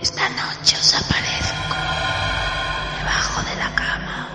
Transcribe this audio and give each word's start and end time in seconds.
Esta 0.00 0.28
noche 0.30 0.76
os 0.76 0.94
aparezco 0.94 1.76
debajo 2.98 3.42
de 3.42 3.56
la 3.56 3.74
cama. 3.74 4.28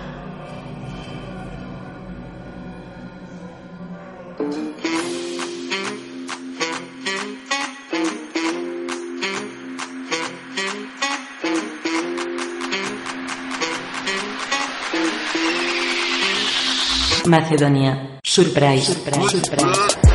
Macedonia. 17.26 18.18
Surprise. 18.22 18.92
Surprise. 18.92 19.40
Surprise. 19.40 20.05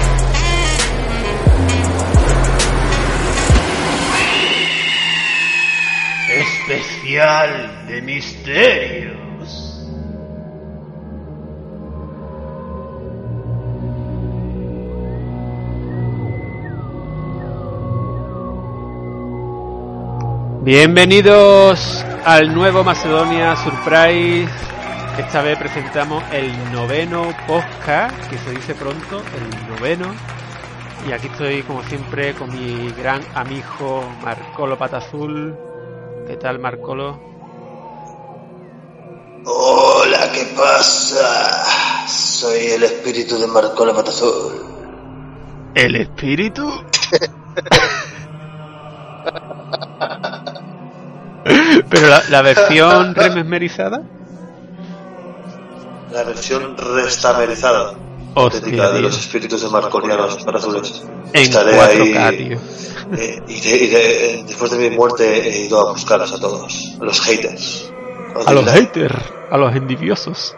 Especial 6.71 7.85
de 7.87 8.01
misterios. 8.01 9.17
Bienvenidos 20.63 22.05
al 22.23 22.55
nuevo 22.55 22.85
Macedonia 22.85 23.57
Surprise. 23.57 24.47
Esta 25.17 25.41
vez 25.41 25.57
presentamos 25.57 26.23
el 26.31 26.53
noveno 26.71 27.33
podcast, 27.47 28.15
que 28.29 28.37
se 28.37 28.51
dice 28.51 28.75
pronto, 28.75 29.21
el 29.35 29.75
noveno. 29.75 30.05
Y 31.05 31.11
aquí 31.11 31.27
estoy, 31.27 31.63
como 31.63 31.83
siempre, 31.83 32.33
con 32.33 32.49
mi 32.49 32.89
gran 32.91 33.21
amigo 33.35 34.09
Marcolo 34.23 34.77
Patazul. 34.77 35.70
¿Qué 36.31 36.37
tal, 36.37 36.59
Marcolo? 36.59 37.19
Hola, 39.45 40.31
¿qué 40.31 40.45
pasa? 40.55 42.07
Soy 42.07 42.67
el 42.67 42.83
espíritu 42.83 43.37
de 43.37 43.47
Marcola 43.47 43.93
Patazul. 43.93 44.63
¿El 45.75 45.97
espíritu? 45.97 46.71
Pero 51.89 52.07
la, 52.07 52.23
la 52.29 52.41
versión 52.41 53.13
remesmerizada. 53.23 54.01
La 56.13 56.23
versión 56.23 56.77
restamerizada. 56.77 57.95
Auténtica 58.35 58.91
de 58.91 59.01
los 59.01 59.17
espíritus 59.19 59.61
de 59.61 59.69
Marconianos 59.69 60.43
Patazules. 60.43 61.03
En 61.33 61.41
Estaré 61.41 61.73
4K, 61.73 62.27
ahí. 62.27 62.57
eh, 63.17 63.41
iré- 63.47 63.81
iré- 63.81 63.95
eh, 64.39 64.43
después 64.47 64.71
de 64.71 64.77
mi 64.89 64.95
muerte 64.95 65.49
he 65.49 65.65
ido 65.65 65.79
a 65.87 65.91
buscarlos 65.91 66.31
a 66.33 66.39
todos. 66.39 66.95
A 66.99 67.03
los 67.03 67.19
haters. 67.21 67.91
A 68.45 68.53
los 68.53 68.65
dislike. 68.65 68.87
haters, 68.95 69.15
a 69.49 69.57
los 69.57 69.75
envidiosos. 69.75 70.55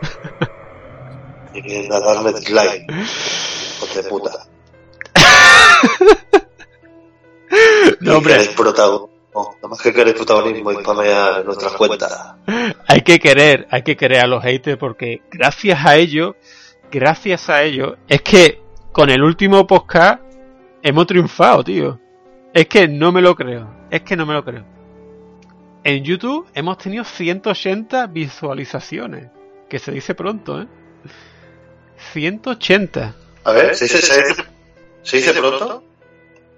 Y 1.56 1.62
vienen 1.62 1.92
a 1.94 2.00
darme 2.00 2.32
dislike. 2.34 2.86
Hijos 2.92 3.96
de 3.96 4.04
puta. 4.04 4.32
No, 8.00 8.18
hombre, 8.18 8.50
protagonismo. 8.58 9.10
Nada 9.36 9.68
más 9.70 9.82
que 9.82 9.94
queréis 9.94 10.16
protagonismo 10.16 10.72
y 10.72 10.76
spamear 10.76 11.46
nuestras 11.46 11.74
cuentas. 11.74 12.34
hay 12.88 13.02
que 13.02 13.20
querer, 13.20 13.68
hay 13.72 13.82
que 13.84 13.96
querer 13.96 14.20
a 14.24 14.28
los 14.28 14.44
haters 14.44 14.78
porque 14.78 15.22
gracias 15.32 15.86
a 15.86 15.96
ellos, 15.96 16.36
gracias 16.94 17.50
a 17.50 17.64
ellos, 17.64 17.98
es 18.08 18.22
que 18.22 18.62
con 18.92 19.10
el 19.10 19.24
último 19.24 19.66
podcast 19.66 20.22
hemos 20.84 21.08
triunfado, 21.08 21.64
tío. 21.64 22.00
Es 22.54 22.68
que 22.68 22.88
no 22.88 23.12
me 23.12 23.20
lo 23.20 23.36
creo, 23.36 23.68
es 23.90 24.04
que 24.04 24.16
no 24.16 24.28
me 24.28 24.34
lo 24.34 24.46
creo. 24.46 24.64
En 25.84 26.04
YouTube 26.04 26.48
hemos 26.54 26.78
tenido 26.78 27.04
180 27.04 28.06
visualizaciones, 28.08 29.32
que 29.68 29.80
se 29.80 29.92
dice 29.92 30.14
pronto, 30.14 30.62
¿eh? 30.62 30.68
180. 32.14 33.16
A 33.44 33.52
ver, 33.52 33.76
¿se 33.76 33.86
dice, 33.86 33.98
se 33.98 34.24
dice, 34.28 34.44
se 35.02 35.18
dice 35.18 35.34
pronto? 35.34 35.84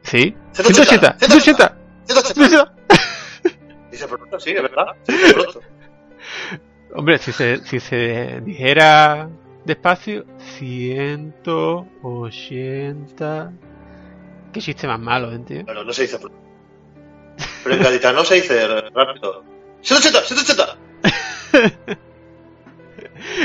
¿Sí? 0.04 0.36
180, 0.52 1.18
180, 1.18 1.78
180. 2.08 2.74
180. 2.84 3.90
Dice 3.90 4.08
pronto, 4.10 4.40
sí, 4.42 4.52
es 4.52 4.62
verdad. 4.62 4.88
Se 5.04 5.12
dice 5.14 5.34
pronto. 5.34 5.62
Hombre, 6.94 7.18
si 7.20 7.32
se, 7.32 7.64
si 7.66 7.80
se 7.80 8.42
dijera 8.42 9.30
despacio, 9.66 10.26
180. 10.58 13.54
Qué 14.54 14.62
chiste 14.62 14.88
más 14.88 15.00
malo, 15.00 15.34
¿eh, 15.34 15.40
tío? 15.40 15.64
Bueno, 15.66 15.84
no 15.84 15.92
se 15.94 16.04
dice. 16.04 16.20
Pero 17.64 17.76
en 17.76 17.84
gaditano 17.84 18.24
se 18.24 18.36
dice 18.36 18.68
rápido. 18.94 19.44
180, 19.82 20.22
180. 20.22 20.78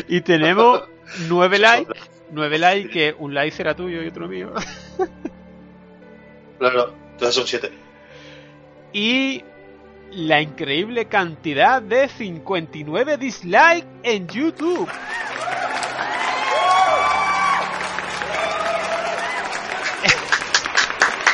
Y 0.09 0.21
tenemos 0.23 0.83
9 1.29 1.59
likes. 1.59 1.93
9 2.33 2.59
likes, 2.59 2.91
que 2.91 3.15
un 3.19 3.35
like 3.35 3.57
será 3.57 3.75
tuyo 3.75 4.03
y 4.03 4.09
otro 4.09 4.29
mío. 4.29 4.53
Claro, 6.59 6.93
entonces 7.13 7.35
son 7.37 7.47
7. 7.47 7.71
Y 8.93 9.43
la 10.13 10.43
increíble 10.43 11.07
cantidad 11.07 11.81
de 11.81 12.07
59 12.07 13.17
dislikes 13.17 13.87
en 14.03 14.29
YouTube. 14.29 14.87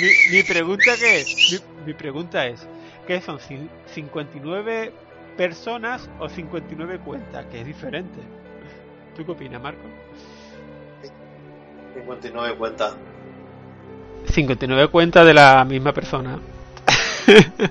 Mi, 0.00 0.36
mi 0.36 0.42
pregunta 0.42 0.96
que 0.98 1.20
es, 1.20 1.52
mi, 1.52 1.86
mi 1.86 1.94
pregunta 1.94 2.46
es, 2.46 2.66
¿qué 3.06 3.20
son 3.20 3.38
cin- 3.38 3.68
59 3.94 4.92
personas 5.36 6.08
o 6.18 6.28
59 6.28 6.98
cuentas? 7.00 7.44
Que 7.50 7.60
es 7.60 7.66
diferente. 7.66 8.18
¿Tú 9.16 9.24
qué 9.24 9.32
opinas, 9.32 9.60
Marco? 9.62 9.82
59 11.94 12.56
cuentas. 12.56 12.94
59 14.32 14.88
cuentas 14.88 15.26
de 15.26 15.34
la 15.34 15.64
misma 15.64 15.92
persona. 15.92 16.38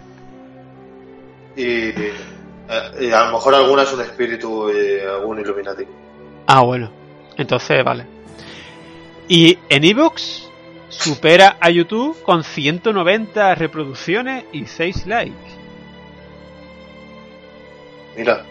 Y, 1.56 1.66
eh, 1.90 2.14
y 3.00 3.12
a 3.12 3.26
lo 3.26 3.34
mejor 3.34 3.54
alguna 3.54 3.84
es 3.84 3.94
un 3.94 4.02
espíritu 4.02 4.72
y 4.72 5.00
algún 5.02 5.40
Illuminati. 5.40 5.84
Ah, 6.48 6.62
bueno. 6.62 6.90
Entonces, 7.38 7.84
vale. 7.84 8.06
Y 9.28 9.58
en 9.70 9.84
Evox 9.84 10.50
supera 10.90 11.58
a 11.60 11.70
YouTube 11.70 12.22
con 12.24 12.44
190 12.44 13.56
reproducciones 13.56 14.46
y 14.52 14.66
6 14.66 15.08
likes. 15.08 15.36
Mira, 18.16 18.46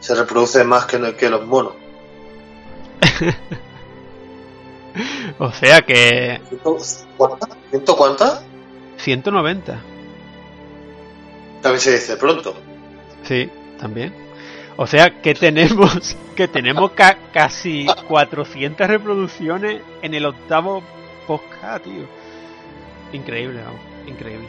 se 0.00 0.14
reproduce 0.14 0.62
más 0.64 0.86
que, 0.86 1.14
que 1.16 1.30
los 1.30 1.46
monos. 1.46 1.72
O 5.38 5.52
sea 5.52 5.82
que. 5.82 6.40
¿Ciento 7.70 7.96
cuántas? 7.96 8.42
190. 8.96 9.80
También 11.62 11.80
se 11.80 11.92
dice 11.92 12.16
pronto. 12.16 12.54
Sí, 13.24 13.50
también. 13.78 14.27
O 14.80 14.86
sea 14.86 15.20
que 15.20 15.34
tenemos 15.34 16.16
que 16.36 16.46
tenemos 16.48 16.92
ca- 16.92 17.18
casi 17.32 17.84
400 18.06 18.86
reproducciones 18.86 19.82
en 20.02 20.14
el 20.14 20.24
octavo 20.24 20.82
podcast, 21.26 21.84
tío. 21.84 22.04
Increíble, 23.12 23.60
vamos, 23.64 23.80
increíble. 24.06 24.46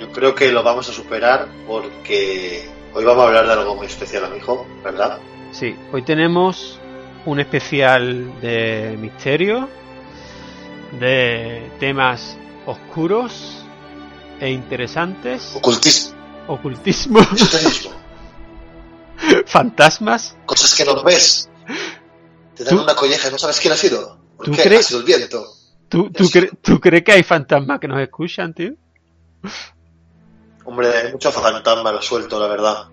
Yo 0.00 0.10
creo 0.10 0.34
que 0.34 0.50
lo 0.50 0.62
vamos 0.64 0.88
a 0.88 0.92
superar 0.92 1.46
porque 1.66 2.68
hoy 2.92 3.04
vamos 3.04 3.22
a 3.24 3.28
hablar 3.28 3.46
de 3.46 3.52
algo 3.52 3.76
muy 3.76 3.86
especial, 3.86 4.24
amigo, 4.24 4.66
¿verdad? 4.82 5.18
Sí, 5.52 5.76
hoy 5.92 6.02
tenemos 6.02 6.80
un 7.24 7.38
especial 7.38 8.40
de 8.40 8.96
misterio, 9.00 9.68
de 10.98 11.70
temas 11.78 12.36
oscuros 12.66 13.64
e 14.40 14.50
interesantes, 14.50 15.52
Ocultismo. 15.54 16.16
ocultismo. 16.48 17.20
¿Fantasmas? 19.46 20.36
Cosas 20.46 20.74
que 20.74 20.84
no 20.84 21.02
ves. 21.02 21.48
Te 22.56 22.64
dan 22.64 22.76
¿Tú- 22.76 22.82
una 22.82 22.94
colleja 22.94 23.28
y 23.28 23.32
no 23.32 23.38
sabes 23.38 23.60
quién 23.60 23.72
ha 23.72 23.76
sido. 23.76 24.18
¿Por 24.36 24.46
¿Tú 24.46 24.52
qué? 24.52 24.62
crees- 24.62 24.80
Ha 24.86 24.88
sido 24.88 25.00
el 25.00 25.06
viento. 25.06 25.46
¿Tú, 25.88 26.08
cre- 26.08 26.50
¿Tú 26.62 26.80
crees 26.80 27.04
que 27.04 27.12
hay 27.12 27.22
fantasmas 27.22 27.78
que 27.80 27.88
nos 27.88 28.00
escuchan, 28.00 28.54
tío? 28.54 28.72
Hombre, 30.64 30.88
hay 30.96 31.12
mucho 31.12 31.30
fantasma 31.32 31.92
lo 31.92 32.00
suelto, 32.00 32.38
la 32.40 32.46
verdad. 32.46 32.84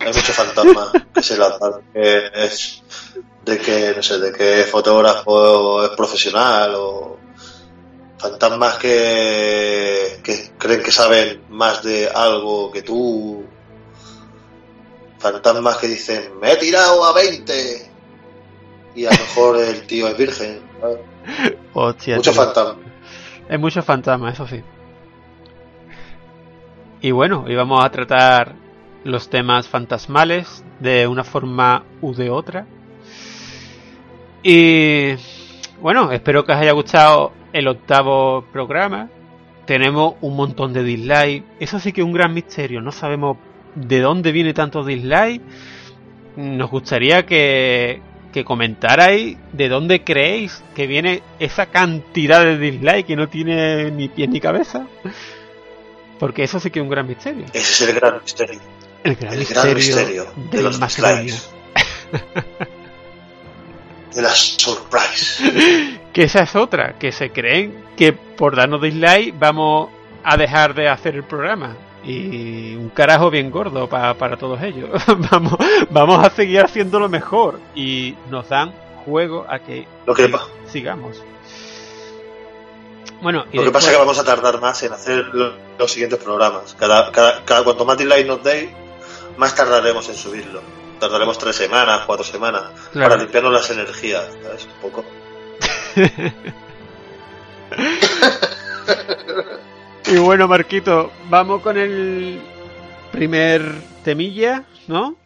Hay 0.00 0.06
mucho 0.08 0.32
fantasma 0.32 0.92
que 1.14 1.22
se 1.22 1.36
lanzan. 1.36 1.72
Que 1.92 2.30
es 2.34 2.82
de 3.44 3.58
que, 3.58 3.92
no 3.96 4.02
sé, 4.02 4.18
de 4.18 4.32
que 4.32 4.60
es 4.62 4.70
fotógrafo 4.70 5.84
es 5.84 5.90
profesional 5.90 6.74
o 6.76 7.18
fantasmas 8.18 8.76
que, 8.76 10.20
que 10.22 10.52
creen 10.58 10.82
que 10.82 10.92
saben 10.92 11.44
más 11.50 11.82
de 11.82 12.08
algo 12.08 12.70
que 12.70 12.82
tú. 12.82 13.44
Fantasmas 15.24 15.78
que 15.78 15.86
dicen, 15.88 16.38
me 16.38 16.52
he 16.52 16.56
tirado 16.56 17.02
a 17.02 17.14
20. 17.14 17.90
Y 18.94 19.06
a 19.06 19.10
lo 19.10 19.16
mejor 19.16 19.56
el 19.58 19.86
tío 19.86 20.06
es 20.06 20.18
virgen. 20.18 20.60
Hostia, 21.72 22.16
Mucho 22.16 22.32
tío. 22.32 22.42
fantasma. 22.42 22.76
Hay 23.48 23.56
muchos 23.56 23.82
fantasmas, 23.86 24.34
eso 24.34 24.46
sí. 24.46 24.62
Y 27.00 27.10
bueno, 27.10 27.44
hoy 27.46 27.54
vamos 27.54 27.82
a 27.82 27.88
tratar 27.90 28.54
los 29.04 29.30
temas 29.30 29.66
fantasmales 29.66 30.62
de 30.80 31.06
una 31.06 31.24
forma 31.24 31.84
u 32.02 32.12
de 32.12 32.28
otra. 32.28 32.66
Y 34.42 35.14
bueno, 35.80 36.12
espero 36.12 36.44
que 36.44 36.52
os 36.52 36.58
haya 36.58 36.72
gustado 36.72 37.32
el 37.54 37.66
octavo 37.66 38.44
programa. 38.52 39.08
Tenemos 39.64 40.16
un 40.20 40.36
montón 40.36 40.74
de 40.74 40.82
dislikes. 40.84 41.44
Eso 41.60 41.80
sí 41.80 41.94
que 41.94 42.02
es 42.02 42.06
un 42.06 42.12
gran 42.12 42.34
misterio. 42.34 42.82
No 42.82 42.92
sabemos 42.92 43.38
de 43.74 44.00
dónde 44.00 44.32
viene 44.32 44.54
tanto 44.54 44.84
dislike. 44.84 45.42
Nos 46.36 46.70
gustaría 46.70 47.24
que, 47.26 48.00
que 48.32 48.44
comentarais 48.44 49.36
de 49.52 49.68
dónde 49.68 50.02
creéis 50.02 50.62
que 50.74 50.86
viene 50.86 51.22
esa 51.38 51.66
cantidad 51.66 52.44
de 52.44 52.58
dislike 52.58 53.06
que 53.06 53.16
no 53.16 53.28
tiene 53.28 53.90
ni 53.90 54.08
pies 54.08 54.28
ni 54.28 54.40
cabeza. 54.40 54.86
Porque 56.18 56.42
eso 56.44 56.58
sí 56.58 56.70
que 56.70 56.80
es 56.80 56.82
un 56.82 56.90
gran 56.90 57.06
misterio. 57.06 57.44
Ese 57.52 57.58
es 57.58 57.80
el 57.88 57.94
gran 57.94 58.20
misterio. 58.22 58.60
El 59.04 59.16
gran 59.16 59.32
El 59.34 59.38
misterio, 59.40 59.62
gran 59.62 59.76
misterio 59.76 60.24
de 60.36 60.56
del 60.56 60.64
los 60.64 60.80
dislikes. 60.80 61.34
De 64.14 64.22
la 64.22 64.30
surprise. 64.30 66.00
Que 66.14 66.22
esa 66.22 66.44
es 66.44 66.54
otra, 66.54 66.96
que 66.96 67.10
se 67.10 67.30
creen 67.30 67.74
que 67.96 68.12
por 68.12 68.54
darnos 68.54 68.80
dislike 68.80 69.34
vamos 69.36 69.90
a 70.22 70.36
dejar 70.36 70.72
de 70.74 70.88
hacer 70.88 71.16
el 71.16 71.24
programa. 71.24 71.76
Y 72.06 72.74
un 72.76 72.90
carajo 72.90 73.30
bien 73.30 73.50
gordo 73.50 73.88
pa- 73.88 74.14
para 74.14 74.36
todos 74.36 74.60
ellos. 74.62 74.90
vamos, 75.30 75.54
vamos 75.90 76.24
a 76.24 76.30
seguir 76.30 76.60
haciéndolo 76.60 77.08
mejor. 77.08 77.58
Y 77.74 78.14
nos 78.30 78.48
dan 78.48 78.72
juego 79.04 79.44
a 79.48 79.58
que 79.58 79.86
Lo 80.06 80.14
que, 80.14 80.32
sigamos. 80.66 81.22
Bueno, 83.22 83.44
y 83.52 83.56
lo 83.56 83.64
que 83.64 83.70
pasa 83.70 83.88
es 83.90 83.94
que 83.94 84.00
vamos 84.00 84.18
a 84.18 84.24
tardar 84.24 84.60
más 84.60 84.82
en 84.82 84.92
hacer 84.92 85.26
lo- 85.32 85.54
los 85.78 85.90
siguientes 85.90 86.18
programas. 86.22 86.74
Cada, 86.78 87.10
cada, 87.10 87.42
cada- 87.44 87.64
cuanto 87.64 87.84
más 87.86 87.96
dislike 87.96 88.26
nos 88.26 88.42
deis, 88.42 88.68
más 89.38 89.54
tardaremos 89.54 90.06
en 90.10 90.14
subirlo. 90.16 90.60
Tardaremos 91.00 91.38
tres 91.38 91.56
semanas, 91.56 92.02
cuatro 92.06 92.24
semanas, 92.24 92.64
Claro. 92.92 93.10
para 93.10 93.22
limpiarnos 93.22 93.52
las 93.52 93.70
energías. 93.70 94.28
¿sabes? 94.42 94.66
Un 94.66 94.90
poco. 94.90 95.04
Y 100.06 100.18
bueno, 100.18 100.46
Marquito, 100.46 101.10
vamos 101.28 101.62
con 101.62 101.78
el 101.78 102.40
primer 103.10 103.62
temilla, 104.04 104.64
¿no? 104.86 105.16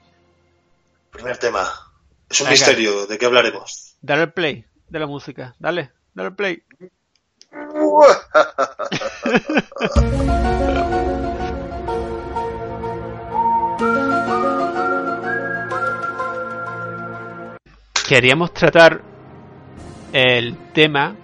Primer 1.11 1.37
tema. 1.39 1.69
Es 2.31 2.41
un 2.41 2.47
Venga. 2.47 2.51
misterio. 2.53 3.07
¿De 3.07 3.19
qué 3.19 3.27
hablaremos? 3.27 3.97
Dale 4.01 4.23
al 4.23 4.33
play 4.33 4.65
de 4.89 4.99
la 4.99 5.07
música. 5.07 5.55
Dale, 5.59 5.93
dale 6.15 6.29
al 6.29 6.37
play. 6.37 6.63
Queríamos 18.09 18.55
tratar 18.55 19.03
el 20.13 20.57
tema 20.73 21.15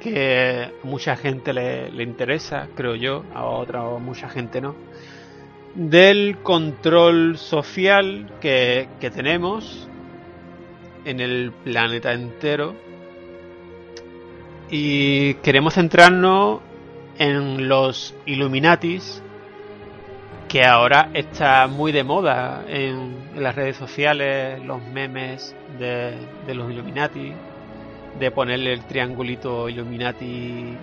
que 0.00 0.64
a 0.64 0.86
mucha 0.86 1.16
gente 1.16 1.52
le, 1.52 1.90
le 1.90 2.02
interesa, 2.02 2.68
creo 2.74 2.96
yo, 2.96 3.24
a 3.34 3.44
otra 3.44 3.84
o 3.84 4.00
mucha 4.00 4.28
gente 4.28 4.60
no, 4.60 4.74
del 5.74 6.38
control 6.42 7.38
social 7.38 8.32
que, 8.40 8.88
que 8.98 9.10
tenemos 9.10 9.88
en 11.04 11.20
el 11.20 11.52
planeta 11.64 12.12
entero. 12.12 12.74
Y 14.70 15.34
queremos 15.34 15.74
centrarnos 15.74 16.60
en 17.18 17.68
los 17.68 18.14
Illuminatis 18.26 19.22
que 20.48 20.64
ahora 20.64 21.10
está 21.14 21.68
muy 21.68 21.92
de 21.92 22.02
moda 22.02 22.64
en, 22.66 23.16
en 23.36 23.42
las 23.42 23.54
redes 23.54 23.76
sociales, 23.76 24.60
los 24.64 24.82
memes 24.82 25.54
de, 25.78 26.16
de 26.44 26.54
los 26.54 26.70
Illuminati, 26.72 27.32
de 28.18 28.30
ponerle 28.30 28.72
el 28.72 28.82
triangulito 28.84 29.68
Illuminati 29.68 30.76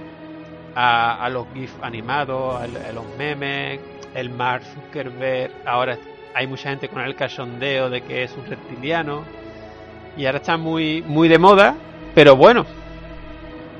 a, 0.76 1.24
a 1.24 1.30
los 1.30 1.48
GIF 1.54 1.72
animados, 1.82 2.56
a, 2.56 2.64
a 2.64 2.92
los 2.92 3.06
memes, 3.18 3.80
el 4.14 4.30
Mark 4.30 4.64
Zuckerberg, 4.74 5.52
ahora 5.66 5.98
hay 6.34 6.48
mucha 6.48 6.70
gente 6.70 6.88
con 6.90 7.02
el 7.02 7.16
cachondeo 7.16 7.90
de 7.90 8.02
que 8.02 8.24
es 8.24 8.32
un 8.38 8.46
reptiliano 8.46 9.24
y 10.16 10.26
ahora 10.26 10.38
está 10.38 10.58
muy, 10.58 11.04
muy 11.04 11.28
de 11.28 11.38
moda, 11.38 11.76
pero 12.16 12.36
bueno, 12.36 12.66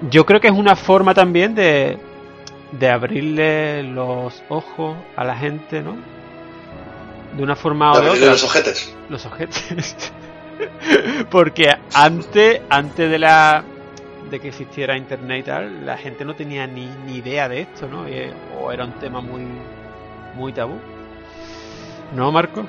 yo 0.10 0.26
creo 0.26 0.40
que 0.40 0.48
es 0.48 0.54
una 0.54 0.76
forma 0.76 1.14
también 1.14 1.56
de, 1.56 1.98
de 2.72 2.90
abrirle 2.90 3.84
los 3.84 4.44
ojos 4.50 4.96
a 5.16 5.24
la 5.24 5.36
gente, 5.36 5.82
¿no? 5.82 5.96
De 7.36 7.44
una 7.44 7.56
forma 7.56 7.92
o 7.92 8.02
De 8.02 8.10
otra. 8.10 8.28
los 8.32 8.44
ojetes. 8.44 8.96
Los 9.10 9.26
ojetes. 9.26 10.12
Porque 11.30 11.70
antes, 11.94 12.62
antes 12.70 13.10
de 13.10 13.20
la 13.20 13.64
de 14.30 14.40
que 14.40 14.50
existiera 14.50 14.98
internet 14.98 15.40
y 15.40 15.44
tal, 15.44 15.86
la 15.86 15.98
gente 15.98 16.26
no 16.26 16.36
tenía 16.36 16.68
ni, 16.68 16.88
ni 17.06 17.18
idea 17.18 17.48
de 17.48 17.62
esto, 17.62 17.88
¿no? 17.88 18.06
O 18.60 18.72
era 18.72 18.84
un 18.84 18.94
tema 19.00 19.22
muy 19.22 19.46
muy 20.38 20.54
tabú. 20.54 20.80
¿No, 22.16 22.32
Marco? 22.32 22.66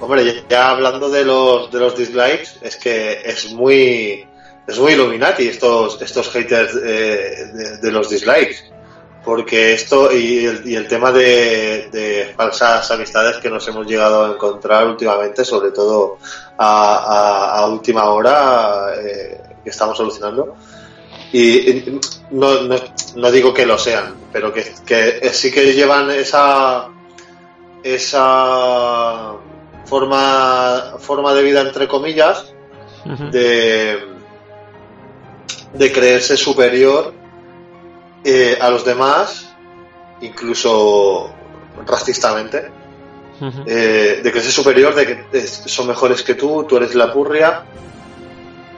Hombre, 0.00 0.44
ya, 0.48 0.70
hablando 0.70 1.10
de 1.10 1.24
los, 1.24 1.70
de 1.70 1.80
los 1.80 1.96
dislikes, 1.96 2.58
es 2.62 2.76
que 2.76 3.20
es 3.24 3.52
muy, 3.52 4.26
es 4.66 4.78
muy 4.78 4.92
Illuminati 4.92 5.48
estos, 5.48 6.00
estos 6.00 6.30
haters 6.30 6.74
eh, 6.76 7.78
de 7.80 7.92
los 7.92 8.08
dislikes. 8.08 8.73
Porque 9.24 9.72
esto 9.72 10.12
y 10.12 10.44
el, 10.44 10.68
y 10.68 10.74
el 10.76 10.86
tema 10.86 11.10
de, 11.10 11.88
de 11.90 12.34
falsas 12.36 12.90
amistades 12.90 13.36
que 13.38 13.48
nos 13.48 13.66
hemos 13.68 13.86
llegado 13.86 14.24
a 14.24 14.28
encontrar 14.32 14.86
últimamente, 14.86 15.44
sobre 15.44 15.70
todo 15.70 16.18
a, 16.58 16.96
a- 16.96 17.58
a 17.60 17.66
última 17.68 18.04
hora, 18.10 18.92
eh, 18.98 19.40
que 19.62 19.70
estamos 19.70 19.96
solucionando. 19.96 20.54
Y, 21.32 21.70
y 21.70 22.00
no, 22.32 22.60
no, 22.62 22.76
no 23.16 23.30
digo 23.32 23.54
que 23.54 23.64
lo 23.66 23.78
sean, 23.78 24.14
pero 24.32 24.52
que, 24.52 24.72
que 24.84 25.30
sí 25.32 25.50
que 25.50 25.72
llevan 25.72 26.10
esa, 26.10 26.88
esa 27.82 29.32
forma, 29.86 30.94
forma 30.98 31.32
de 31.34 31.42
vida, 31.42 31.60
entre 31.62 31.88
comillas, 31.88 32.52
de 35.72 35.92
creerse 35.92 36.36
superior 36.36 37.12
eh, 38.24 38.58
a 38.60 38.70
los 38.70 38.84
demás, 38.84 39.54
incluso 40.20 41.32
racistamente, 41.86 42.70
eh, 43.66 44.20
de 44.22 44.30
creerse 44.30 44.50
superior, 44.52 44.94
de 44.94 45.06
que 45.06 45.24
es- 45.38 45.62
son 45.66 45.86
mejores 45.88 46.22
que 46.22 46.34
tú, 46.34 46.64
tú 46.64 46.76
eres 46.76 46.94
la 46.94 47.12
purria, 47.12 47.64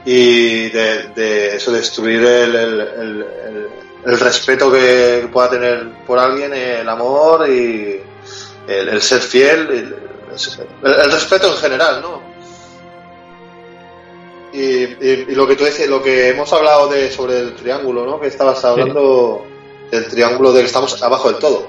y 0.05 0.69
de, 0.69 1.03
de 1.15 1.55
eso, 1.57 1.71
destruir 1.71 2.23
el, 2.23 2.55
el, 2.55 2.79
el- 2.81 3.25
el- 4.05 4.19
respeto 4.19 4.71
que 4.71 5.29
pueda 5.31 5.49
tener 5.49 5.91
por 6.05 6.17
alguien, 6.17 6.53
el 6.53 6.87
amor 6.87 7.47
y 7.49 7.99
el, 8.67 9.01
ser 9.01 9.21
fiel, 9.21 9.59
el, 9.69 9.95
el- 10.83 10.93
el 11.01 11.11
respeto 11.11 11.47
en 11.47 11.57
general, 11.57 12.01
¿no? 12.01 12.21
Y, 14.53 14.59
y- 14.59 15.25
y 15.29 15.35
lo 15.35 15.45
que 15.47 15.55
tú 15.55 15.63
decías, 15.65 15.89
lo 15.89 16.01
que 16.01 16.29
hemos 16.29 16.51
hablado 16.53 16.87
de 16.87 17.11
sobre 17.11 17.39
el 17.39 17.53
triángulo, 17.55 18.05
¿no? 18.05 18.19
Que 18.19 18.27
estabas 18.27 18.63
hablando 18.65 19.45
del 19.91 20.07
triángulo 20.07 20.51
de 20.53 20.61
que 20.61 20.67
estamos 20.67 21.01
abajo 21.03 21.29
del 21.31 21.39
todo. 21.39 21.67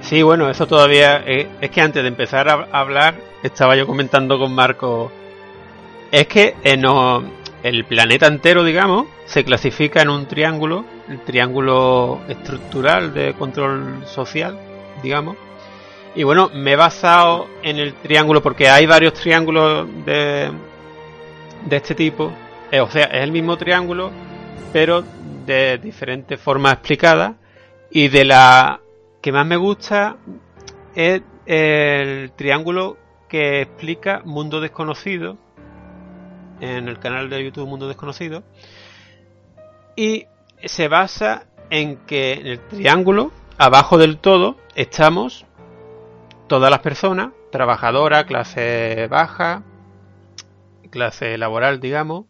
Sí, 0.00 0.22
bueno, 0.22 0.48
eso 0.50 0.66
todavía. 0.66 1.22
eh, 1.26 1.48
es 1.60 1.70
que 1.70 1.80
antes 1.80 2.02
de 2.02 2.08
empezar 2.08 2.48
a 2.48 2.66
hablar, 2.72 3.14
estaba 3.42 3.76
yo 3.76 3.86
comentando 3.86 4.38
con 4.38 4.54
Marco. 4.54 5.12
Es 6.10 6.26
que 6.26 6.56
eh, 6.64 6.76
no, 6.76 7.22
el 7.62 7.84
planeta 7.84 8.26
entero, 8.26 8.64
digamos, 8.64 9.06
se 9.26 9.44
clasifica 9.44 10.00
en 10.02 10.08
un 10.08 10.26
triángulo, 10.26 10.84
el 11.08 11.20
triángulo 11.20 12.20
estructural 12.28 13.12
de 13.14 13.34
control 13.34 14.04
social, 14.06 14.58
digamos. 15.02 15.36
Y 16.14 16.22
bueno, 16.24 16.50
me 16.54 16.72
he 16.72 16.76
basado 16.76 17.46
en 17.62 17.78
el 17.78 17.94
triángulo 17.94 18.42
porque 18.42 18.68
hay 18.68 18.86
varios 18.86 19.12
triángulos 19.14 19.86
de, 20.04 20.50
de 21.66 21.76
este 21.76 21.94
tipo. 21.94 22.32
Eh, 22.70 22.80
o 22.80 22.90
sea, 22.90 23.04
es 23.04 23.22
el 23.22 23.32
mismo 23.32 23.56
triángulo, 23.56 24.10
pero 24.72 25.02
de 25.46 25.78
diferentes 25.78 26.40
formas 26.40 26.74
explicadas. 26.74 27.34
Y 27.90 28.08
de 28.08 28.24
la 28.24 28.80
que 29.20 29.32
más 29.32 29.46
me 29.46 29.56
gusta 29.56 30.16
es 30.94 31.22
el 31.46 32.32
triángulo 32.32 32.96
que 33.28 33.62
explica 33.62 34.22
Mundo 34.24 34.60
Desconocido 34.60 35.38
en 36.60 36.88
el 36.88 36.98
canal 36.98 37.30
de 37.30 37.44
YouTube 37.44 37.66
Mundo 37.66 37.88
Desconocido. 37.88 38.42
Y 39.96 40.26
se 40.64 40.88
basa 40.88 41.46
en 41.70 41.96
que 42.06 42.34
en 42.34 42.46
el 42.46 42.60
triángulo, 42.60 43.32
abajo 43.58 43.98
del 43.98 44.18
todo, 44.18 44.56
estamos 44.74 45.46
todas 46.46 46.70
las 46.70 46.80
personas, 46.80 47.30
trabajadora, 47.50 48.24
clase 48.24 49.06
baja, 49.08 49.62
clase 50.90 51.38
laboral, 51.38 51.80
digamos, 51.80 52.26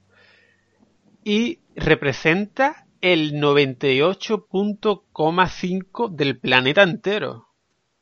y 1.25 1.59
representa 1.75 2.87
el 3.01 3.35
98.5 3.35 6.11
del 6.11 6.39
planeta 6.39 6.83
entero. 6.83 7.49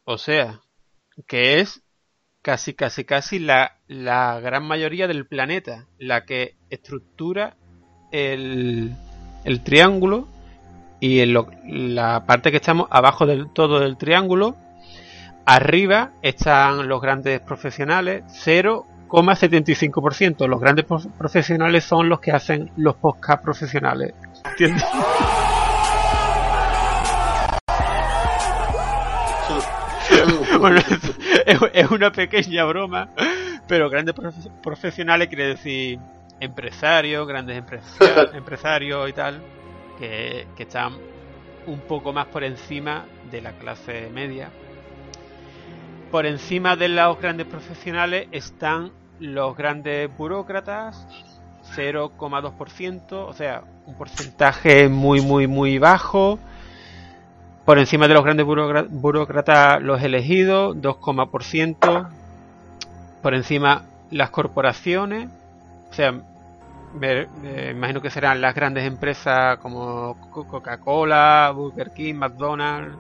O 0.05 0.19
sea, 0.19 0.61
que 1.27 1.61
es 1.61 1.83
casi, 2.43 2.75
casi, 2.75 3.05
casi 3.05 3.39
la, 3.39 3.79
gran 3.89 4.65
mayoría 4.65 5.07
del 5.07 5.27
planeta, 5.27 5.87
la 5.99 6.25
que 6.25 6.57
estructura 6.71 7.57
el, 8.11 8.97
triángulo 9.65 10.27
y 11.01 11.21
en 11.21 11.35
la 11.95 12.27
parte 12.27 12.51
que 12.51 12.57
estamos 12.57 12.89
abajo 12.91 13.25
del 13.27 13.53
todo 13.53 13.79
del 13.81 13.97
triángulo, 13.97 14.57
arriba 15.45 16.13
están 16.23 16.89
los 16.89 17.01
grandes 17.01 17.41
profesionales, 17.41 18.25
0,75%. 19.09 20.47
Los 20.47 20.61
grandes 20.61 20.85
prof- 20.85 21.07
profesionales 21.17 21.85
son 21.85 22.09
los 22.09 22.21
que 22.21 22.33
hacen 22.33 22.71
los 22.77 22.97
podcast 22.97 23.43
profesionales. 23.43 24.15
¿Entiendes? 24.45 24.85
Bueno, 30.59 30.79
es, 30.79 30.87
es 31.73 31.91
una 31.91 32.11
pequeña 32.11 32.65
broma, 32.65 33.09
pero 33.67 33.89
grandes 33.91 34.15
profe- 34.15 34.51
profesionales 34.63 35.29
quiere 35.29 35.49
decir 35.49 35.99
empresarios, 36.41 37.27
grandes 37.29 37.57
empresia- 37.59 38.31
empresarios 38.35 39.09
y 39.09 39.13
tal, 39.13 39.41
que, 39.99 40.47
que 40.57 40.63
están 40.65 40.95
un 41.67 41.81
poco 41.81 42.13
más 42.13 42.27
por 42.27 42.43
encima 42.45 43.05
de 43.31 43.43
la 43.43 43.53
clase 43.53 44.11
media. 44.13 44.49
Por 46.11 46.25
encima 46.27 46.77
de 46.77 46.89
los 46.89 47.21
grandes 47.21 47.47
profesionales 47.47 48.29
están 48.33 48.93
los 49.21 49.57
grandes 49.57 50.09
burócratas, 50.17 51.07
0,2%, 51.77 53.13
o 53.27 53.33
sea, 53.35 53.63
un 53.87 53.95
porcentaje 53.95 54.89
muy, 54.89 55.21
muy, 55.21 55.47
muy 55.47 55.79
bajo. 55.79 56.39
Por 57.67 57.79
encima 57.79 58.09
de 58.09 58.15
los 58.15 58.25
grandes 58.25 58.47
burócra- 58.47 58.87
burócratas, 58.89 59.83
los 59.83 60.03
elegidos, 60.03 60.77
2,%. 60.81 62.09
Por 63.23 63.35
encima, 63.35 63.83
las 64.11 64.31
corporaciones, 64.31 65.29
o 65.91 65.93
sea, 65.93 66.15
me, 66.95 67.27
imagino 67.71 68.01
que 68.01 68.09
serán 68.09 68.41
las 68.41 68.55
grandes 68.55 68.85
empresas 68.87 69.59
como 69.59 70.17
Co- 70.33 70.47
Coca-Cola, 70.47 71.53
Burger 71.55 71.91
King, 71.91 72.15
McDonald's, 72.15 72.97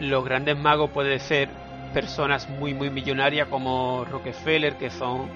Los 0.00 0.24
grandes 0.24 0.58
magos 0.58 0.90
pueden 0.90 1.20
ser 1.20 1.48
personas 1.94 2.48
muy, 2.48 2.74
muy 2.74 2.90
millonarias 2.90 3.46
como 3.46 4.04
Rockefeller, 4.10 4.76
que 4.76 4.90
son 4.90 5.28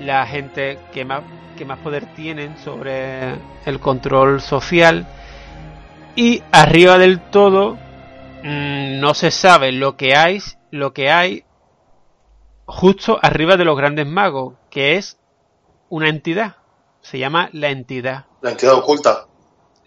la 0.00 0.26
gente 0.26 0.80
que 0.92 1.04
más, 1.04 1.22
que 1.56 1.64
más 1.64 1.78
poder 1.78 2.04
tienen 2.16 2.58
sobre 2.58 3.36
el 3.64 3.78
control 3.78 4.40
social. 4.40 5.06
Y 6.16 6.42
arriba 6.50 6.98
del 6.98 7.20
todo 7.20 7.78
mm, 8.42 8.98
no 8.98 9.14
se 9.14 9.30
sabe 9.30 9.70
lo 9.70 9.96
que 9.96 10.16
hay, 10.16 10.40
lo 10.72 10.92
que 10.92 11.12
hay 11.12 11.44
justo 12.66 13.20
arriba 13.22 13.56
de 13.56 13.64
los 13.64 13.76
grandes 13.76 14.08
magos, 14.08 14.54
que 14.68 14.96
es 14.96 15.16
una 15.88 16.08
entidad. 16.08 16.56
Se 17.02 17.20
llama 17.20 17.50
la 17.52 17.68
entidad. 17.68 18.24
La 18.40 18.50
entidad 18.50 18.74
oculta. 18.74 19.28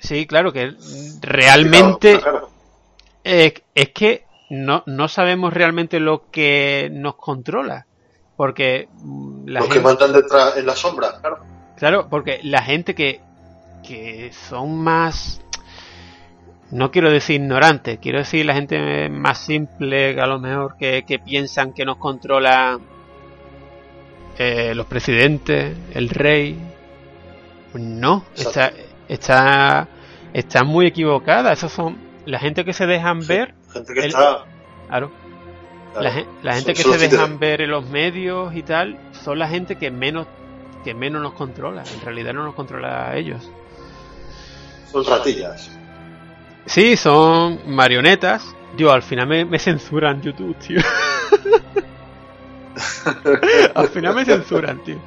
Sí, 0.02 0.26
claro 0.26 0.52
que 0.52 0.74
realmente 1.22 2.20
Claro, 2.20 2.40
claro. 2.40 2.50
eh, 3.24 3.54
es 3.76 3.90
que 3.90 4.26
no, 4.50 4.84
no 4.86 5.08
sabemos 5.08 5.54
realmente 5.54 6.00
lo 6.00 6.30
que 6.30 6.90
nos 6.92 7.16
controla. 7.16 7.86
Porque 8.36 8.90
mm, 8.92 9.48
la 9.48 9.60
Los 9.60 9.70
que 9.70 9.76
gente, 9.76 9.88
mandan 9.88 10.14
detrás 10.14 10.58
en 10.58 10.66
la 10.66 10.76
sombra. 10.76 11.20
Claro. 11.20 11.40
claro, 11.78 12.08
porque 12.10 12.40
la 12.44 12.62
gente 12.64 12.96
que, 12.96 13.22
que 13.88 14.32
son 14.34 14.76
más, 14.78 15.42
no 16.72 16.92
quiero 16.92 17.12
decir 17.12 17.36
ignorantes, 17.40 18.00
quiero 18.00 18.18
decir 18.20 18.46
la 18.46 18.56
gente 18.56 19.10
más 19.10 19.38
simple, 19.38 20.16
que 20.16 20.22
a 20.22 20.28
lo 20.28 20.40
mejor 20.40 20.76
que, 20.78 21.04
que 21.04 21.20
piensan 21.20 21.72
que 21.74 21.86
nos 21.86 21.98
controla 21.98 22.80
eh, 24.38 24.74
los 24.76 24.88
presidentes, 24.88 25.78
el 25.94 26.10
rey. 26.10 26.58
No, 27.76 28.26
está, 28.36 28.68
Exacto. 28.68 28.91
Está, 29.14 29.88
está 30.34 30.64
muy 30.64 30.88
equivocada. 30.88 31.52
Esos 31.54 31.72
son 31.72 31.98
la 32.26 32.40
gente 32.40 32.66
que 32.66 32.74
se 32.74 32.86
dejan 32.88 33.26
ver, 33.28 33.54
Gente 33.74 33.94
que 33.94 34.00
El- 34.02 34.06
está. 34.08 34.44
claro, 34.88 35.12
claro. 35.94 36.02
la, 36.02 36.12
gen- 36.12 36.28
la 36.44 36.56
gente 36.56 36.76
Son- 36.76 36.92
que 36.94 37.00
se 37.00 37.08
dejan 37.10 37.40
ver 37.40 37.62
en 37.62 37.72
los 37.72 37.86
medios 37.90 38.54
y 38.56 38.64
tal, 38.64 38.98
son 39.24 39.40
la 39.40 39.48
gente 39.48 39.78
que 39.78 39.92
menos 39.92 40.28
que 40.84 40.94
menos 40.96 41.22
nos 41.22 41.34
controla. 41.34 41.84
En 41.94 42.02
realidad 42.02 42.34
no 42.34 42.44
nos 42.44 42.56
controla 42.56 43.10
a 43.10 43.16
ellos. 43.18 43.50
Son 44.92 45.06
ratillas. 45.06 45.70
Sí, 46.66 46.98
son 46.98 47.60
marionetas. 47.68 48.56
Dios, 48.76 48.92
al 48.92 49.04
final 49.04 49.28
me, 49.28 49.46
me 49.46 49.60
censuran 49.60 50.22
YouTube, 50.22 50.56
tío. 50.58 50.80
al 53.76 53.88
final 53.90 54.16
me 54.16 54.26
censuran, 54.26 54.84
tío. 54.84 54.98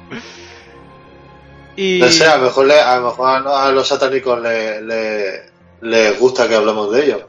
Y 1.75 1.99
No 1.99 2.07
sé, 2.07 2.25
a 2.25 2.37
lo 2.37 2.45
mejor, 2.45 2.65
le- 2.67 2.79
a, 2.79 2.97
lo 2.99 3.07
mejor 3.07 3.47
a 3.47 3.71
los 3.71 3.87
satánicos 3.87 4.41
le, 4.41 4.81
le- 4.81 5.41
les 5.81 6.19
gusta 6.19 6.47
que 6.47 6.55
hablemos 6.55 6.91
de 6.91 7.05
ellos. 7.05 7.21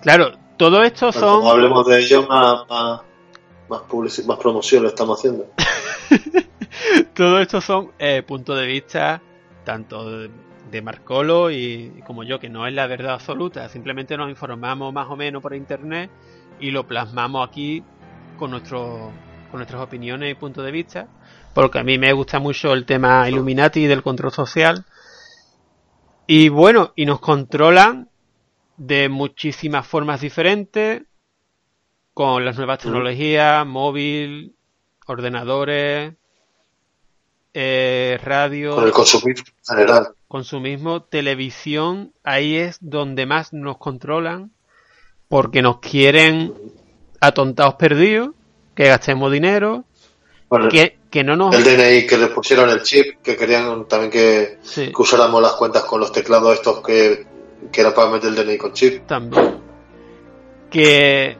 claro, 0.00 0.32
todo 0.56 0.82
esto 0.82 1.10
son 1.12 1.46
hablemos 1.46 1.86
de 1.86 1.98
ellos, 2.00 2.28
más, 2.28 2.68
más, 2.68 3.00
más, 3.68 3.80
publici- 3.88 4.24
más 4.26 4.38
promoción 4.38 4.82
le 4.82 4.88
estamos 4.90 5.18
haciendo. 5.18 5.46
todo 7.14 7.40
esto 7.40 7.60
son 7.60 7.92
eh, 7.98 8.22
puntos 8.22 8.58
de 8.58 8.66
vista 8.66 9.20
tanto 9.64 10.10
de, 10.10 10.30
de 10.70 10.82
Marcolo 10.82 11.50
y 11.50 12.02
como 12.06 12.22
yo, 12.22 12.38
que 12.38 12.48
no 12.50 12.66
es 12.66 12.74
la 12.74 12.86
verdad 12.86 13.14
absoluta, 13.14 13.68
simplemente 13.68 14.16
nos 14.16 14.28
informamos 14.28 14.92
más 14.92 15.08
o 15.08 15.16
menos 15.16 15.42
por 15.42 15.54
internet 15.54 16.10
y 16.60 16.70
lo 16.70 16.86
plasmamos 16.86 17.48
aquí 17.48 17.82
con 18.38 18.50
nuestro, 18.50 19.10
con 19.54 19.60
nuestras 19.60 19.82
opiniones 19.82 20.32
y 20.32 20.34
puntos 20.34 20.64
de 20.64 20.72
vista, 20.72 21.06
porque 21.54 21.78
a 21.78 21.84
mí 21.84 21.96
me 21.96 22.12
gusta 22.12 22.40
mucho 22.40 22.72
el 22.72 22.84
tema 22.84 23.30
Illuminati 23.30 23.84
y 23.84 23.86
del 23.86 24.02
control 24.02 24.32
social. 24.32 24.84
Y 26.26 26.48
bueno, 26.48 26.92
y 26.96 27.06
nos 27.06 27.20
controlan 27.20 28.08
de 28.76 29.08
muchísimas 29.08 29.86
formas 29.86 30.20
diferentes, 30.22 31.02
con 32.14 32.44
las 32.44 32.56
nuevas 32.56 32.80
tecnologías, 32.80 33.64
móvil, 33.64 34.56
ordenadores, 35.06 36.14
eh, 37.52 38.18
radio, 38.24 38.74
Con 38.74 38.86
el 38.86 38.90
consumismo 38.90 39.46
en 39.68 39.76
general. 39.76 40.08
consumismo, 40.26 41.04
televisión, 41.04 42.12
ahí 42.24 42.56
es 42.56 42.78
donde 42.80 43.24
más 43.24 43.52
nos 43.52 43.78
controlan, 43.78 44.50
porque 45.28 45.62
nos 45.62 45.78
quieren 45.78 46.52
atontados 47.20 47.74
perdidos, 47.74 48.30
que 48.74 48.84
gastemos 48.88 49.30
dinero, 49.32 49.84
Bueno, 50.48 50.68
que, 50.68 50.98
que 51.10 51.22
no 51.24 51.36
nos... 51.36 51.54
el 51.54 51.64
DNI 51.64 52.06
que 52.06 52.18
le 52.18 52.28
pusieron 52.28 52.68
el 52.70 52.82
chip, 52.82 53.22
que 53.22 53.36
querían 53.36 53.86
también 53.86 54.10
que, 54.10 54.58
Sí, 54.62 54.86
que 54.94 55.02
usáramos 55.02 55.40
las 55.42 55.52
cuentas 55.52 55.84
con 55.84 56.00
los 56.00 56.12
teclados 56.12 56.54
estos 56.54 56.80
que 56.82 57.26
que 57.72 57.80
era 57.80 57.94
para 57.94 58.10
meter 58.10 58.30
el 58.30 58.36
DNI 58.36 58.58
con 58.58 58.72
chip. 58.72 59.06
también. 59.06 59.58
Que, 60.70 61.36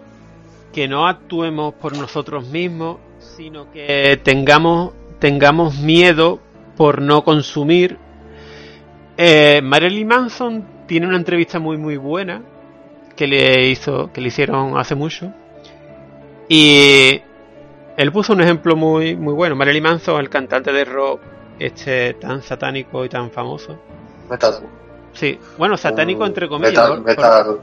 que 0.73 0.89
no 0.89 1.07
actuemos 1.07 1.75
por 1.75 1.97
nosotros 1.97 2.47
mismos, 2.47 2.99
sino 3.19 3.71
que 3.71 4.19
tengamos, 4.23 4.93
tengamos 5.19 5.79
miedo 5.79 6.41
por 6.77 7.03
no 7.03 7.25
consumir. 7.25 7.99
Eh, 9.17 9.61
Marilyn 9.63 10.07
Manson 10.07 10.65
tiene 10.87 11.07
una 11.07 11.17
entrevista 11.17 11.59
muy 11.59 11.77
muy 11.77 11.97
buena 11.97 12.43
que 13.17 13.27
le 13.27 13.69
hizo, 13.69 14.11
que 14.13 14.21
le 14.21 14.29
hicieron 14.29 14.79
hace 14.79 14.95
mucho. 14.95 15.33
Y 16.49 17.21
él 17.97 18.13
puso 18.13 18.33
un 18.33 18.41
ejemplo 18.41 18.77
muy, 18.77 19.17
muy 19.17 19.35
bueno. 19.35 19.55
Marilyn 19.57 19.83
Manson, 19.83 20.21
el 20.21 20.29
cantante 20.29 20.73
de 20.73 20.85
rock 20.85 21.21
este 21.59 22.15
tan 22.15 22.43
satánico 22.43 23.05
y 23.05 23.09
tan 23.09 23.31
famoso. 23.31 23.79
Metal. 24.29 24.55
Sí, 25.13 25.39
bueno, 25.57 25.77
satánico 25.77 26.23
Un 26.23 26.29
entre 26.29 26.49
comillas. 26.49 26.73
Metal, 26.73 27.01
metal. 27.03 27.59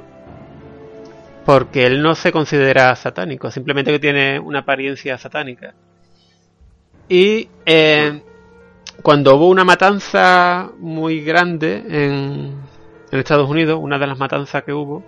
porque 1.45 1.83
él 1.85 2.01
no 2.01 2.15
se 2.15 2.31
considera 2.31 2.95
satánico, 2.95 3.51
simplemente 3.51 3.91
que 3.91 3.99
tiene 3.99 4.39
una 4.39 4.59
apariencia 4.59 5.17
satánica. 5.17 5.73
Y 7.09 7.49
eh, 7.65 8.21
cuando 9.01 9.35
hubo 9.35 9.49
una 9.49 9.65
matanza 9.65 10.71
muy 10.77 11.21
grande 11.21 11.83
en, 11.89 12.55
en 13.11 13.19
Estados 13.19 13.49
Unidos, 13.49 13.79
una 13.81 13.99
de 13.99 14.07
las 14.07 14.17
matanzas 14.17 14.63
que 14.63 14.71
hubo, 14.71 15.03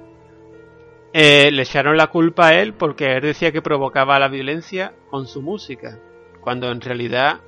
eh, 1.14 1.52
le 1.52 1.62
echaron 1.62 1.96
la 1.96 2.08
culpa 2.08 2.48
a 2.48 2.54
él 2.56 2.74
porque 2.74 3.16
él 3.16 3.22
decía 3.22 3.52
que 3.52 3.62
provocaba 3.62 4.20
la 4.20 4.28
violencia 4.28 4.94
con 5.10 5.28
su 5.28 5.42
música, 5.42 6.00
cuando 6.42 6.72
en 6.72 6.82
realidad 6.82 7.42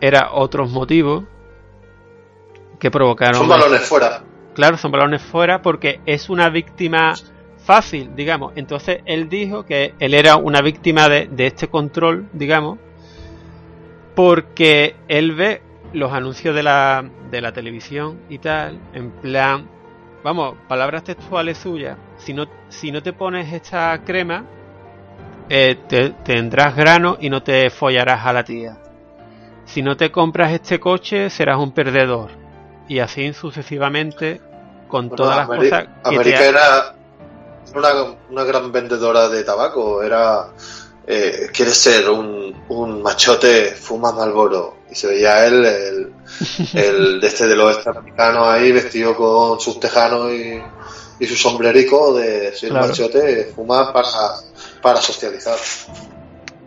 era 0.00 0.32
otros 0.32 0.70
motivos 0.70 1.24
que 2.78 2.90
provocaron 2.90 3.40
Son 3.40 3.48
balones 3.48 3.80
fuera. 3.80 4.22
Claro, 4.54 4.76
son 4.76 4.92
balones 4.92 5.22
fuera 5.22 5.62
porque 5.62 6.00
es 6.06 6.28
una 6.28 6.50
víctima 6.50 7.14
fácil, 7.64 8.14
digamos. 8.14 8.52
Entonces 8.56 9.00
él 9.04 9.28
dijo 9.28 9.64
que 9.64 9.94
él 9.98 10.14
era 10.14 10.36
una 10.36 10.60
víctima 10.60 11.08
de, 11.08 11.28
de 11.28 11.46
este 11.46 11.68
control, 11.68 12.28
digamos, 12.32 12.78
porque 14.14 14.96
él 15.08 15.34
ve 15.34 15.62
los 15.92 16.12
anuncios 16.12 16.54
de 16.54 16.62
la, 16.62 17.08
de 17.30 17.40
la 17.40 17.52
televisión 17.52 18.20
y 18.28 18.38
tal, 18.38 18.78
en 18.92 19.10
plan, 19.10 19.68
vamos, 20.22 20.56
palabras 20.68 21.04
textuales 21.04 21.58
suyas, 21.58 21.96
si 22.18 22.34
no, 22.34 22.46
si 22.68 22.92
no 22.92 23.02
te 23.02 23.12
pones 23.12 23.52
esta 23.52 24.02
crema, 24.04 24.44
eh, 25.48 25.78
te, 25.88 26.10
tendrás 26.10 26.76
grano 26.76 27.16
y 27.20 27.30
no 27.30 27.42
te 27.42 27.70
follarás 27.70 28.26
a 28.26 28.32
la 28.32 28.44
tía. 28.44 28.76
Si 29.64 29.82
no 29.82 29.96
te 29.96 30.10
compras 30.10 30.52
este 30.52 30.80
coche, 30.80 31.30
serás 31.30 31.58
un 31.58 31.72
perdedor. 31.72 32.30
Y 32.88 32.98
así 32.98 33.32
sucesivamente 33.32 34.40
con 34.88 35.08
Bueno, 35.08 35.24
todas 35.24 35.36
las 35.36 35.46
cosas 35.46 35.84
que 35.84 35.88
América 36.04 36.38
te... 36.38 36.48
era 36.48 36.94
una, 37.74 37.88
una 38.30 38.44
gran 38.44 38.72
vendedora 38.72 39.28
de 39.28 39.44
tabaco. 39.44 40.02
Era. 40.02 40.48
Eh, 41.06 41.48
¿Quieres 41.54 41.76
ser 41.76 42.10
un, 42.10 42.64
un 42.68 43.02
machote? 43.02 43.72
Fuma 43.72 44.12
Malboro. 44.12 44.78
Y 44.90 44.94
se 44.94 45.06
veía 45.06 45.46
él, 45.46 45.64
el, 45.64 46.12
el 46.74 47.20
de 47.20 47.26
este 47.26 47.46
del 47.46 47.60
oeste 47.60 47.90
americano 47.90 48.44
ahí, 48.48 48.72
vestido 48.72 49.14
con 49.14 49.60
sus 49.60 49.78
tejanos 49.80 50.30
y, 50.32 50.60
y 51.20 51.26
su 51.26 51.34
sombrerico 51.36 52.14
de 52.14 52.54
ser 52.54 52.70
Claro. 52.70 52.88
machote, 52.88 53.52
fuma 53.54 53.92
para, 53.92 54.08
para 54.82 55.00
socializar. 55.00 55.56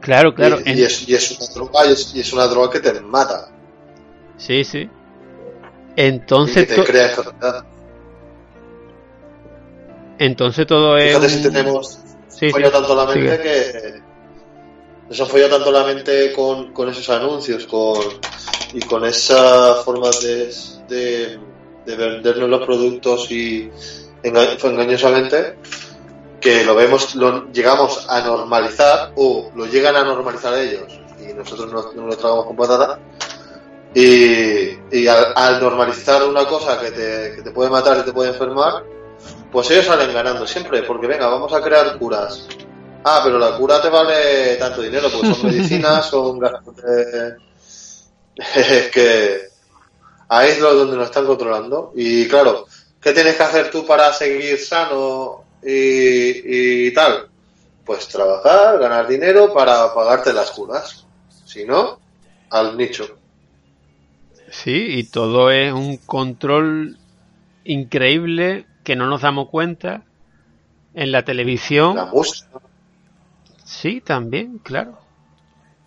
Claro, 0.02 0.34
claro. 0.34 0.60
y, 0.66 0.70
en- 0.72 0.78
y 0.80 0.82
es, 0.84 1.08
y 1.08 1.14
es 1.16 1.32
una 1.40 1.48
droga, 1.54 1.86
y 1.88 1.92
es, 1.94 2.16
y 2.16 2.20
es 2.22 2.34
una 2.34 2.48
droga 2.48 2.70
que 2.72 2.80
te 2.80 3.00
mata. 3.02 3.50
Sí, 4.38 4.64
sí. 4.64 4.80
Y 4.80 4.90
Entonces, 6.02 6.68
que 6.68 6.74
te 6.74 6.82
to- 6.82 6.84
crea 6.86 7.10
enfermedad. 7.10 7.64
entonces 10.18 10.66
todo 10.68 10.98
es... 10.98 11.08
Fíjate 11.16 11.30
si 11.30 11.44
tenemos 11.44 11.98
Sí, 12.30 12.50
sí. 12.52 12.62
tanto 12.72 12.96
la 12.96 13.06
mente 13.06 13.40
que 13.42 14.02
han 15.22 15.28
follado 15.28 15.50
tanto 15.58 15.72
la 15.72 15.84
mente 15.84 16.32
con, 16.34 16.72
con 16.74 16.90
esos 16.90 17.08
anuncios 17.10 17.68
con 17.68 18.00
y 18.74 18.80
con 18.82 19.04
esa 19.06 19.76
forma 19.84 20.10
de, 20.22 20.52
de, 20.88 21.40
de 21.86 21.96
vendernos 21.96 22.50
los 22.50 22.66
productos 22.66 23.30
y 23.30 23.70
enga- 24.24 24.58
engañosamente 24.64 25.58
que 26.40 26.64
lo 26.64 26.76
vemos 26.76 27.16
lo 27.16 27.52
llegamos 27.52 28.06
a 28.10 28.22
normalizar 28.22 29.12
o 29.16 29.52
lo 29.56 29.66
llegan 29.66 29.96
a 29.96 30.04
normalizar 30.04 30.58
ellos 30.58 31.00
y 31.20 31.34
nosotros 31.34 31.72
no, 31.72 31.92
no 31.94 32.08
lo 32.08 32.18
tragamos 32.18 32.46
con 32.48 32.56
patata 32.56 33.00
y, 33.94 34.80
y 34.92 35.08
al, 35.08 35.34
al 35.36 35.62
normalizar 35.62 36.24
una 36.28 36.46
cosa 36.46 36.80
que 36.80 36.92
te, 36.92 37.36
que 37.36 37.42
te 37.44 37.52
puede 37.52 37.70
matar 37.70 37.98
y 38.00 38.04
te 38.04 38.14
puede 38.14 38.30
enfermar 38.30 38.84
pues 39.52 39.70
ellos 39.72 39.86
salen 39.86 40.14
ganando 40.14 40.48
siempre, 40.48 40.82
porque 40.84 41.08
venga, 41.08 41.28
vamos 41.28 41.52
a 41.54 41.62
crear 41.62 41.98
curas. 42.00 42.48
Ah, 43.04 43.20
pero 43.24 43.38
la 43.38 43.58
cura 43.58 43.82
te 43.82 43.90
vale 43.90 44.56
tanto 44.56 44.82
dinero, 44.82 45.10
pues 45.12 45.36
son 45.38 45.46
medicinas, 45.52 46.06
son 46.06 46.40
gastos 46.40 46.76
de... 46.78 47.36
Es 48.56 48.90
que 48.92 49.42
ahí 50.30 50.52
es 50.52 50.60
donde 50.62 50.96
nos 50.96 51.08
están 51.08 51.26
controlando. 51.26 51.92
Y 51.96 52.28
claro, 52.30 52.66
¿qué 53.02 53.14
tienes 53.14 53.36
que 53.36 53.44
hacer 53.44 53.72
tú 53.72 53.86
para 53.86 54.14
seguir 54.14 54.58
sano 54.60 55.44
y, 55.64 56.88
y 56.88 56.94
tal? 56.94 57.28
Pues 57.86 58.08
trabajar, 58.08 58.80
ganar 58.80 59.08
dinero 59.08 59.54
para 59.54 59.94
pagarte 59.94 60.34
las 60.34 60.52
curas. 60.52 61.06
Si 61.46 61.66
no, 61.66 62.00
al 62.50 62.78
nicho. 62.78 63.18
Sí, 64.50 64.98
y 65.00 65.04
todo 65.06 65.50
es 65.52 65.74
un 65.74 65.98
control 65.98 66.98
increíble 67.64 68.66
que 68.84 68.96
no 68.96 69.08
nos 69.08 69.22
damos 69.22 69.50
cuenta. 69.50 70.04
En 70.94 71.12
la 71.14 71.24
televisión, 71.24 71.96
La 71.96 72.06
música. 72.06 72.60
sí, 73.64 74.02
también, 74.02 74.60
claro. 74.60 75.00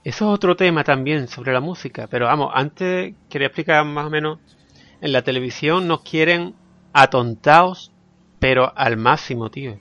Eso 0.03 0.27
es 0.31 0.35
otro 0.35 0.57
tema 0.57 0.83
también 0.85 1.29
sobre 1.29 1.53
la 1.53 1.61
música. 1.61 2.07
Pero 2.09 2.27
vamos, 2.27 2.50
antes 2.55 3.14
quería 3.29 3.48
explicar 3.48 3.85
más 3.85 4.07
o 4.07 4.11
menos. 4.11 4.38
En 5.00 5.12
la 5.12 5.22
televisión 5.22 5.87
nos 5.87 6.00
quieren 6.03 6.55
atontados, 6.94 7.92
pero 8.38 8.72
al 8.76 8.96
máximo, 8.96 9.50
tío. 9.50 9.78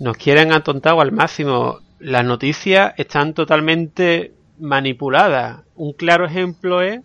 Nos 0.00 0.16
quieren 0.16 0.52
atontados 0.52 1.00
al 1.00 1.12
máximo. 1.12 1.78
Las 2.00 2.24
noticias 2.24 2.94
están 2.96 3.34
totalmente 3.34 4.32
manipuladas. 4.58 5.60
Un 5.76 5.92
claro 5.92 6.24
ejemplo 6.26 6.82
es, 6.82 7.00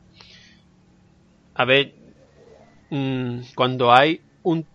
a 1.54 1.66
ver, 1.66 1.94
mm, 2.90 3.40
cuando 3.54 3.94
hay 3.94 4.22
un, 4.44 4.66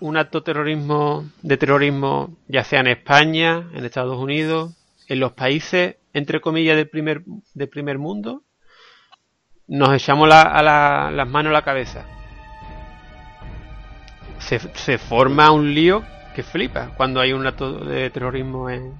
un 0.00 0.16
acto 0.16 0.42
terrorismo 0.42 1.24
de 1.42 1.56
terrorismo, 1.56 2.36
ya 2.48 2.62
sea 2.64 2.80
en 2.80 2.88
España, 2.88 3.68
en 3.74 3.84
Estados 3.84 4.18
Unidos, 4.18 4.74
en 5.08 5.18
los 5.20 5.32
países 5.32 5.96
entre 6.14 6.40
comillas 6.40 6.76
del 6.76 6.88
primer 6.90 7.22
del 7.54 7.68
primer 7.70 7.98
mundo, 7.98 8.42
nos 9.66 9.94
echamos 9.94 10.28
la- 10.28 10.42
a 10.42 10.62
la- 10.62 11.10
las 11.10 11.26
manos 11.28 11.50
a 11.50 11.54
la 11.54 11.62
cabeza. 11.62 12.06
Se, 14.46 14.58
se 14.58 14.98
forma 14.98 15.50
un 15.50 15.72
lío 15.74 16.02
que 16.34 16.42
flipa 16.42 16.90
cuando 16.96 17.20
hay 17.20 17.32
un 17.32 17.46
acto 17.46 17.72
de 17.84 18.10
terrorismo 18.10 18.68
en, 18.70 18.92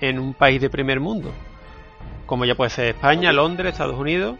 en 0.00 0.18
un 0.18 0.34
país 0.34 0.60
de 0.60 0.68
primer 0.70 1.00
mundo, 1.00 1.32
como 2.26 2.44
ya 2.44 2.54
puede 2.54 2.70
ser 2.70 2.86
España, 2.86 3.32
Londres, 3.32 3.72
Estados 3.72 3.98
Unidos, 3.98 4.36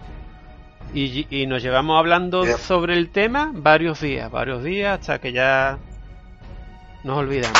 y, 0.92 1.26
y 1.30 1.46
nos 1.46 1.62
llevamos 1.62 1.98
hablando 1.98 2.44
sobre 2.58 2.94
el 2.94 3.10
tema 3.10 3.50
varios 3.54 4.00
días, 4.00 4.30
varios 4.30 4.62
días 4.64 4.98
hasta 5.00 5.20
que 5.20 5.32
ya 5.32 5.78
nos 7.04 7.16
olvidamos. 7.18 7.58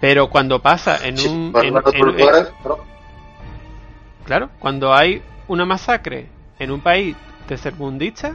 Pero 0.00 0.28
cuando 0.30 0.60
pasa 0.60 0.98
en 1.06 1.16
Sí, 1.18 1.28
un... 1.28 1.52
en- 1.62 1.74
Claro, 4.24 4.50
cuando 4.58 4.94
hay 4.94 5.22
una 5.48 5.64
masacre 5.64 6.26
en 6.58 6.70
un 6.70 6.80
país 6.80 7.16
tercermundista, 7.46 8.34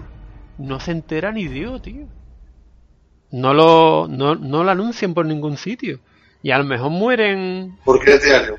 no 0.57 0.79
se 0.79 0.91
entera 0.91 1.31
ni 1.31 1.47
Dios, 1.47 1.81
tío. 1.83 2.05
No 3.33 3.53
lo, 3.53 4.07
no, 4.07 4.35
no 4.35 4.63
lo 4.63 4.71
anuncian 4.71 5.13
por 5.13 5.25
ningún 5.25 5.57
sitio. 5.57 5.99
Y 6.41 6.51
a 6.51 6.57
lo 6.57 6.63
mejor 6.65 6.89
mueren. 6.91 7.77
porque 7.83 8.13
es 8.15 8.23
diario. 8.23 8.57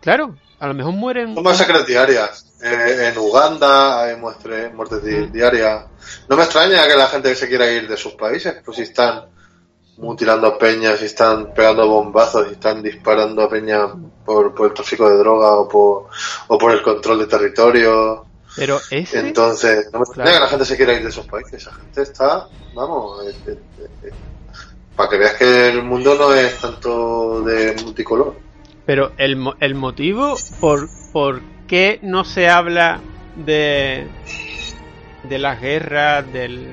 Claro, 0.00 0.36
a 0.60 0.66
lo 0.68 0.74
mejor 0.74 0.92
mueren. 0.92 1.34
Son 1.34 1.42
masacres 1.42 1.86
diarias. 1.86 2.44
Eh, 2.62 3.08
en 3.12 3.18
Uganda 3.18 4.02
hay 4.04 4.16
muestre- 4.16 4.72
muertes 4.72 5.02
di- 5.02 5.26
diarias. 5.28 5.86
No 6.28 6.36
me 6.36 6.42
extraña 6.44 6.86
que 6.86 6.94
la 6.96 7.06
gente 7.08 7.34
se 7.34 7.48
quiera 7.48 7.70
ir 7.70 7.88
de 7.88 7.96
sus 7.96 8.12
países, 8.14 8.56
pues 8.64 8.76
si 8.76 8.82
están 8.84 9.24
mutilando 9.98 10.58
peñas, 10.58 10.98
si 10.98 11.06
están 11.06 11.54
pegando 11.54 11.88
bombazos, 11.88 12.48
si 12.48 12.52
están 12.54 12.82
disparando 12.82 13.42
a 13.42 13.48
peñas 13.48 13.90
por, 14.24 14.54
por 14.54 14.68
el 14.68 14.74
tráfico 14.74 15.08
de 15.08 15.16
droga 15.16 15.52
o 15.56 15.68
por, 15.68 16.08
o 16.48 16.58
por 16.58 16.72
el 16.72 16.82
control 16.82 17.20
de 17.20 17.26
territorio. 17.26 18.24
Pero 18.56 18.80
ese. 18.90 19.18
Entonces, 19.20 19.88
no 19.92 20.00
me 20.00 20.06
Claro. 20.06 20.30
que 20.32 20.40
la 20.40 20.48
gente 20.48 20.64
se 20.64 20.76
quiera 20.76 20.94
ir 20.94 21.02
de 21.02 21.10
esos 21.10 21.26
países. 21.26 21.54
Esa 21.62 21.72
gente 21.74 22.02
está, 22.02 22.48
vamos, 22.74 23.26
eh, 23.26 23.34
eh, 23.48 23.58
eh, 24.04 24.10
para 24.96 25.10
que 25.10 25.18
veas 25.18 25.34
que 25.34 25.68
el 25.68 25.82
mundo 25.82 26.14
no 26.14 26.32
es 26.32 26.58
tanto 26.58 27.42
de 27.42 27.76
multicolor. 27.84 28.34
Pero 28.86 29.12
el, 29.18 29.36
el 29.60 29.74
motivo 29.74 30.36
por, 30.60 30.88
por 31.12 31.40
qué 31.66 31.98
no 32.02 32.24
se 32.24 32.48
habla 32.48 33.00
de, 33.34 34.06
de 35.24 35.38
las 35.38 35.60
guerras, 35.60 36.32
del, 36.32 36.68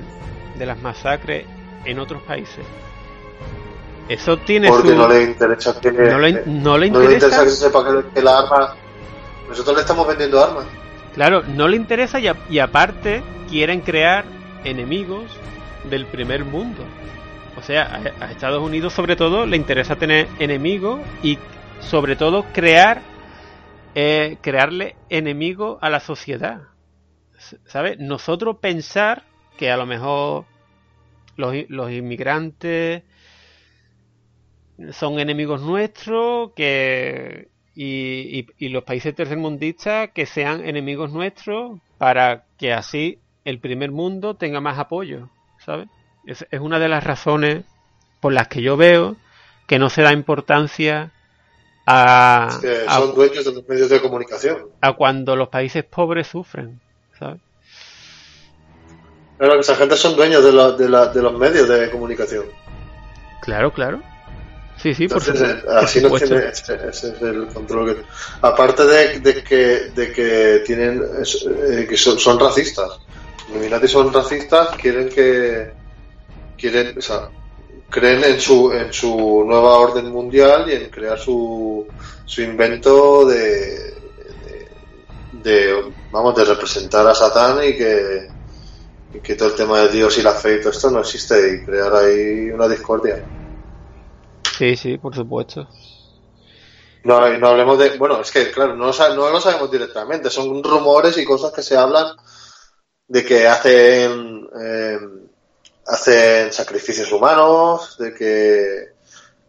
de 0.58 0.66
las 0.66 0.80
masacres 0.80 1.44
en 1.84 1.98
otros 1.98 2.22
países. 2.22 2.64
eso 4.08 4.38
tiene 4.38 4.68
Porque 4.68 4.88
su... 4.90 4.96
no 4.96 5.08
le 5.08 5.22
interesa 5.24 5.78
que, 5.80 5.90
no 5.92 6.18
le, 6.18 6.32
no 6.46 6.78
le 6.78 6.88
no 6.90 7.00
le 7.00 7.06
interesa, 7.06 7.14
interesa 7.26 7.44
que 7.44 7.50
se 7.50 7.56
sepa 7.56 7.84
que, 7.84 8.08
que 8.14 8.22
la 8.22 8.38
arma. 8.38 8.74
Nosotros 9.48 9.74
le 9.76 9.82
estamos 9.82 10.06
vendiendo 10.08 10.42
armas. 10.42 10.64
Claro, 11.14 11.42
no 11.42 11.68
le 11.68 11.76
interesa 11.76 12.18
y, 12.20 12.28
a- 12.28 12.36
y 12.48 12.58
aparte 12.58 13.22
quieren 13.48 13.80
crear 13.80 14.24
enemigos 14.64 15.24
del 15.90 16.06
primer 16.06 16.44
mundo. 16.44 16.84
O 17.56 17.62
sea, 17.62 18.02
a, 18.20 18.30
Estados 18.30 18.62
Unidos 18.62 18.92
sobre 18.92 19.16
todo 19.16 19.46
le 19.46 19.56
interesa 19.56 19.96
tener 19.96 20.28
enemigos 20.38 21.00
y 21.22 21.38
sobre 21.80 22.16
todo 22.16 22.44
crear 22.52 23.02
eh, 23.94 24.38
crearle 24.40 24.96
enemigos 25.08 25.78
a 25.80 25.88
la 25.90 26.00
sociedad. 26.00 26.62
¿Sabes? 27.66 27.98
Nosotros 27.98 28.56
pensar 28.60 29.22
que 29.56 29.70
a 29.70 29.76
lo 29.76 29.86
mejor 29.86 30.46
los, 31.36 31.54
los 31.68 31.90
inmigrantes 31.92 33.02
son 34.90 35.20
enemigos 35.20 35.62
nuestros, 35.62 36.52
que 36.56 37.48
y, 37.74 38.40
y- 38.40 38.46
y 38.58 38.68
los 38.68 38.84
países 38.84 39.14
tercermundistas 39.14 40.10
que 40.12 40.26
sean 40.26 40.64
enemigos 40.66 41.12
nuestros 41.12 41.78
para 41.98 42.44
que 42.58 42.72
así 42.72 43.18
el 43.44 43.58
primer 43.58 43.90
mundo 43.90 44.34
tenga 44.36 44.60
más 44.60 44.78
apoyo, 44.78 45.28
¿sabes? 45.64 45.88
Es, 46.26 46.46
es 46.50 46.60
una 46.60 46.78
de 46.78 46.88
las 46.88 47.04
razones 47.04 47.64
por 48.20 48.32
las 48.32 48.48
que 48.48 48.62
yo 48.62 48.76
veo 48.76 49.16
que 49.66 49.78
no 49.78 49.90
se 49.90 50.02
da 50.02 50.12
importancia 50.12 51.10
a, 51.86 52.58
Que 52.62 52.84
a- 52.86 52.98
son 52.98 53.14
dueños 53.14 53.44
de 53.44 53.52
los 53.52 53.68
medios 53.68 53.90
de 53.90 54.00
comunicación. 54.00 54.58
a 54.80 54.92
cuando 54.94 55.36
los 55.36 55.48
países 55.48 55.84
pobres 55.84 56.26
sufren, 56.28 56.80
¿sabes? 57.18 57.40
Claro, 59.38 59.54
que 59.54 59.60
esa 59.60 59.74
gente 59.76 59.96
son 59.96 60.16
dueños 60.16 60.44
de, 60.44 60.52
la- 60.52 60.72
de, 60.72 60.88
la- 60.88 61.06
de 61.08 61.20
los 61.22 61.36
medios 61.38 61.68
de 61.68 61.90
comunicación. 61.90 62.44
Claro, 63.40 63.72
claro. 63.72 64.00
Sí, 64.84 64.94
sí, 64.94 65.08
por 65.08 65.22
Entonces, 65.22 65.38
supuesto. 65.38 65.58
eh, 65.66 65.70
así 65.76 66.00
por 66.00 66.02
no 66.02 66.10
supuesto. 66.10 66.36
tiene, 66.36 66.48
ese, 66.50 66.74
ese 66.88 67.08
es 67.16 67.22
el 67.22 67.48
control 67.48 67.96
que. 67.96 68.06
Aparte 68.42 68.84
de, 68.86 69.20
de 69.20 69.42
que, 69.44 69.56
de 69.94 70.12
que 70.12 70.62
tienen 70.66 71.02
eh, 71.02 71.86
que 71.88 71.96
son, 71.96 72.18
son 72.18 72.38
racistas. 72.38 72.90
Los 73.46 73.48
Illuminati 73.48 73.88
son 73.88 74.12
racistas, 74.12 74.76
quieren 74.76 75.08
que. 75.10 75.76
quieren, 76.56 76.98
o 76.98 77.02
sea, 77.02 77.30
creen 77.90 78.24
en 78.24 78.40
su, 78.40 78.72
en 78.72 78.92
su 78.92 79.44
nueva 79.46 79.78
orden 79.78 80.10
mundial 80.10 80.70
y 80.70 80.74
en 80.74 80.90
crear 80.90 81.18
su, 81.18 81.92
su 82.24 82.42
invento 82.42 83.26
de, 83.26 83.94
de, 84.42 84.70
de, 85.32 85.94
vamos, 86.10 86.34
de 86.36 86.44
representar 86.44 87.06
a 87.08 87.14
Satán 87.14 87.64
y 87.64 87.76
que, 87.76 88.34
y 89.12 89.20
que 89.22 89.36
todo 89.36 89.50
el 89.50 89.56
tema 89.56 89.80
de 89.82 89.88
Dios 89.90 90.18
y 90.18 90.22
la 90.22 90.34
fe 90.34 90.56
y 90.56 90.60
todo 90.60 90.72
esto 90.72 90.90
no 90.90 91.00
existe 91.00 91.36
y 91.56 91.64
crear 91.64 91.94
ahí 91.96 92.50
una 92.50 92.68
discordia. 92.68 93.24
Sí, 94.56 94.76
sí, 94.76 94.98
por 94.98 95.14
supuesto. 95.14 95.68
No, 97.04 97.38
no 97.38 97.48
hablemos 97.48 97.78
de. 97.78 97.98
Bueno, 97.98 98.20
es 98.20 98.30
que, 98.30 98.50
claro, 98.50 98.74
no 98.76 98.86
lo, 98.86 99.14
no 99.14 99.30
lo 99.30 99.40
sabemos 99.40 99.70
directamente. 99.70 100.30
Son 100.30 100.62
rumores 100.62 101.18
y 101.18 101.24
cosas 101.24 101.52
que 101.52 101.62
se 101.62 101.76
hablan 101.76 102.16
de 103.08 103.24
que 103.24 103.46
hacen. 103.46 104.48
eh, 104.60 104.98
hacen 105.86 106.52
sacrificios 106.52 107.12
humanos, 107.12 107.96
de 107.98 108.14
que 108.14 108.94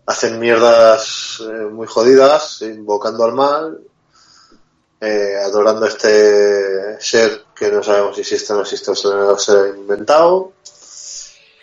hacen 0.05 0.39
mierdas 0.39 1.41
eh, 1.41 1.65
muy 1.65 1.87
jodidas, 1.87 2.61
invocando 2.61 3.23
al 3.23 3.33
mal, 3.33 3.79
eh, 5.01 5.35
adorando 5.43 5.85
este 5.85 6.99
ser 7.01 7.45
que 7.55 7.71
no 7.71 7.83
sabemos 7.83 8.15
si 8.15 8.21
existe 8.21 8.53
o 8.53 8.57
no 8.57 8.61
existe 8.63 8.91
o 8.91 8.95
se 8.95 9.53
lo 9.53 9.63
ha 9.63 9.67
inventado. 9.69 10.53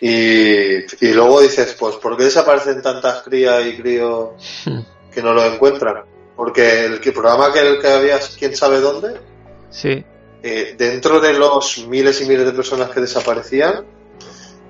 Y, 0.05 0.79
y 1.05 1.13
luego 1.13 1.39
dices, 1.39 1.77
pues, 1.79 1.95
¿por 1.95 2.17
qué 2.17 2.25
desaparecen 2.25 2.81
tantas 2.81 3.21
crías 3.23 3.65
y 3.65 3.77
críos 3.77 4.31
que 5.13 5.21
no 5.21 5.33
lo 5.33 5.45
encuentran? 5.45 6.03
Porque 6.35 6.83
el 6.83 6.99
programa 6.99 7.53
que, 7.53 7.59
el 7.59 7.79
que 7.79 7.87
había, 7.87 8.19
quién 8.37 8.53
sabe 8.53 8.81
dónde, 8.81 9.13
Sí, 9.69 10.03
eh, 10.43 10.75
dentro 10.77 11.21
de 11.21 11.31
los 11.31 11.87
miles 11.87 12.19
y 12.19 12.25
miles 12.25 12.45
de 12.45 12.51
personas 12.51 12.89
que 12.89 12.99
desaparecían, 12.99 13.85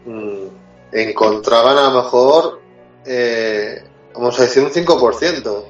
mm, 0.05 0.45
encontraban 0.91 1.77
a 1.79 1.89
lo 1.89 2.03
mejor, 2.03 2.61
eh, 3.03 3.83
vamos 4.13 4.39
a 4.39 4.43
decir, 4.43 4.61
un 4.61 4.69
5%. 4.69 5.65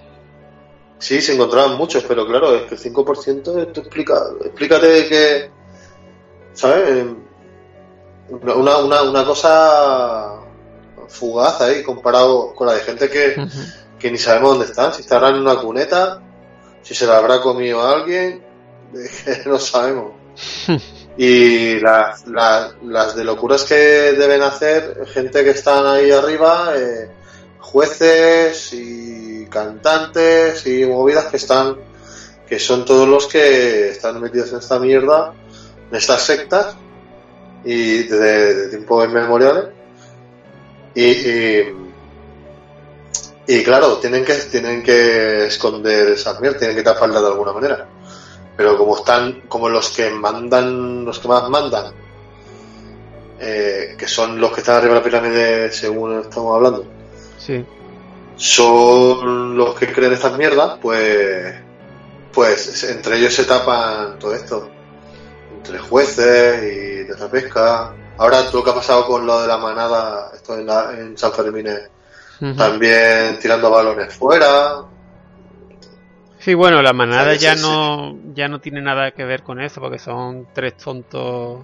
Sí, 0.99 1.21
se 1.21 1.35
encontraban 1.35 1.77
muchos, 1.77 2.03
pero 2.03 2.27
claro, 2.27 2.53
es 2.53 2.63
que 2.63 2.75
el 2.75 2.81
5%, 2.81 3.61
esto 3.61 3.79
explica, 3.79 4.21
explícate 4.43 5.07
que, 5.07 5.49
¿sabes? 6.51 7.05
Una, 8.41 8.77
una, 8.77 9.01
una, 9.03 9.25
cosa 9.25 10.39
fugaz 11.07 11.61
ahí 11.61 11.83
comparado 11.83 12.53
con 12.55 12.67
la 12.67 12.73
de 12.73 12.81
gente 12.81 13.09
que, 13.09 13.35
que 13.99 14.11
ni 14.11 14.17
sabemos 14.17 14.51
dónde 14.51 14.65
están, 14.65 14.93
si 14.93 15.01
estarán 15.01 15.35
en 15.35 15.41
una 15.41 15.57
cuneta, 15.57 16.19
si 16.81 16.95
se 16.95 17.05
la 17.05 17.17
habrá 17.17 17.41
comido 17.41 17.85
alguien, 17.85 18.43
que 18.91 19.43
no 19.45 19.59
sabemos. 19.59 20.13
Y 21.15 21.79
las, 21.79 22.25
las, 22.27 22.73
las 22.83 23.15
de 23.15 23.23
locuras 23.23 23.63
que 23.65 23.75
deben 23.75 24.41
hacer 24.41 25.05
gente 25.13 25.43
que 25.43 25.51
están 25.51 25.85
ahí 25.85 26.09
arriba, 26.09 26.73
eh, 26.75 27.11
jueces 27.59 28.73
y 28.73 29.45
cantantes 29.45 30.65
y 30.65 30.85
movidas 30.85 31.25
que 31.25 31.37
están, 31.37 31.77
que 32.47 32.57
son 32.57 32.83
todos 32.83 33.07
los 33.07 33.27
que 33.27 33.89
están 33.89 34.19
metidos 34.19 34.51
en 34.53 34.57
esta 34.57 34.79
mierda, 34.79 35.33
en 35.91 35.95
estas 35.95 36.23
sectas, 36.23 36.75
y 37.63 38.03
desde 38.03 38.55
de 38.55 38.69
tiempos 38.69 39.07
inmemoriales. 39.07 39.65
Y, 40.95 41.05
y, 41.05 41.75
y 43.47 43.63
claro, 43.63 43.97
tienen 43.97 44.23
que, 44.23 44.33
tienen 44.33 44.83
que 44.83 45.45
esconder 45.45 46.09
esas 46.09 46.39
mierdas, 46.39 46.59
tienen 46.59 46.77
que 46.77 46.83
taparlas 46.83 47.21
de 47.21 47.27
alguna 47.27 47.53
manera. 47.53 47.87
Pero 48.55 48.77
como 48.77 48.95
están, 48.97 49.41
como 49.47 49.69
los 49.69 49.89
que 49.89 50.09
mandan, 50.11 51.03
los 51.05 51.19
que 51.19 51.27
más 51.27 51.49
mandan, 51.49 51.93
eh, 53.39 53.95
que 53.97 54.07
son 54.07 54.39
los 54.39 54.51
que 54.51 54.61
están 54.61 54.77
arriba 54.77 54.93
de 54.93 54.99
la 54.99 55.03
pirámide 55.03 55.71
según 55.71 56.19
estamos 56.19 56.55
hablando, 56.55 56.85
sí. 57.39 57.65
son 58.35 59.57
los 59.57 59.75
que 59.75 59.91
creen 59.91 60.13
estas 60.13 60.37
mierdas, 60.37 60.77
pues, 60.81 61.55
pues 62.31 62.83
entre 62.83 63.17
ellos 63.17 63.33
se 63.33 63.45
tapan 63.45 64.19
todo 64.19 64.35
esto. 64.35 64.69
Entre 65.63 65.79
jueces 65.79 66.63
y 66.63 67.03
de 67.05 67.15
la 67.17 67.29
pesca. 67.29 67.93
Ahora 68.17 68.43
todo 68.43 68.57
lo 68.59 68.63
que 68.65 68.69
ha 68.71 68.75
pasado 68.75 69.05
con 69.07 69.25
lo 69.25 69.41
de 69.41 69.47
la 69.47 69.57
manada, 69.57 70.29
esto 70.35 70.57
en, 70.57 70.65
la- 70.65 70.91
en 70.93 71.17
San 71.17 71.31
Fermín, 71.31 71.67
también 72.57 73.39
tirando 73.41 73.69
balones 73.71 74.13
fuera. 74.13 74.75
Sí, 76.39 76.53
bueno, 76.53 76.81
la 76.81 76.91
manada 76.91 77.35
ya 77.35 77.55
no 77.55 78.17
ya 78.35 78.49
no 78.49 78.59
tiene 78.59 78.81
nada 78.81 79.11
que 79.11 79.23
ver 79.23 79.41
con 79.43 79.61
eso, 79.61 79.79
porque 79.79 79.99
son 79.99 80.45
tres 80.53 80.75
tontos, 80.75 81.61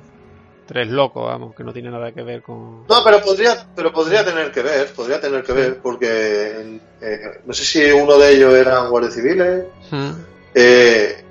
tres 0.66 0.88
locos, 0.88 1.26
vamos, 1.26 1.54
que 1.54 1.66
no 1.66 1.74
tiene 1.74 1.92
nada 1.92 2.14
que 2.14 2.24
ver 2.24 2.42
con... 2.42 2.88
No, 2.88 3.04
pero 3.04 3.22
podría, 3.22 3.58
pero 3.76 3.92
podría 3.92 4.24
tener 4.24 4.52
que 4.54 4.62
ver, 4.62 4.88
podría 4.94 5.20
tener 5.20 5.44
que 5.44 5.52
ver, 5.52 5.80
porque 5.82 6.80
eh, 7.02 7.20
no 7.44 7.54
sé 7.54 7.66
si 7.66 7.92
uno 7.92 8.18
de 8.18 8.32
ellos 8.32 8.54
eran 8.54 8.90
guardias 8.90 9.14
civiles. 9.16 9.66
Ujú. 9.92 10.16
Eh, 10.56 11.26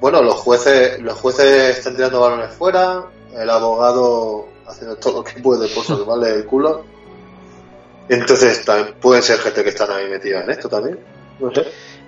bueno, 0.00 0.22
los 0.22 0.34
jueces, 0.36 1.00
los 1.00 1.14
jueces 1.18 1.78
están 1.78 1.96
tirando 1.96 2.20
balones 2.20 2.54
fuera, 2.54 3.04
el 3.36 3.50
abogado 3.50 4.48
haciendo 4.66 4.96
todo 4.96 5.18
lo 5.18 5.24
que 5.24 5.40
puede 5.40 5.68
por 5.68 5.84
salvarle 5.84 6.34
el 6.34 6.44
culo. 6.46 6.84
Entonces 8.08 8.64
también 8.64 8.94
pueden 9.00 9.22
ser 9.22 9.38
gente 9.38 9.62
que 9.62 9.70
están 9.70 9.90
ahí 9.90 10.08
metida 10.08 10.42
en 10.42 10.50
esto 10.50 10.68
también. 10.68 10.98
No 11.38 11.52
sé. 11.54 11.66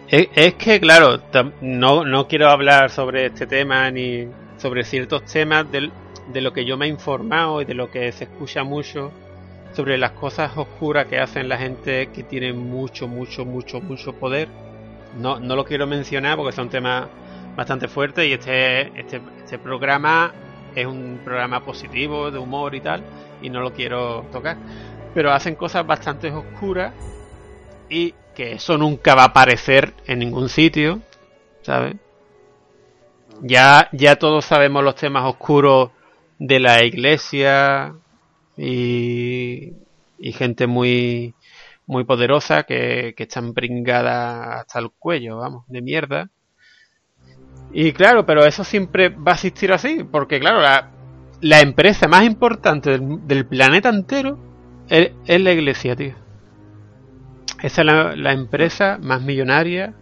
Es, 0.09 0.29
es 0.35 0.55
que, 0.55 0.81
claro, 0.81 1.21
no, 1.61 2.05
no 2.05 2.27
quiero 2.27 2.49
hablar 2.49 2.91
sobre 2.91 3.27
este 3.27 3.47
tema 3.47 3.91
ni 3.91 4.27
sobre 4.59 4.85
ciertos 4.85 5.25
temas 5.25 5.71
del- 5.71 5.93
de 6.33 6.41
lo 6.41 6.53
que 6.53 6.65
yo 6.65 6.77
me 6.77 6.87
he 6.87 6.89
informado 6.89 7.61
y 7.61 7.65
de 7.65 7.75
lo 7.75 7.91
que 7.91 8.11
se 8.13 8.25
escucha 8.25 8.63
mucho 8.65 9.11
sobre 9.75 9.99
las 9.99 10.13
cosas 10.13 10.51
oscuras 10.57 11.07
que 11.07 11.19
hacen 11.21 11.49
la 11.49 11.59
gente 11.59 12.09
que 12.13 12.23
tiene 12.25 12.53
mucho, 12.53 13.07
mucho, 13.07 13.45
mucho, 13.45 13.81
mucho 13.81 14.13
poder. 14.15 14.49
No, 15.19 15.39
no 15.39 15.55
lo 15.55 15.65
quiero 15.65 15.87
mencionar 15.87 16.37
porque 16.37 16.53
son 16.53 16.69
temas 16.71 17.07
bastante 17.57 17.89
fuertes 17.89 18.27
y 18.27 18.33
este, 18.33 18.99
este, 18.99 19.21
este 19.39 19.59
programa 19.59 20.33
es 20.75 20.87
un 20.87 21.21
programa 21.25 21.65
positivo, 21.65 22.31
de 22.31 22.39
humor 22.39 22.75
y 22.75 22.81
tal, 22.81 23.03
y 23.43 23.51
no 23.51 23.61
lo 23.61 23.73
quiero 23.73 24.27
tocar. 24.33 24.57
Pero 25.15 25.33
hacen 25.33 25.57
cosas 25.57 25.87
bastante 25.87 26.31
oscuras 26.31 26.93
y 27.89 28.15
que 28.35 28.53
eso 28.53 28.79
nunca 28.79 29.15
va 29.15 29.23
a 29.23 29.27
aparecer 29.27 29.95
en 30.07 30.21
ningún 30.21 30.49
sitio, 30.49 31.01
¿sabes? 31.63 31.97
Ya, 33.43 33.89
ya 33.93 34.17
todos 34.17 34.45
sabemos 34.45 34.85
los 34.85 34.95
temas 34.95 35.25
oscuros 35.25 35.91
de 36.39 36.61
la 36.61 36.85
iglesia 36.85 37.95
y, 38.57 39.73
y 40.19 40.33
gente 40.33 40.67
muy 40.67 41.35
muy 41.87 42.05
poderosa 42.05 42.63
que, 42.63 43.15
que 43.17 43.25
están 43.25 43.53
pringadas 43.53 44.61
hasta 44.61 44.79
el 44.79 44.93
cuello, 44.93 45.39
vamos, 45.39 45.65
de 45.67 45.83
mierda. 45.83 46.31
Y 47.73 47.93
claro, 47.93 48.27
pero 48.27 48.45
eso 48.45 48.65
siempre 48.65 49.11
va 49.11 49.33
a 49.33 49.35
existir 49.35 49.73
así, 49.73 50.05
porque 50.05 50.41
claro, 50.41 50.61
la, 50.61 50.91
la 51.41 51.61
empresa 51.61 52.09
más 52.09 52.25
importante 52.25 52.99
del, 52.99 53.47
planeta 53.47 53.89
entero 53.89 54.39
es, 54.89 55.13
es 55.27 55.41
la 55.41 55.53
iglesia, 55.53 55.95
tío. 55.95 56.15
Esa 57.63 57.83
es 57.83 57.87
la, 57.87 58.17
la 58.17 58.33
empresa 58.33 58.99
más 59.01 59.23
millonaria 59.23 59.95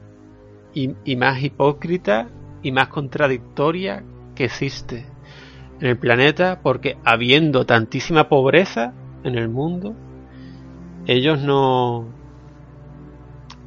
y, 0.73 0.95
y 1.05 1.17
más 1.17 1.43
hipócrita 1.43 2.29
y 2.63 2.73
más 2.73 2.89
contradictoria 2.89 4.03
que 4.35 4.45
existe 4.45 5.07
en 5.81 5.87
el 5.87 5.99
planeta 5.99 6.61
porque 6.63 6.97
habiendo 7.05 7.67
tantísima 7.67 8.29
pobreza 8.29 8.93
en 9.25 9.37
el 9.37 9.49
mundo, 9.49 9.95
ellos 11.07 11.41
no 11.41 12.07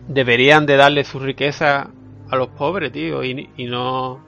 deberían 0.07 0.65
de 0.65 0.75
darle 0.75 1.03
su 1.03 1.19
riqueza 1.19 1.91
a 2.31 2.35
los 2.37 2.47
pobres, 2.49 2.91
tío, 2.91 3.23
y, 3.23 3.49
y 3.57 3.65
no 3.65 4.19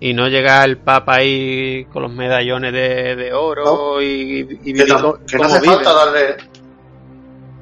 y 0.00 0.12
no 0.14 0.26
llega 0.28 0.64
el 0.64 0.78
Papa 0.78 1.14
ahí 1.16 1.84
con 1.92 2.02
los 2.02 2.12
medallones 2.12 2.72
de, 2.72 3.14
de 3.14 3.32
oro 3.32 3.64
No. 3.64 4.02
y, 4.02 4.58
y 4.64 4.72
Que 4.74 4.84
no, 4.86 5.14
que 5.24 5.36
no 5.38 5.44
hace 5.44 5.60
vive. 5.60 5.74
falta 5.74 5.92
darle. 5.94 6.36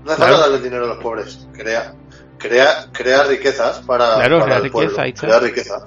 No 0.04 0.10
hace 0.12 0.16
Claro. 0.16 0.32
falta 0.36 0.40
darle 0.48 0.60
dinero 0.64 0.84
a 0.84 0.88
los 0.88 0.98
pobres. 0.98 1.46
Crea, 1.52 1.94
crea, 2.38 2.86
crea 2.92 3.24
riquezas 3.24 3.80
para, 3.80 4.14
Claro, 4.14 4.38
para 4.38 4.44
crea 4.46 4.56
el 4.56 4.62
riqueza, 4.64 4.84
pueblo. 4.86 5.02
ahí 5.02 5.10
está. 5.10 5.26
Crea 5.26 5.40
riqueza. 5.40 5.86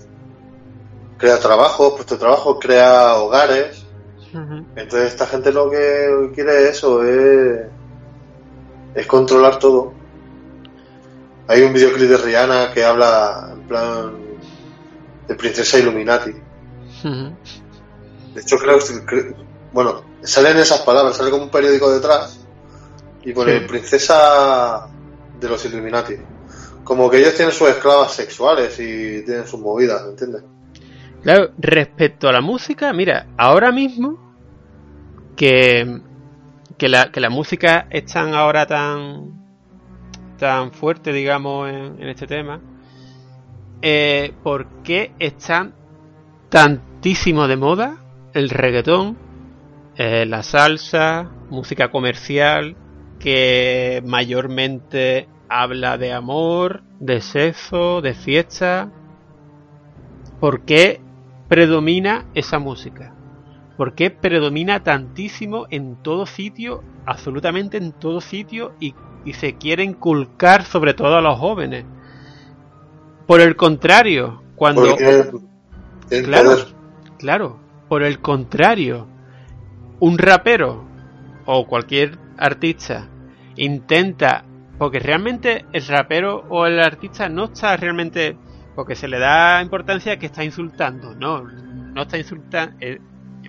Crea 1.17 1.39
trabajo, 1.39 1.95
puesto 1.95 2.13
de 2.15 2.19
trabajo, 2.19 2.59
crea 2.59 3.15
hogares. 3.15 3.79
Entonces 4.75 5.11
esta 5.13 5.25
gente 5.27 5.51
lo 5.51 5.69
que 5.71 6.31
quiere 6.35 6.63
es 6.69 6.77
eso, 6.77 7.03
es, 7.03 7.61
es 8.95 9.07
controlar 9.07 9.57
todo. 9.57 9.93
Hay 11.53 11.61
un 11.61 11.71
videoclip 11.71 12.09
de 12.09 12.17
Rihanna 12.17 12.71
que 12.73 12.83
habla 12.83 13.51
en 13.53 13.67
plan 13.67 14.13
de 15.27 15.35
princesa 15.35 15.77
Illuminati. 15.77 16.31
De 18.33 18.41
hecho 18.41 18.57
creo 18.57 18.79
que 18.79 19.35
bueno, 19.71 20.03
salen 20.23 20.57
esas 20.57 20.81
palabras, 20.81 21.15
sale 21.15 21.29
como 21.29 21.43
un 21.43 21.49
periódico 21.51 21.93
detrás 21.93 22.43
y 23.23 23.33
pone 23.33 23.59
Sí. 23.59 23.65
princesa 23.67 24.87
de 25.39 25.47
los 25.47 25.63
Illuminati. 25.65 26.15
Como 26.83 27.07
que 27.07 27.19
ellos 27.19 27.35
tienen 27.35 27.53
sus 27.53 27.69
esclavas 27.69 28.13
sexuales 28.13 28.73
y 28.79 29.23
tienen 29.23 29.45
sus 29.45 29.59
movidas, 29.59 30.01
¿me 30.05 30.09
entiendes? 30.09 30.43
Claro, 31.21 31.51
respecto 31.59 32.27
a 32.27 32.31
la 32.31 32.41
música, 32.41 32.91
mira, 32.93 33.27
ahora 33.37 33.71
mismo 33.71 34.35
que, 35.35 36.01
que, 36.79 36.89
la, 36.89 37.11
que 37.11 37.19
la 37.19 37.29
música 37.29 37.85
es 37.91 38.11
tan 38.11 38.33
ahora 38.33 38.65
tan 38.65 39.42
tan 40.37 40.71
fuerte, 40.71 41.13
digamos, 41.13 41.69
en, 41.69 42.07
este 42.07 42.27
tema, 42.27 42.59
eh, 43.81 44.33
¿por 44.43 44.67
qué 44.83 45.11
están 45.19 45.73
tantísimo 46.49 47.47
de 47.47 47.57
moda 47.57 47.97
el 48.33 48.49
reggaetón, 48.49 49.17
eh, 49.95 50.25
la 50.25 50.43
salsa, 50.43 51.31
música 51.49 51.91
comercial, 51.91 52.75
que 53.19 54.01
mayormente 54.05 55.27
habla 55.49 55.97
de 55.97 56.13
amor, 56.13 56.83
de 56.99 57.21
sexo, 57.21 58.01
de 58.01 58.13
fiesta? 58.13 58.91
¿Por 60.39 60.65
qué 60.65 60.99
predomina 61.47 62.25
esa 62.33 62.59
música? 62.59 63.13
¿Por 63.77 63.95
qué 63.95 64.11
predomina 64.11 64.83
tantísimo 64.83 65.65
en 65.69 65.95
todo 66.03 66.25
sitio, 66.25 66.83
absolutamente 67.05 67.77
en 67.77 67.91
todo 67.91 68.21
sitio, 68.21 68.73
y, 68.79 68.93
y 69.25 69.33
se 69.33 69.55
quiere 69.55 69.83
inculcar 69.83 70.63
sobre 70.65 70.93
todo 70.93 71.17
a 71.17 71.21
los 71.21 71.39
jóvenes? 71.39 71.85
Por 73.27 73.41
el 73.41 73.55
contrario, 73.55 74.41
cuando... 74.55 74.81
Porque 74.81 75.31
Claro. 76.21 76.57
Claro, 77.17 77.59
por 77.87 78.03
el 78.03 78.19
contrario, 78.19 79.07
un 79.99 80.17
rapero 80.17 80.83
o 81.45 81.65
cualquier 81.65 82.17
artista 82.37 83.07
intenta, 83.55 84.43
porque 84.77 84.99
realmente 84.99 85.65
el 85.71 85.87
rapero 85.87 86.43
o 86.49 86.65
el 86.65 86.79
artista 86.79 87.29
no 87.29 87.45
está 87.45 87.77
realmente, 87.77 88.35
porque 88.75 88.95
se 88.95 89.07
le 89.07 89.19
da 89.19 89.61
importancia 89.61 90.17
que 90.17 90.25
está 90.25 90.43
insultando, 90.43 91.15
no, 91.15 91.43
no 91.43 92.01
está 92.01 92.17
insultando, 92.17 92.75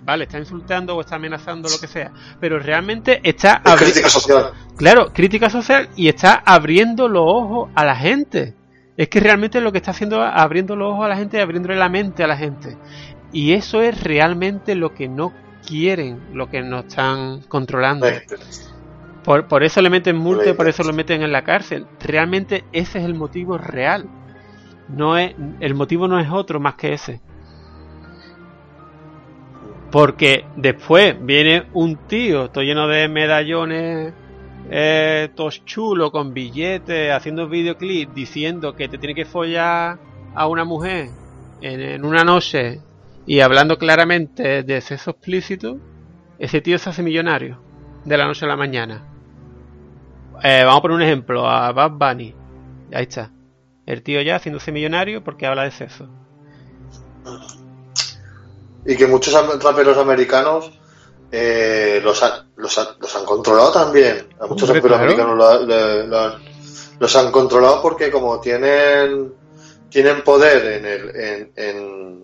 vale, 0.05 0.25
está 0.25 0.37
insultando 0.37 0.95
o 0.95 1.01
está 1.01 1.15
amenazando 1.15 1.67
lo 1.67 1.79
que 1.79 1.87
sea, 1.87 2.11
pero 2.39 2.59
realmente 2.59 3.19
está 3.23 3.61
Es 3.65 3.75
crítica 3.75 4.09
social. 4.09 4.51
Claro, 4.77 5.11
crítica 5.11 5.49
social 5.49 5.89
y 5.95 6.07
está 6.07 6.43
abriendo 6.45 7.07
los 7.07 7.23
ojos 7.25 7.69
a 7.75 7.83
la 7.83 7.95
gente. 7.95 8.53
Es 8.97 9.09
que 9.09 9.19
realmente 9.19 9.59
lo 9.59 9.71
que 9.71 9.79
está 9.79 9.91
haciendo 9.91 10.23
es 10.23 10.31
abriendo 10.33 10.75
los 10.75 10.93
ojos 10.93 11.05
a 11.05 11.09
la 11.09 11.17
gente 11.17 11.37
y 11.37 11.41
abriéndole 11.41 11.75
la 11.75 11.89
mente 11.89 12.23
a 12.23 12.27
la 12.27 12.37
gente. 12.37 12.77
Y 13.33 13.53
eso 13.53 13.81
es 13.81 14.01
realmente 14.01 14.75
lo 14.75 14.93
que 14.93 15.09
no 15.09 15.33
quieren, 15.65 16.21
lo 16.33 16.49
que 16.49 16.61
nos 16.61 16.85
están 16.85 17.41
controlando. 17.41 18.07
Por, 19.23 19.47
por 19.47 19.63
eso 19.63 19.81
le 19.81 19.89
meten 19.89 20.15
multa 20.15 20.53
por 20.53 20.69
eso 20.69 20.83
lo 20.83 20.93
meten 20.93 21.23
en 21.23 21.31
la 21.31 21.43
cárcel. 21.43 21.87
Realmente 21.99 22.63
ese 22.71 22.99
es 22.99 23.05
el 23.05 23.15
motivo 23.15 23.57
real. 23.57 24.07
No 24.87 25.17
es, 25.17 25.35
el 25.59 25.73
motivo 25.73 26.07
no 26.07 26.19
es 26.19 26.29
otro 26.29 26.59
más 26.59 26.75
que 26.75 26.93
ese. 26.93 27.21
Porque 29.95 30.43
después 30.57 31.15
viene 31.25 31.67
un 31.71 31.95
tío, 31.95 32.49
todo 32.49 32.65
lleno 32.65 32.85
de 32.89 33.07
medallones, 33.07 34.13
eh, 34.69 35.29
tos 35.35 35.63
chulo, 35.63 36.11
con 36.11 36.33
billetes, 36.33 37.13
haciendo 37.13 37.47
videoclips, 37.47 38.13
diciendo 38.13 38.75
que 38.75 38.89
te 38.89 38.97
tiene 38.97 39.15
que 39.15 39.23
follar 39.23 39.97
a 40.33 40.47
una 40.49 40.65
mujer 40.65 41.11
en, 41.61 42.03
una 42.03 42.25
noche 42.25 42.81
y 43.25 43.39
hablando 43.39 43.77
claramente 43.77 44.63
de 44.63 44.81
sexo 44.81 45.11
explícito, 45.11 45.79
ese 46.39 46.59
tío 46.59 46.77
se 46.77 46.89
hace 46.89 47.01
millonario 47.01 47.61
de 48.03 48.17
la 48.17 48.27
noche 48.27 48.43
a 48.43 48.49
la 48.49 48.57
mañana. 48.57 49.07
Eh, 50.43 50.63
vamos 50.65 50.79
a 50.79 50.81
poner 50.81 50.95
un 50.97 51.03
ejemplo, 51.03 51.49
a 51.49 51.71
Bad 51.71 51.91
Bunny. 51.91 52.35
Ahí 52.93 53.03
está. 53.03 53.31
El 53.85 54.03
tío 54.03 54.21
ya 54.21 54.35
haciéndose 54.35 54.73
millonario 54.73 55.23
porque 55.23 55.45
habla 55.45 55.63
de 55.63 55.71
sexo. 55.71 56.09
Y 58.85 58.95
que 58.95 59.07
muchos 59.07 59.33
raperos 59.61 59.97
americanos 59.97 60.71
eh, 61.31 61.99
los, 62.03 62.21
han, 62.23 62.51
los, 62.55 62.77
han, 62.77 62.87
los 62.99 63.15
han 63.15 63.25
controlado 63.25 63.71
también. 63.71 64.27
A 64.39 64.45
muchos 64.47 64.69
raperos 64.69 64.97
claro. 64.99 65.03
americanos 65.03 65.37
lo- 65.37 65.65
le- 65.65 66.07
lo 66.07 66.19
han- 66.19 66.41
los 66.99 67.15
han 67.15 67.31
controlado 67.31 67.81
porque 67.81 68.09
como 68.11 68.39
tienen 68.39 69.33
tienen 69.89 70.23
poder 70.23 70.65
en 70.65 70.85
el 70.85 71.15
en, 71.15 71.51
en, 71.55 72.23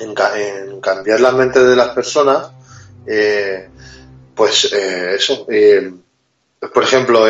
en 0.00 0.14
ca- 0.14 0.38
en 0.38 0.80
cambiar 0.80 1.20
la 1.20 1.32
mente 1.32 1.62
de 1.62 1.76
las 1.76 1.88
personas, 1.88 2.50
eh, 3.06 3.68
pues 4.34 4.72
eh, 4.72 5.14
eso. 5.16 5.46
por 6.72 6.82
ejemplo, 6.84 7.24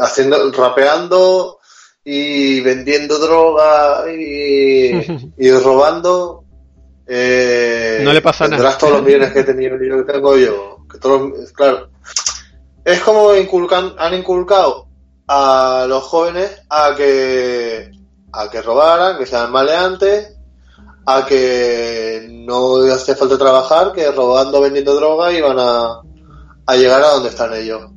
haciendo 0.00 0.50
rapeando 0.52 1.58
y 2.04 2.60
vendiendo 2.60 3.18
droga 3.18 4.04
y, 4.12 5.32
y 5.38 5.50
robando. 5.52 6.44
Eh, 7.08 8.00
No 8.04 8.12
le 8.12 8.20
pasa 8.22 8.44
nada. 8.44 8.56
tendrás 8.56 8.78
todos 8.78 8.92
los 8.94 9.02
millones 9.02 9.32
que 9.32 9.40
he 9.40 9.44
tenido 9.44 9.76
yo 9.82 10.04
que 10.04 10.12
tengo 10.12 10.36
yo. 10.36 10.78
Que 10.90 10.98
todos, 10.98 11.30
los- 11.30 11.52
claro. 11.52 11.88
Es 12.84 13.00
como 13.00 13.34
inculcan, 13.34 13.94
han 13.98 14.14
inculcado 14.14 14.86
a 15.26 15.84
los 15.88 16.02
jóvenes 16.04 16.62
a 16.70 16.94
que 16.96 17.90
a 18.32 18.50
que 18.50 18.62
robaran, 18.62 19.18
que 19.18 19.26
sean 19.26 19.50
maleantes, 19.50 20.36
a 21.06 21.24
que 21.26 22.26
no 22.30 22.76
hace 22.92 23.14
falta 23.16 23.38
trabajar, 23.38 23.92
que 23.92 24.10
robando, 24.12 24.60
vendiendo 24.60 24.94
droga 24.94 25.32
iban 25.32 25.56
a, 25.58 26.02
a 26.66 26.76
llegar 26.76 27.02
a 27.02 27.08
donde 27.08 27.30
están 27.30 27.54
ellos. 27.54 27.90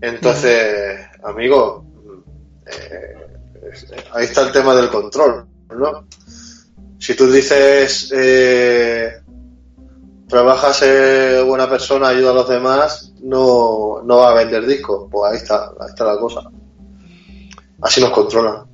Entonces, 0.00 0.98
amigo, 1.24 1.84
eh, 2.66 3.14
ahí 4.12 4.24
está 4.24 4.42
el 4.42 4.52
tema 4.52 4.74
del 4.74 4.88
control, 4.90 5.46
¿no? 5.70 6.06
Si 6.98 7.14
tú 7.14 7.30
dices, 7.30 8.12
eh, 8.14 9.12
trabajas 10.28 10.78
ser 10.78 11.44
buena 11.44 11.68
persona, 11.68 12.08
ayuda 12.08 12.30
a 12.30 12.34
los 12.34 12.48
demás, 12.48 13.14
no, 13.22 14.02
no 14.04 14.16
va 14.18 14.30
a 14.30 14.34
vender 14.34 14.66
discos. 14.66 15.08
Pues 15.10 15.32
ahí 15.32 15.38
está, 15.38 15.66
ahí 15.80 15.88
está 15.88 16.04
la 16.04 16.18
cosa. 16.18 16.50
Así 17.82 18.00
nos 18.00 18.10
controlan. 18.10 18.64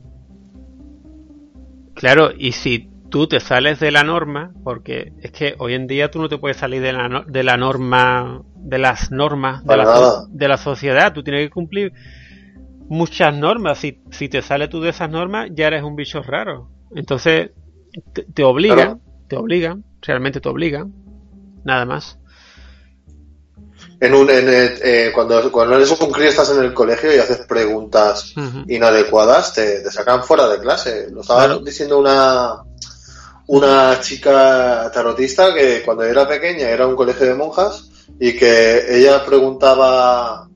Claro, 1.94 2.30
y 2.37 2.52
si 2.52 2.90
tú 3.11 3.26
te 3.26 3.40
sales 3.40 3.78
de 3.78 3.90
la 3.90 4.02
norma, 4.04 4.52
porque 4.64 5.12
es 5.20 5.32
que 5.32 5.54
hoy 5.58 5.74
en 5.74 5.87
día 5.87 6.11
tú 6.11 6.18
no 6.18 6.28
te 6.28 6.38
puedes 6.38 6.56
salir 6.56 6.80
de 6.80 6.92
la, 6.92 7.24
de 7.26 7.42
la 7.42 7.56
norma, 7.56 8.42
de 8.56 8.78
las 8.78 9.11
normas 9.11 9.64
de 9.64 9.76
la, 9.76 10.24
de 10.28 10.48
la 10.48 10.56
sociedad, 10.56 11.12
tú 11.12 11.22
tienes 11.22 11.46
que 11.46 11.50
cumplir 11.50 11.92
muchas 12.88 13.35
normas. 13.35 13.78
Si, 13.78 14.00
si 14.11 14.28
te 14.28 14.40
sales 14.40 14.70
tú 14.70 14.80
de 14.80 14.90
esas 14.90 15.11
normas, 15.11 15.50
ya 15.52 15.66
eres 15.66 15.82
un 15.82 15.94
bicho 15.94 16.22
raro. 16.22 16.70
Entonces, 16.94 17.50
te, 18.12 18.22
te 18.24 18.42
obligan, 18.44 18.76
Claro. 18.76 19.00
te 19.28 19.37
obligan, 19.37 19.85
realmente 20.00 20.40
te 20.40 20.48
obligan, 20.48 20.92
nada 21.64 21.85
más. 21.85 22.18
En 24.00 24.14
un, 24.14 24.28
en, 24.31 24.48
eh, 24.48 24.74
eh, 24.83 25.11
cuando, 25.14 25.50
cuando 25.52 25.76
eres 25.76 25.90
un 26.00 26.11
crío 26.11 26.28
estás 26.28 26.50
en 26.50 26.62
el 26.64 26.74
colegio 26.74 27.14
y 27.14 27.18
haces 27.18 27.38
preguntas 27.46 28.35
inadecuadas, 28.68 29.55
te, 29.55 29.81
te 29.81 29.90
sacan 29.92 30.24
fuera 30.24 30.48
de 30.48 30.59
clase. 30.59 31.09
Lo 31.11 31.20
estaba 31.20 31.44
Claro. 31.46 31.61
diciendo 31.61 31.98
una, 32.00 32.62
una 33.46 34.00
chica 34.00 34.90
tarotista 34.92 35.55
que 35.55 35.83
cuando 35.85 36.02
era 36.02 36.26
pequeña 36.26 36.68
era 36.68 36.87
un 36.87 36.96
colegio 36.96 37.26
de 37.26 37.35
monjas 37.35 37.88
y 38.18 38.35
que 38.37 38.98
ella 38.98 39.24
preguntaba 39.24 40.48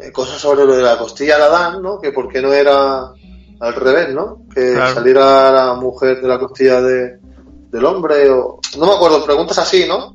eh, 0.00 0.10
cosas 0.10 0.40
sobre 0.40 0.64
lo 0.64 0.74
de 0.76 0.82
la 0.82 0.98
costilla 0.98 1.36
de 1.38 1.44
Adán, 1.44 1.82
¿no? 1.82 2.00
Que 2.00 2.10
por 2.10 2.28
qué 2.28 2.42
no 2.42 2.52
era 2.52 3.12
al 3.60 3.74
revés, 3.74 4.12
¿no? 4.14 4.42
Que 4.54 4.72
Claro. 4.74 4.94
saliera 4.94 5.50
la 5.52 5.74
mujer 5.74 6.20
de 6.20 6.28
la 6.28 6.38
costilla 6.38 6.80
de, 6.80 7.18
del 7.70 7.84
hombre 7.84 8.28
o... 8.30 8.60
No 8.78 8.86
me 8.86 8.92
acuerdo, 8.94 9.24
preguntas 9.24 9.58
así, 9.58 9.86
¿no? 9.88 10.14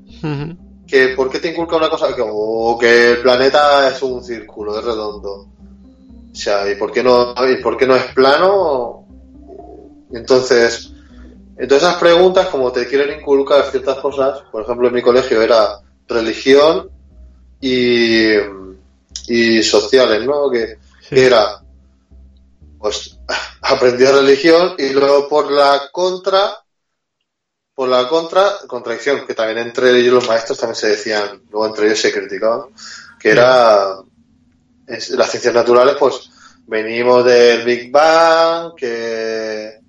Que 0.87 1.09
por 1.09 1.29
qué 1.29 1.39
te 1.39 1.49
inculca 1.49 1.77
una 1.77 1.89
cosa 1.89 2.13
que, 2.15 2.21
o 2.25 2.77
que 2.79 3.11
el 3.11 3.17
planeta 3.21 3.87
es 3.89 4.01
un 4.03 4.23
círculo, 4.23 4.77
es 4.77 4.83
redondo. 4.85 5.47
O 6.31 6.35
sea, 6.35 6.69
¿y 6.69 6.75
por 6.75 6.91
qué 6.91 7.01
no, 7.03 7.33
y 7.49 7.61
por 7.61 7.77
qué 7.77 7.85
no 7.87 7.95
es 7.95 8.05
plano? 8.13 9.05
Entonces, 10.13 10.91
entonces 11.57 11.87
esas 11.87 11.99
preguntas, 11.99 12.47
como 12.47 12.71
te 12.71 12.85
quieren 12.87 13.19
inculcar 13.19 13.63
ciertas 13.71 13.97
cosas, 13.99 14.41
por 14.51 14.63
ejemplo 14.63 14.87
en 14.87 14.93
mi 14.93 15.01
colegio 15.01 15.41
era 15.41 15.79
religión 16.07 16.89
y, 17.61 18.25
y 19.27 19.63
sociales, 19.63 20.25
¿no? 20.25 20.49
Que, 20.49 20.77
Sí. 21.01 21.15
que 21.15 21.25
era, 21.25 21.60
pues, 22.81 23.17
aprendía 23.61 24.11
religión 24.11 24.75
y 24.77 24.89
luego 24.89 25.29
por 25.29 25.51
la 25.51 25.89
contra, 25.91 26.57
por 27.73 27.89
la 27.89 28.07
contra, 28.07 28.51
contradicción, 28.67 29.25
que 29.25 29.33
también 29.33 29.59
entre 29.59 29.97
ellos 29.97 30.13
los 30.13 30.27
maestros 30.27 30.59
también 30.59 30.75
se 30.75 30.89
decían, 30.89 31.43
luego 31.49 31.67
entre 31.67 31.87
ellos 31.87 31.99
se 31.99 32.11
criticaban, 32.11 32.69
que 33.19 33.29
era 33.29 33.97
las 34.87 35.29
ciencias 35.29 35.53
naturales, 35.53 35.95
pues 35.99 36.29
venimos 36.67 37.23
del 37.23 37.63
Big 37.63 37.91
Bang, 37.91 38.75
que 38.75 39.81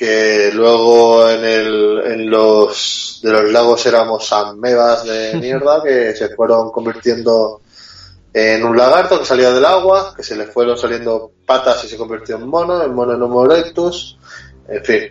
que 0.00 0.50
luego 0.54 1.28
en, 1.28 1.44
el, 1.44 2.00
en 2.06 2.30
los 2.30 3.20
de 3.22 3.32
los 3.32 3.52
lagos 3.52 3.84
éramos 3.84 4.32
amebas 4.32 5.04
de 5.04 5.34
mierda 5.34 5.82
que 5.82 6.16
se 6.16 6.30
fueron 6.30 6.72
convirtiendo 6.72 7.60
en 8.32 8.64
un 8.64 8.76
lagarto 8.76 9.18
que 9.18 9.24
salía 9.24 9.50
del 9.50 9.64
agua, 9.64 10.14
que 10.16 10.22
se 10.22 10.36
le 10.36 10.46
fueron 10.46 10.78
saliendo 10.78 11.32
patas 11.46 11.84
y 11.84 11.88
se 11.88 11.96
convirtió 11.96 12.36
en 12.36 12.46
mono, 12.48 12.82
en 12.82 12.94
mono 12.94 13.14
en 13.14 13.22
Homo 13.22 13.44
erectus, 13.44 14.18
en 14.68 14.84
fin. 14.84 15.02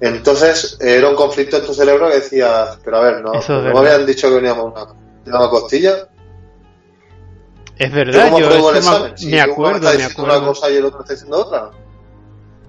Entonces 0.00 0.78
era 0.80 1.08
un 1.10 1.16
conflicto 1.16 1.58
en 1.58 1.66
tu 1.66 1.74
cerebro 1.74 2.08
que 2.08 2.16
decías, 2.16 2.78
pero 2.84 2.98
a 2.98 3.00
ver, 3.00 3.22
¿no, 3.22 3.34
Eso 3.34 3.58
es 3.58 3.74
¿no 3.74 3.82
me 3.82 3.88
habían 3.88 4.06
dicho 4.06 4.28
que 4.28 4.36
veníamos 4.36 4.72
una, 4.72 4.86
una 5.38 5.50
costilla? 5.50 6.08
Es 7.76 7.92
verdad, 7.92 8.24
¿Cómo 8.26 8.38
yo 8.40 8.70
el 8.70 8.76
eso 8.76 9.04
me? 9.04 9.16
Si 9.18 9.38
acuerdo, 9.38 9.76
está 9.76 9.90
me 9.90 9.96
diciendo 9.96 10.22
una 10.24 10.34
acuerdo. 10.34 10.54
cosa 10.54 10.70
y 10.70 10.76
el 10.76 10.84
otro 10.84 11.00
está 11.00 11.12
diciendo 11.14 11.38
otra. 11.38 11.70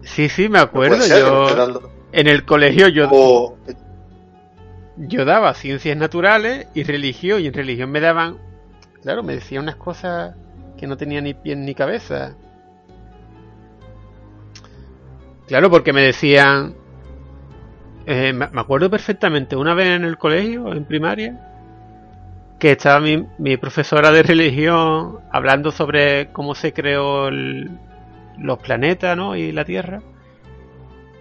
Sí, 0.04 0.30
sí, 0.30 0.50
me 0.50 0.60
acuerdo. 0.60 1.02
ser, 1.02 1.20
yo 1.20 1.46
en 2.14 2.28
el 2.28 2.46
colegio 2.46 2.88
yo 2.88 3.08
o- 3.12 3.58
yo 4.98 5.26
daba 5.26 5.54
ciencias 5.54 5.96
naturales 5.98 6.68
y 6.74 6.84
religión 6.84 7.42
y 7.42 7.48
en 7.48 7.54
religión 7.54 7.92
me 7.92 8.00
daban, 8.00 8.38
claro, 9.02 9.24
me 9.24 9.36
decían 9.36 9.64
unas 9.64 9.76
cosas 9.76 10.36
que 10.78 10.88
no 10.88 10.98
tenía 10.98 11.22
ni 11.22 11.34
pie 11.34 11.56
ni 11.56 11.76
cabeza. 11.76 12.36
Claro, 15.48 15.70
porque 15.70 15.94
me 15.94 16.02
decían, 16.02 16.76
eh, 18.06 18.34
me 18.34 18.46
acuerdo 18.46 18.90
perfectamente 18.90 19.56
una 19.56 19.74
vez 19.74 19.88
en 19.88 20.06
el 20.06 20.18
colegio, 20.18 20.74
en 20.74 20.86
primaria, 20.86 21.52
que 22.58 22.72
estaba 22.72 23.00
mi, 23.00 23.26
mi 23.38 23.58
profesora 23.58 24.12
de 24.12 24.24
religión 24.24 25.20
hablando 25.32 25.72
sobre 25.72 26.28
cómo 26.32 26.54
se 26.56 26.74
creó 26.74 27.30
los 27.32 28.60
planetas, 28.60 29.18
¿no? 29.18 29.36
Y 29.36 29.52
la 29.52 29.66
Tierra. 29.66 30.02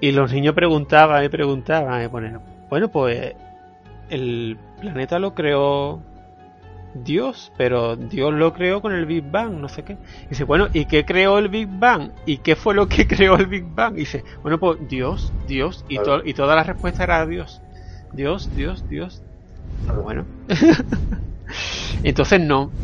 Y 0.00 0.12
los 0.12 0.32
niños 0.32 0.54
preguntaban 0.54 1.24
y 1.24 1.28
preguntaban, 1.28 2.04
y 2.04 2.08
ponían, 2.08 2.40
bueno, 2.68 2.88
pues 2.88 3.34
el 4.10 4.58
planeta 4.80 5.18
lo 5.18 5.34
creó 5.34 6.02
Dios, 6.92 7.52
pero 7.56 7.96
Dios 7.96 8.32
lo 8.34 8.52
creó 8.52 8.80
con 8.82 8.92
el 8.94 9.06
Big 9.06 9.22
Bang, 9.24 9.54
no 9.60 9.68
sé 9.68 9.84
qué. 9.84 9.94
Y 9.94 10.30
dice, 10.30 10.44
bueno, 10.44 10.68
¿y 10.72 10.86
qué 10.86 11.04
creó 11.04 11.38
el 11.38 11.48
Big 11.48 11.68
Bang? 11.70 12.12
¿Y 12.24 12.38
qué 12.38 12.56
fue 12.56 12.74
lo 12.74 12.88
que 12.88 13.06
creó 13.08 13.36
el 13.36 13.46
Big 13.46 13.64
Bang? 13.66 13.94
Y 13.96 14.00
dice, 14.00 14.24
bueno, 14.42 14.58
pues 14.58 14.78
Dios, 14.88 15.34
Dios, 15.40 15.84
y, 15.88 16.00
to- 16.00 16.22
y 16.24 16.34
toda 16.34 16.56
la 16.56 16.64
respuesta 16.64 17.04
era 17.04 17.26
Dios. 17.26 17.62
Dios, 18.12 18.50
Dios, 18.52 18.86
Dios. 18.88 19.22
Bueno. 20.02 20.28
Entonces 22.02 22.40
no, 22.40 22.74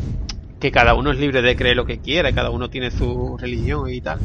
que 0.59 0.71
cada 0.71 0.95
uno 0.95 1.11
es 1.11 1.19
libre 1.19 1.41
de 1.43 1.55
creer 1.55 1.75
lo 1.77 1.85
que 1.85 2.01
quiera, 2.01 2.33
cada 2.33 2.51
uno 2.51 2.69
tiene 2.69 2.91
su 2.91 3.37
religión 3.39 3.89
y 3.89 4.01
tal. 4.01 4.23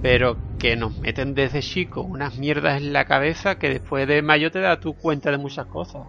Pero 0.00 0.42
que 0.58 0.76
nos 0.76 0.98
meten 0.98 1.34
desde 1.34 1.62
chico 1.62 2.02
unas 2.02 2.36
mierdas 2.36 2.80
en 2.82 2.92
la 2.94 3.06
cabeza 3.06 3.56
que 3.58 3.70
después 3.70 4.08
de 4.08 4.22
mayo 4.22 4.50
te 4.52 4.60
da 4.60 4.80
tu 4.80 4.96
cuenta 4.96 5.30
de 5.32 5.38
muchas 5.38 5.66
cosas. 5.66 6.08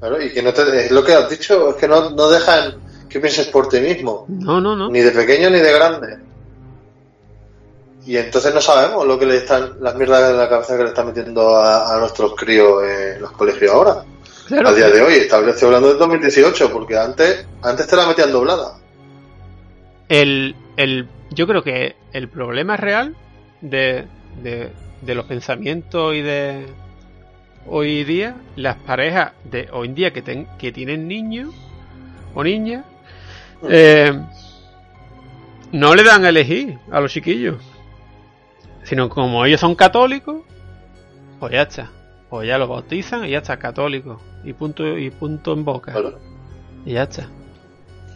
Claro, 0.00 0.20
y 0.22 0.32
que 0.32 0.42
no 0.42 0.52
te, 0.52 0.86
es 0.86 0.90
lo 0.90 1.02
que 1.04 1.14
has 1.14 1.28
dicho, 1.30 1.70
es 1.70 1.76
que 1.76 1.88
no, 1.88 2.10
no 2.10 2.28
dejan 2.28 2.74
que 3.08 3.20
pienses 3.20 3.46
por 3.48 3.68
ti 3.68 3.80
mismo, 3.80 4.26
No, 4.28 4.60
no, 4.60 4.74
no. 4.76 4.90
ni 4.90 5.00
de 5.00 5.12
pequeño 5.12 5.48
ni 5.50 5.58
de 5.60 5.72
grande. 5.72 6.18
Y 8.06 8.16
entonces 8.18 8.52
no 8.52 8.60
sabemos 8.60 9.06
lo 9.06 9.18
que 9.18 9.24
le 9.24 9.36
están, 9.38 9.76
las 9.80 9.94
mierdas 9.94 10.30
en 10.30 10.36
la 10.36 10.48
cabeza 10.48 10.76
que 10.76 10.82
le 10.82 10.88
están 10.90 11.06
metiendo 11.06 11.56
a, 11.56 11.94
a 11.96 11.98
nuestros 12.00 12.34
críos 12.34 12.82
en 12.84 13.22
los 13.22 13.32
colegios 13.32 13.72
ahora, 13.72 14.04
Claro, 14.46 14.68
a 14.68 14.72
día 14.74 14.90
de 14.90 15.00
hoy. 15.00 15.14
Estoy 15.14 15.66
hablando 15.66 15.88
del 15.88 15.96
2018, 15.98 16.70
porque 16.70 16.98
antes, 16.98 17.46
antes 17.62 17.86
te 17.86 17.96
la 17.96 18.06
metían 18.06 18.30
doblada. 18.30 18.76
el, 20.10 20.54
el, 20.76 21.08
yo 21.30 21.46
creo 21.46 21.62
que 21.62 21.96
el 22.12 22.28
problema 22.28 22.76
real 22.76 23.16
de, 23.62 24.04
de, 24.42 24.70
de 25.00 25.14
los 25.14 25.24
pensamientos 25.24 26.14
y 26.14 26.20
de 26.20 26.66
hoy 27.66 28.04
día, 28.04 28.36
las 28.56 28.76
parejas 28.76 29.32
de 29.44 29.68
hoy 29.72 29.88
en 29.88 29.94
día 29.94 30.12
que, 30.12 30.22
ten- 30.22 30.46
que 30.58 30.72
tienen 30.72 31.08
niños 31.08 31.54
o 32.34 32.42
niñas, 32.44 32.84
eh, 33.68 34.12
no 35.72 35.94
le 35.94 36.02
dan 36.04 36.24
a 36.24 36.28
elegir 36.28 36.78
a 36.90 37.00
los 37.00 37.12
chiquillos, 37.12 37.56
sino 38.84 39.08
como 39.08 39.44
ellos 39.44 39.60
son 39.60 39.74
católicos, 39.74 40.42
pues 41.40 41.52
ya 41.52 41.62
está, 41.62 41.90
pues 42.30 42.46
ya 42.46 42.58
los 42.58 42.68
bautizan 42.68 43.24
y 43.24 43.30
ya 43.30 43.38
está, 43.38 43.56
católico, 43.58 44.20
y 44.44 44.52
punto, 44.52 44.96
y 44.98 45.10
punto 45.10 45.52
en 45.52 45.64
boca, 45.64 45.92
Claro, 45.92 46.18
y 46.84 46.92
ya 46.92 47.04
está. 47.04 47.28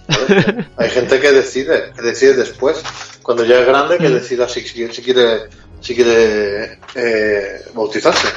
claro. 0.07 0.65
Hay 0.77 0.91
gente 0.91 1.21
que 1.21 1.33
decide, 1.33 1.93
que 1.97 2.03
decide 2.03 2.35
después, 2.35 2.83
cuando 3.23 3.45
ya 3.45 3.61
es 3.61 3.67
grande, 3.67 3.99
que 3.99 4.09
decida 4.11 4.49
si, 4.49 4.61
si- 4.63 4.93
si 4.93 5.03
quiere, 5.03 5.49
si 5.81 5.95
quiere 5.95 6.79
eh, 6.95 7.61
bautizarse. 7.75 8.29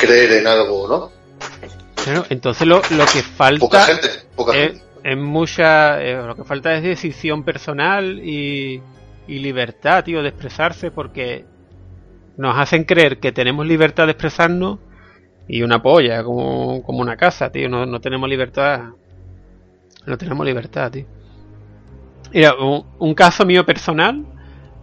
Creer 0.00 0.32
en 0.32 0.46
algo, 0.46 0.88
¿no? 0.88 1.10
Claro, 2.02 2.24
entonces 2.30 2.66
lo, 2.66 2.76
lo 2.90 3.04
que 3.06 3.22
falta 3.22 3.60
Poca 3.60 3.80
gente, 3.84 4.08
poca 4.34 4.56
es, 4.56 4.70
gente. 4.72 4.84
es 5.04 5.16
mucha. 5.18 6.02
eh, 6.02 6.16
lo 6.26 6.34
que 6.34 6.44
falta 6.44 6.74
es 6.74 6.82
decisión 6.82 7.44
personal 7.44 8.20
y, 8.24 8.80
y 9.28 9.38
libertad, 9.38 10.02
tío, 10.04 10.22
de 10.22 10.30
expresarse, 10.30 10.90
porque 10.90 11.44
nos 12.36 12.56
hacen 12.58 12.84
creer 12.84 13.18
que 13.20 13.32
tenemos 13.32 13.66
libertad 13.66 14.06
de 14.06 14.12
expresarnos 14.12 14.78
y 15.46 15.62
una 15.62 15.82
polla, 15.82 16.22
como, 16.24 16.82
como 16.82 17.00
una 17.00 17.16
casa, 17.16 17.50
tío. 17.52 17.68
No, 17.68 17.84
no 17.84 18.00
tenemos 18.00 18.28
libertad. 18.28 18.90
No 20.06 20.16
tenemos 20.16 20.46
libertad, 20.46 20.90
tío. 20.90 21.04
Mira, 22.32 22.54
un, 22.54 22.86
un 22.98 23.14
caso 23.14 23.44
mío 23.44 23.66
personal. 23.66 24.24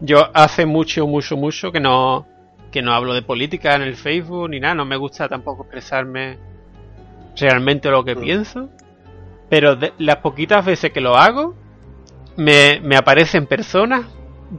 Yo 0.02 0.30
hace 0.34 0.66
mucho, 0.68 1.08
mucho, 1.08 1.36
mucho 1.38 1.72
que 1.72 1.80
no 1.80 2.28
que 2.72 2.82
no 2.82 2.94
hablo 2.94 3.14
de 3.14 3.22
política 3.22 3.76
en 3.76 3.82
el 3.84 3.96
Facebook 3.96 4.50
ni 4.50 4.60
nada. 4.60 4.76
No 4.76 4.86
me 4.86 4.96
gusta 4.98 5.28
tampoco 5.28 5.64
expresarme 5.64 6.38
realmente 7.36 7.90
lo 7.90 8.04
que 8.04 8.16
Mm. 8.16 8.20
pienso. 8.22 8.70
Pero 9.50 9.76
de- 9.76 9.94
las 10.00 10.18
poquitas 10.18 10.66
veces 10.66 10.92
que 10.92 11.00
lo 11.02 11.16
hago, 11.16 11.56
me, 12.36 12.80
me 12.82 12.96
aparecen 12.98 13.46
personas 13.48 14.06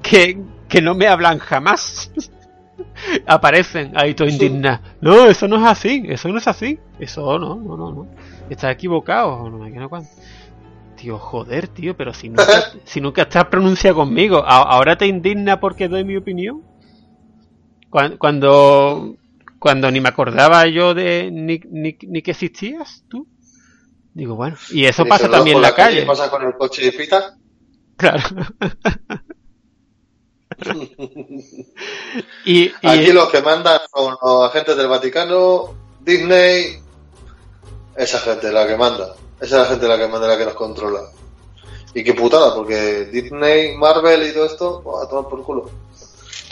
que, 0.02 0.40
que 0.68 0.80
no 0.80 0.94
me 0.94 1.06
hablan 1.06 1.38
jamás. 1.38 2.10
aparecen 3.26 3.92
ahí 3.96 4.14
todo 4.14 4.28
indignadas. 4.28 4.80
No, 5.00 5.26
eso 5.26 5.48
no 5.48 5.56
es 5.56 5.64
así, 5.64 6.04
eso 6.08 6.28
no 6.28 6.38
es 6.38 6.48
así. 6.48 6.78
Eso 6.98 7.38
no, 7.38 7.56
no, 7.56 7.76
no, 7.76 7.92
no. 7.92 8.06
Estás 8.48 8.72
equivocado, 8.72 9.48
no 9.50 9.58
me 9.58 9.70
no 9.70 9.88
cuánto. 9.88 10.08
Tío, 10.96 11.18
joder, 11.18 11.68
tío, 11.68 11.96
pero 11.96 12.12
si 12.12 12.28
nunca, 12.28 12.62
si 12.84 13.00
nunca 13.00 13.22
estás 13.22 13.44
pronunciado 13.46 13.96
conmigo, 13.96 14.38
¿a- 14.38 14.62
¿ahora 14.62 14.96
te 14.96 15.06
indigna 15.06 15.60
porque 15.60 15.88
doy 15.88 16.04
mi 16.04 16.16
opinión? 16.16 16.62
Cuan- 17.90 18.16
Cuando, 18.18 19.14
cuando 19.58 19.90
ni 19.90 20.00
me 20.00 20.08
acordaba 20.10 20.66
yo 20.66 20.94
de 20.94 21.30
ni, 21.32 21.58
ni, 21.70 21.96
ni 22.02 22.22
que 22.22 22.30
existías 22.32 23.04
tú. 23.08 23.26
Digo, 24.14 24.34
bueno, 24.34 24.56
y 24.70 24.84
eso 24.84 25.04
pasa 25.06 25.28
también 25.30 25.56
en 25.56 25.62
la 25.62 25.74
calle. 25.74 26.02
Pasa 26.04 26.28
con 26.30 26.42
el 26.42 26.54
coche 26.56 26.86
y 26.86 26.90
pita. 26.90 27.36
Claro. 27.96 28.22
y, 32.44 32.64
y- 32.64 32.72
Aquí 32.82 33.12
los 33.12 33.28
que 33.30 33.42
mandan 33.42 33.80
son 33.94 34.16
los 34.22 34.50
agentes 34.50 34.76
del 34.76 34.88
Vaticano, 34.88 35.74
Disney, 36.00 36.78
esa 37.96 38.18
gente 38.20 38.50
la 38.52 38.66
que 38.66 38.76
manda. 38.76 39.14
Esa 39.40 39.56
es 39.56 39.62
la 39.62 39.66
gente 39.66 39.86
la 39.88 39.98
que 39.98 40.08
manda, 40.08 40.26
la 40.26 40.38
que 40.38 40.44
nos 40.46 40.54
controla. 40.54 41.00
Y 41.94 42.02
qué 42.04 42.14
putada, 42.14 42.54
porque 42.54 43.06
Disney, 43.06 43.76
Marvel 43.76 44.28
y 44.28 44.32
todo 44.32 44.46
esto, 44.46 44.82
buah, 44.82 45.04
a 45.04 45.08
tomar 45.08 45.28
por 45.30 45.42
culo. 45.44 45.70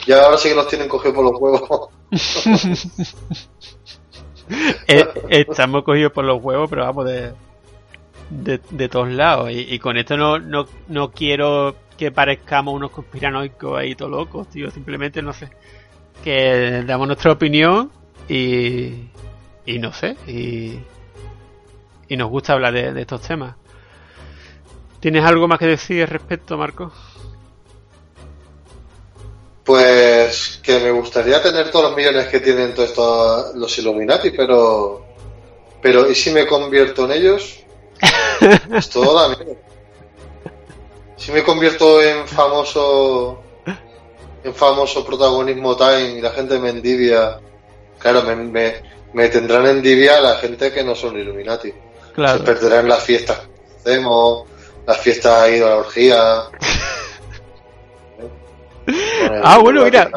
Ya 0.07 0.23
ahora 0.23 0.37
sí 0.37 0.49
que 0.49 0.55
nos 0.55 0.69
tienen 0.69 0.87
cogido 0.87 1.13
por 1.15 1.25
los 1.25 1.33
huevos. 1.41 1.89
eh, 4.87 5.05
estamos 5.29 5.83
cogidos 5.83 6.13
por 6.13 6.23
los 6.23 6.41
huevos, 6.41 6.69
pero 6.69 6.83
vamos 6.83 7.05
de. 7.05 7.33
de, 8.29 8.89
todos 8.89 9.09
lados. 9.09 9.49
Y, 9.51 9.77
con 9.79 9.97
esto 9.97 10.15
no, 10.15 10.39
no, 10.39 10.65
no 10.87 11.11
quiero 11.11 11.75
que 11.97 12.11
parezcamos 12.11 12.73
unos 12.73 12.91
conspiranoicos 12.91 13.77
ahí 13.77 13.95
todo 13.95 14.07
locos, 14.07 14.47
tío. 14.47 14.71
Simplemente, 14.71 15.21
no 15.21 15.33
sé, 15.33 15.49
que 16.23 16.83
damos 16.87 17.07
nuestra 17.07 17.33
opinión 17.33 17.91
y, 18.29 19.09
y 19.65 19.79
no 19.79 19.91
sé, 19.91 20.15
y, 20.25 20.79
y 22.07 22.15
nos 22.15 22.29
gusta 22.29 22.53
hablar 22.53 22.73
de, 22.73 22.93
de 22.93 23.01
estos 23.01 23.21
temas. 23.23 23.55
¿Tienes 25.01 25.25
algo 25.25 25.49
más 25.49 25.59
que 25.59 25.67
decir 25.67 26.01
al 26.01 26.07
respecto, 26.07 26.57
Marco? 26.57 26.93
Pues 29.67 30.61
que 30.63 30.79
me 30.79 30.91
gustaría 30.91 31.43
tener 31.43 31.69
todos 31.69 31.89
los 31.89 31.97
millones 31.97 32.27
que 32.27 32.39
tienen 32.39 32.73
todos 32.73 32.87
estos 32.87 33.55
los 33.55 33.77
Illuminati, 33.77 34.31
pero 34.31 35.05
pero 35.81 36.09
¿y 36.09 36.15
si 36.15 36.31
me 36.31 36.47
convierto 36.47 37.03
en 37.03 37.11
ellos? 37.11 37.59
Pues 38.69 38.89
todo 38.89 39.13
da 39.13 39.35
miedo. 39.35 39.57
Si 41.17 41.33
me 41.33 41.43
convierto 41.43 42.01
en 42.01 42.25
famoso 42.25 43.43
en 44.41 44.55
famoso 44.55 45.05
protagonismo 45.05 45.75
time 45.75 46.19
y 46.19 46.21
la 46.21 46.31
gente 46.31 46.59
me 46.59 46.69
envidia, 46.69 47.37
claro, 47.99 48.23
me, 48.23 48.35
me, 48.37 48.75
me 49.11 49.27
tendrán 49.27 49.65
envidia 49.65 50.21
la 50.21 50.37
gente 50.37 50.71
que 50.71 50.81
no 50.81 50.95
son 50.95 51.17
Illuminati. 51.19 51.73
Claro. 52.15 52.37
Se 52.37 52.43
perderán 52.45 52.87
las 52.87 53.03
fiestas 53.03 53.39
que 53.39 53.75
hacemos, 53.91 54.47
las 54.85 54.97
fiestas 54.97 55.41
ahí 55.41 55.59
de 55.59 55.65
la 55.65 55.75
orgía. 55.75 56.43
Ah, 59.43 59.57
bueno, 59.59 59.83
mira, 59.83 60.09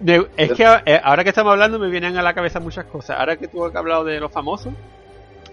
me- 0.00 0.26
es 0.36 0.52
que 0.52 0.64
eh, 0.86 1.00
ahora 1.02 1.22
que 1.22 1.30
estamos 1.30 1.52
hablando 1.52 1.78
me 1.78 1.88
vienen 1.88 2.16
a 2.16 2.22
la 2.22 2.34
cabeza 2.34 2.58
muchas 2.60 2.84
cosas. 2.86 3.18
Ahora 3.18 3.36
que 3.36 3.48
tú 3.48 3.64
has 3.64 3.74
hablado 3.74 4.04
de 4.04 4.18
los 4.20 4.32
famosos, 4.32 4.72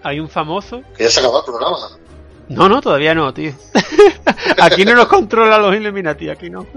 hay 0.02 0.20
un 0.20 0.28
famoso. 0.30 0.82
Que 0.98 1.04
ya 1.04 1.10
se 1.10 1.20
acabó 1.20 1.40
el 1.40 1.46
programa. 1.46 1.78
No, 2.50 2.68
no, 2.68 2.82
todavía 2.82 3.14
no, 3.16 3.34
tío. 3.34 3.54
aquí 4.62 4.84
no 4.86 4.96
nos 4.96 5.08
controla 5.08 5.58
los 5.58 5.76
Illuminati, 5.76 6.30
aquí 6.30 6.50
no. 6.50 6.66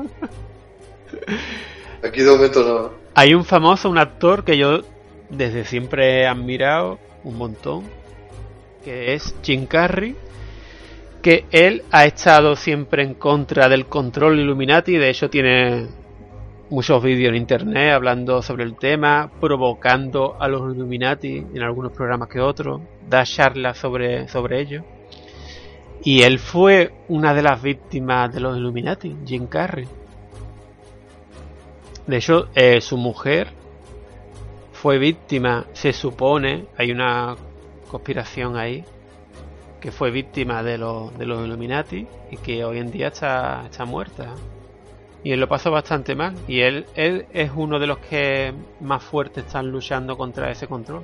Aquí 2.05 2.23
de 2.23 2.31
momento 2.31 2.63
no. 2.63 2.91
Hay 3.15 3.35
un 3.35 3.45
famoso, 3.45 3.89
un 3.89 3.99
actor 3.99 4.45
que 4.45 4.57
yo 4.59 4.81
desde 5.31 5.65
siempre 5.65 6.21
he 6.21 6.27
admirado 6.27 6.99
un 7.25 7.37
montón, 7.37 7.85
que 8.85 9.15
es 9.15 9.35
Jim 9.43 9.67
Carrey, 9.67 10.15
que 11.27 11.45
él 11.51 11.83
ha 11.91 12.05
estado 12.05 12.55
siempre 12.55 13.03
en 13.03 13.15
contra 13.15 13.69
del 13.69 13.87
control 13.87 14.39
Illuminati, 14.39 14.97
de 14.97 15.11
hecho 15.11 15.29
tiene 15.29 15.89
muchos 16.71 17.03
vídeos 17.03 17.31
en 17.31 17.39
internet 17.39 17.95
hablando 17.95 18.41
sobre 18.43 18.63
el 18.63 18.77
tema, 18.77 19.29
provocando 19.41 20.37
a 20.41 20.47
los 20.47 20.73
Illuminati 20.73 21.45
en 21.53 21.63
algunos 21.63 21.91
programas 21.91 22.29
que 22.29 22.39
otros, 22.39 22.81
da 23.11 23.25
charlas 23.25 23.77
sobre, 23.77 24.29
sobre 24.29 24.61
ello. 24.61 24.85
Y 26.05 26.23
él 26.23 26.39
fue 26.39 26.93
una 27.09 27.35
de 27.35 27.43
las 27.43 27.61
víctimas 27.61 28.33
de 28.33 28.39
los 28.39 28.57
Illuminati, 28.57 29.17
Jim 29.27 29.49
Carrey. 29.49 29.89
De 32.07 32.19
hecho, 32.19 32.51
eh, 32.55 32.81
su 32.81 32.97
mujer 32.97 33.49
fue 34.71 34.99
víctima, 34.99 35.67
se 35.73 35.93
supone, 35.93 36.67
hay 36.79 36.93
una 36.93 37.35
conspiración 37.91 38.57
ahí, 38.57 38.85
que 39.81 39.93
fue 39.93 40.11
víctima 40.11 40.63
de, 40.63 40.79
los 40.79 41.17
de 41.19 41.27
los 41.27 41.47
Illuminati 41.47 42.07
y 42.31 42.37
que 42.39 42.65
hoy 42.65 42.79
en 42.79 42.91
día 42.91 43.09
está, 43.09 43.63
está 43.67 43.85
muerta. 43.85 44.35
Y 45.23 45.33
él 45.33 45.41
lo 45.41 45.49
pasó 45.49 45.71
bastante 45.71 46.15
mal. 46.15 46.35
Y 46.47 46.61
él, 46.61 46.87
él 46.95 47.27
es 47.33 47.51
uno 47.55 47.79
de 47.79 47.87
los 47.87 47.99
que 47.99 48.53
más 48.81 49.03
fuertes 49.03 49.45
están 49.45 49.71
luchando 49.71 50.17
contra 50.17 50.51
ese 50.51 50.67
control. 50.67 51.03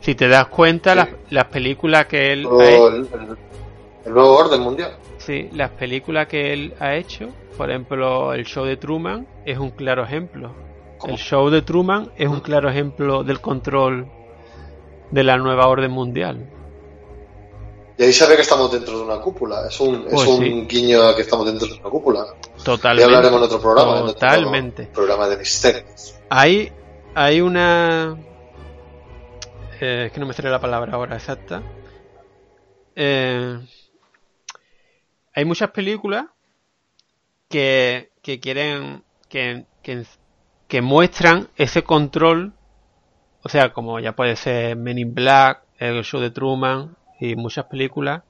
Si 0.00 0.14
te 0.14 0.28
das 0.28 0.46
cuenta, 0.48 0.92
Sí. 0.92 0.96
las, 0.98 1.08
las 1.30 1.44
películas 1.46 2.06
que 2.06 2.32
él 2.32 2.46
ha 2.46 2.64
hecho, 2.70 2.88
el, 2.88 2.94
el- 3.12 3.36
el 4.06 4.12
nuevo 4.14 4.36
orden 4.36 4.60
mundial. 4.60 4.92
Sí, 5.18 5.48
las 5.52 5.70
películas 5.70 6.26
que 6.26 6.52
él 6.52 6.74
ha 6.80 6.96
hecho, 6.96 7.28
por 7.56 7.70
ejemplo, 7.70 8.32
el 8.34 8.44
show 8.44 8.64
de 8.64 8.76
Truman 8.76 9.26
es 9.44 9.58
un 9.58 9.70
claro 9.70 10.02
ejemplo. 10.02 10.50
¿Cómo? 10.98 11.12
El 11.14 11.18
show 11.20 11.48
de 11.50 11.62
Truman 11.62 12.10
es 12.16 12.28
un 12.28 12.40
claro 12.40 12.68
ejemplo 12.68 13.22
del 13.22 13.40
control 13.40 14.06
de 15.12 15.22
la 15.22 15.36
nueva 15.36 15.68
orden 15.68 15.92
mundial. 15.92 16.48
Y 17.98 18.04
ahí 18.04 18.12
se 18.12 18.26
ve 18.26 18.36
que 18.36 18.42
estamos 18.42 18.72
dentro 18.72 18.98
de 18.98 19.04
una 19.04 19.18
cúpula. 19.20 19.66
Es 19.68 19.78
un, 19.80 20.06
es 20.06 20.12
Pues 20.14 20.26
un 20.28 20.38
sí. 20.42 20.66
guiño 20.68 21.02
a 21.02 21.14
que 21.14 21.22
estamos 21.22 21.46
dentro 21.46 21.66
de 21.68 21.74
una 21.74 21.90
cúpula. 21.90 22.24
Totalmente. 22.64 23.04
hablaremos 23.04 23.38
en 23.38 23.44
otro 23.44 23.60
programa. 23.60 23.92
en 23.92 24.02
otro 24.04 24.12
Totalmente. 24.14 24.86
programa 24.86 25.28
de 25.28 25.36
misterios. 25.36 26.14
Hay, 26.30 26.72
hay 27.14 27.40
una... 27.40 28.16
eh, 29.80 30.04
es 30.06 30.12
que 30.12 30.20
no 30.20 30.26
me 30.26 30.32
sale 30.32 30.50
la 30.50 30.60
palabra 30.60 30.94
ahora 30.94 31.16
exacta. 31.16 31.62
Eh, 32.96 33.58
hay 35.34 35.44
muchas 35.44 35.70
películas 35.70 36.26
que, 37.48 38.10
que 38.22 38.40
quieren... 38.40 39.04
Que, 39.28 39.64
que, 39.82 40.04
que 40.68 40.80
muestran 40.82 41.48
ese 41.56 41.82
control. 41.84 42.52
O 43.42 43.48
sea, 43.48 43.72
como 43.72 43.98
ya 44.00 44.12
puede 44.16 44.36
ser 44.36 44.76
Men 44.76 44.98
in 44.98 45.14
Black, 45.14 45.62
el 45.78 46.02
show 46.04 46.20
de 46.20 46.30
Truman 46.30 46.96
y 47.22 47.36
muchas 47.36 47.66
películas. 47.66 48.22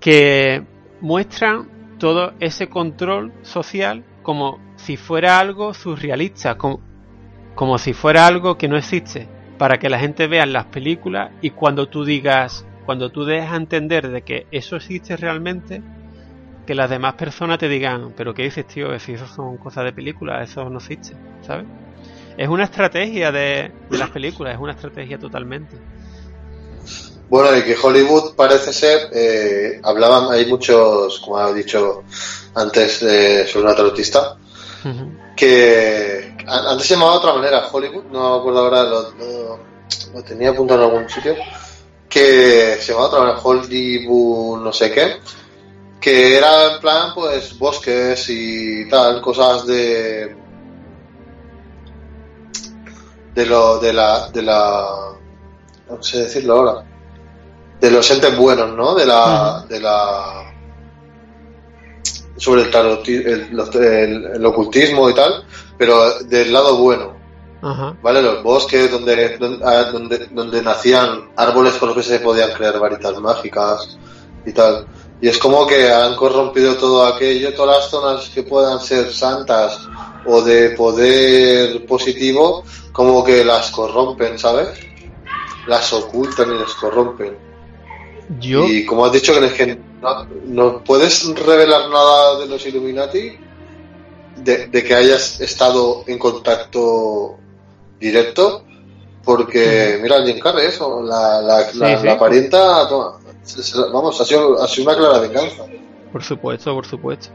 Que 0.00 0.64
muestran 1.00 1.68
todo 1.98 2.32
ese 2.40 2.68
control 2.68 3.32
social 3.42 4.04
como 4.22 4.58
si 4.76 4.96
fuera 4.96 5.38
algo 5.38 5.74
surrealista, 5.74 6.56
como, 6.56 6.80
como 7.54 7.78
si 7.78 7.92
fuera 7.92 8.26
algo 8.26 8.56
que 8.56 8.68
no 8.68 8.76
existe, 8.76 9.28
para 9.58 9.78
que 9.78 9.90
la 9.90 9.98
gente 9.98 10.26
vea 10.26 10.46
las 10.46 10.66
películas 10.66 11.32
y 11.42 11.50
cuando 11.50 11.88
tú 11.88 12.04
digas, 12.04 12.66
cuando 12.86 13.10
tú 13.10 13.24
dejas 13.24 13.56
entender 13.58 14.08
de 14.08 14.22
que 14.22 14.46
eso 14.50 14.76
existe 14.76 15.16
realmente, 15.16 15.82
que 16.66 16.74
las 16.74 16.88
demás 16.88 17.14
personas 17.14 17.58
te 17.58 17.68
digan, 17.68 18.14
pero 18.16 18.32
¿qué 18.32 18.44
dices, 18.44 18.66
tío? 18.66 18.98
Si 18.98 19.12
eso 19.12 19.26
son 19.26 19.58
cosas 19.58 19.84
de 19.84 19.92
películas, 19.92 20.48
eso 20.48 20.68
no 20.70 20.78
existe, 20.78 21.14
¿sabes? 21.42 21.66
Es 22.38 22.48
una 22.48 22.64
estrategia 22.64 23.32
de, 23.32 23.72
de 23.90 23.98
las 23.98 24.08
películas, 24.10 24.54
es 24.54 24.60
una 24.60 24.72
estrategia 24.72 25.18
totalmente. 25.18 25.76
Bueno, 27.30 27.56
y 27.56 27.62
que 27.62 27.76
Hollywood 27.80 28.34
parece 28.34 28.72
ser, 28.72 29.08
eh, 29.12 29.80
hablaban, 29.84 30.32
hay 30.32 30.46
muchos, 30.46 31.20
como 31.20 31.38
ha 31.38 31.52
dicho 31.52 32.02
antes, 32.54 33.02
eh, 33.02 33.46
sobre 33.46 33.66
una 33.66 33.76
tarotista, 33.76 34.36
Ujú. 34.84 35.12
que 35.36 36.34
antes 36.46 36.86
se 36.88 36.94
llamaba 36.94 37.12
de 37.12 37.18
otra 37.18 37.34
manera 37.34 37.68
Hollywood, 37.70 38.04
no 38.10 38.32
me 38.34 38.38
acuerdo 38.40 38.58
ahora, 38.60 38.82
lo, 38.82 39.02
lo- 39.12 39.58
lo 40.12 40.22
tenía 40.24 40.50
apuntado 40.50 40.82
en 40.82 40.90
algún 40.90 41.08
sitio, 41.08 41.36
que 42.08 42.76
se 42.80 42.92
llamaba 42.92 43.08
de 43.08 43.14
otra 43.14 43.20
manera 43.20 43.40
Hollywood 43.44 44.60
no 44.64 44.72
sé 44.72 44.90
qué, 44.90 45.18
que 46.00 46.36
era 46.36 46.74
en 46.74 46.80
plan 46.80 47.12
pues 47.14 47.56
bosques 47.58 48.26
y 48.28 48.88
tal, 48.88 49.20
cosas 49.22 49.66
de 49.66 50.34
de 53.34 53.46
lo 53.46 53.78
de 53.78 53.92
la 53.92 54.28
de 54.30 54.42
la 54.42 55.12
no 55.88 56.02
sé 56.02 56.22
decirlo 56.24 56.54
ahora 56.56 56.84
de 57.80 57.90
los 57.90 58.10
entes 58.10 58.36
buenos, 58.36 58.76
¿no? 58.76 58.94
De 58.94 59.06
la 59.06 59.64
de 59.68 59.80
la 59.80 60.52
sobre 62.36 62.62
el 62.62 62.70
tarot, 62.70 63.06
el, 63.08 63.48
los- 63.52 63.74
el- 63.74 64.24
el 64.34 64.46
ocultismo 64.46 65.10
y 65.10 65.14
tal, 65.14 65.44
pero 65.76 66.18
del 66.20 66.52
lado 66.52 66.76
bueno. 66.78 67.18
¿vale? 68.02 68.22
Los 68.22 68.42
bosques 68.42 68.90
donde, 68.90 69.36
donde, 69.36 69.62
ah, 69.66 69.84
donde, 69.92 70.26
donde 70.30 70.62
nacían 70.62 71.28
árboles 71.36 71.74
con 71.74 71.88
los 71.90 71.96
que 71.98 72.02
se 72.02 72.20
podían 72.20 72.52
crear 72.52 72.78
varitas 72.78 73.18
mágicas 73.20 73.98
y 74.46 74.52
tal. 74.52 74.86
Y 75.20 75.28
es 75.28 75.36
como 75.36 75.66
que 75.66 75.92
han 75.92 76.16
corrompido 76.16 76.74
todo 76.76 77.04
aquello, 77.04 77.52
todas 77.54 77.76
las 77.80 77.90
zonas 77.90 78.30
que 78.30 78.42
puedan 78.44 78.80
ser 78.80 79.12
santas 79.12 79.78
o 80.24 80.40
de 80.40 80.70
poder 80.70 81.84
positivo, 81.84 82.64
como 82.92 83.22
que 83.22 83.44
las 83.44 83.70
corrompen, 83.70 84.38
¿sabes? 84.38 84.68
Las 85.66 85.92
ocultan 85.92 86.50
y 86.54 86.58
las 86.58 86.72
corrompen. 86.72 87.36
Yo, 88.38 88.64
Y 88.66 88.86
como 88.86 89.04
has 89.04 89.12
dicho 89.12 89.32
que 89.56 89.78
no, 90.00 90.26
no 90.46 90.84
puedes 90.84 91.26
revelar 91.34 91.90
nada 91.90 92.38
de 92.38 92.46
los 92.46 92.64
Illuminati, 92.64 93.36
de, 94.36 94.66
de 94.68 94.84
que 94.84 94.94
hayas 94.94 95.40
estado 95.40 96.04
en 96.06 96.18
contacto 96.18 97.36
directo, 97.98 98.64
porque 99.24 99.98
mira 100.00 100.24
Jim 100.24 100.38
Carrey 100.38 100.66
eso, 100.66 101.02
la, 101.02 101.40
la, 101.42 101.62
Sí, 101.70 101.78
la, 101.78 101.98
sí. 102.00 102.06
la 102.06 102.18
parienta, 102.18 102.88
toma, 102.88 103.18
vamos, 103.92 104.20
ha 104.20 104.24
sido, 104.24 104.62
ha 104.62 104.68
sido 104.68 104.88
una 104.90 104.98
clara 104.98 105.18
venganza. 105.18 105.64
Por 106.12 106.22
supuesto, 106.22 106.74
por 106.74 106.86
supuesto. 106.86 107.30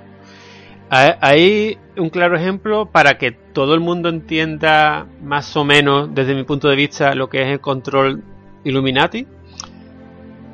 Hay 0.90 1.78
un 1.98 2.10
claro 2.10 2.38
ejemplo 2.38 2.86
para 2.86 3.18
que 3.18 3.32
todo 3.32 3.74
el 3.74 3.80
mundo 3.80 4.08
entienda 4.10 5.08
más 5.22 5.56
o 5.58 5.66
menos, 5.66 6.14
desde 6.14 6.36
mi 6.36 6.44
punto 6.44 6.70
de 6.70 6.76
vista, 6.76 7.16
lo 7.16 7.30
que 7.30 7.42
es 7.42 7.48
el 7.50 7.60
control 7.60 8.24
Illuminati. 8.64 9.28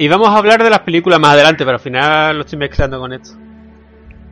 Y 0.01 0.07
vamos 0.07 0.29
a 0.29 0.37
hablar 0.37 0.63
de 0.63 0.71
las 0.71 0.79
películas 0.79 1.19
más 1.19 1.33
adelante, 1.33 1.63
pero 1.63 1.77
al 1.77 1.79
final 1.79 2.35
lo 2.35 2.41
estoy 2.41 2.57
mezclando 2.57 2.99
con 2.99 3.13
esto. 3.13 3.37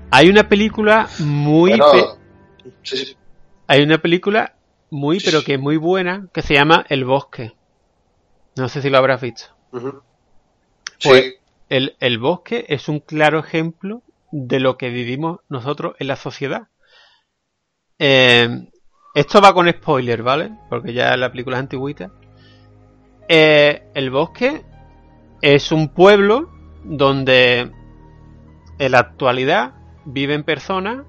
Hay 0.09 0.27
una 0.27 0.49
película 0.49 1.07
muy... 1.19 1.69
Bueno, 1.77 1.91
pe- 1.91 2.71
sí, 2.81 2.97
sí. 2.97 3.17
Hay 3.67 3.83
una 3.83 3.99
película 3.99 4.55
muy, 4.89 5.19
pero 5.19 5.43
que 5.43 5.59
muy 5.59 5.77
buena, 5.77 6.27
que 6.33 6.41
se 6.41 6.55
llama 6.55 6.87
El 6.89 7.05
Bosque. 7.05 7.53
No 8.55 8.67
sé 8.67 8.81
si 8.81 8.89
lo 8.89 8.97
habrás 8.97 9.21
visto. 9.21 9.43
Pues 11.03 11.23
Sí. 11.23 11.33
el, 11.69 11.95
el 11.99 12.17
bosque 12.17 12.65
es 12.67 12.89
un 12.89 12.99
claro 12.99 13.37
ejemplo 13.37 14.01
de 14.31 14.59
lo 14.59 14.75
que 14.75 14.89
vivimos 14.89 15.41
nosotros 15.49 15.93
en 15.99 16.07
la 16.07 16.15
sociedad. 16.15 16.69
Eh, 17.99 18.67
esto 19.13 19.39
va 19.39 19.53
con 19.53 19.69
spoiler, 19.69 20.23
¿vale? 20.23 20.49
Porque 20.67 20.93
ya 20.93 21.15
la 21.15 21.29
película 21.29 21.57
es 21.57 21.61
antigüita. 21.61 22.09
Eh, 23.27 23.83
el 23.93 24.09
bosque 24.09 24.63
es 25.41 25.71
un 25.71 25.89
pueblo 25.89 26.49
donde 26.83 27.71
en 28.79 28.91
la 28.91 28.99
actualidad 28.99 29.73
viven 30.05 30.43
personas, 30.43 31.03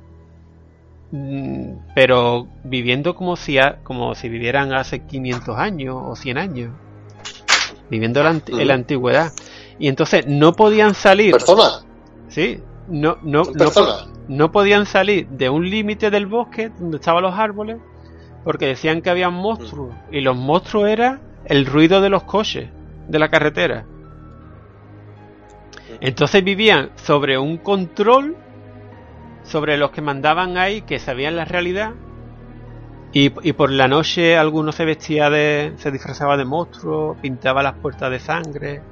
mm, 1.12 1.72
pero 1.95 2.47
viviendo 2.64 3.14
como 3.14 3.37
si, 3.37 3.59
a- 3.59 3.78
como 3.83 4.14
si 4.14 4.28
vivieran 4.28 4.72
hace 4.72 5.07
500 5.07 5.59
años 5.59 5.97
o 5.99 6.16
100 6.16 6.39
años. 6.39 6.72
Viviendo 7.89 8.22
la 8.22 8.31
en 8.31 8.68
la 8.68 8.74
antigüedad. 8.74 9.33
Y 9.78 9.89
entonces 9.89 10.26
no 10.26 10.53
podían 10.53 10.95
salir. 10.95 11.33
Personas, 11.33 11.87
Sí, 12.28 12.61
no, 12.87 13.16
no, 13.22 13.43
no, 13.55 13.70
no 14.28 14.53
podían 14.53 14.87
salir 14.87 15.26
de 15.28 15.49
un 15.49 15.68
límite 15.68 16.11
del 16.11 16.26
bosque 16.26 16.70
donde 16.78 16.99
estaban 16.99 17.22
los 17.24 17.35
árboles 17.35 17.78
porque 18.45 18.66
decían 18.66 19.03
que 19.03 19.11
había 19.11 19.31
monstruos 19.31 19.95
y 20.12 20.20
los 20.20 20.37
monstruos 20.37 20.89
era 20.89 21.20
el 21.45 21.66
ruido 21.66 22.01
de 22.01 22.09
los 22.11 22.22
coches 22.22 22.68
de 23.09 23.18
la 23.18 23.28
carretera. 23.28 23.85
Entonces 26.01 26.45
vivían 26.45 26.91
sobre 26.97 27.38
un 27.38 27.59
control 27.59 28.36
sobre 29.45 29.76
los 29.76 29.91
que 29.91 30.01
mandaban 30.03 30.57
ahí 30.59 30.82
que 30.82 30.99
sabían 30.99 31.34
la 31.36 31.45
realidad 31.45 31.93
y, 33.12 33.32
y 33.43 33.53
por 33.53 33.70
la 33.70 33.88
noche 33.88 34.36
alguno 34.36 34.70
se 34.70 34.84
vestía 34.84 35.28
de 35.30 35.72
se 35.78 35.91
disfrazaba 35.91 36.36
de 36.36 36.45
monstruo, 36.45 37.16
pintaba 37.20 37.62
las 37.62 37.74
puertas 37.74 38.11
de 38.11 38.20
sangre 38.20 38.82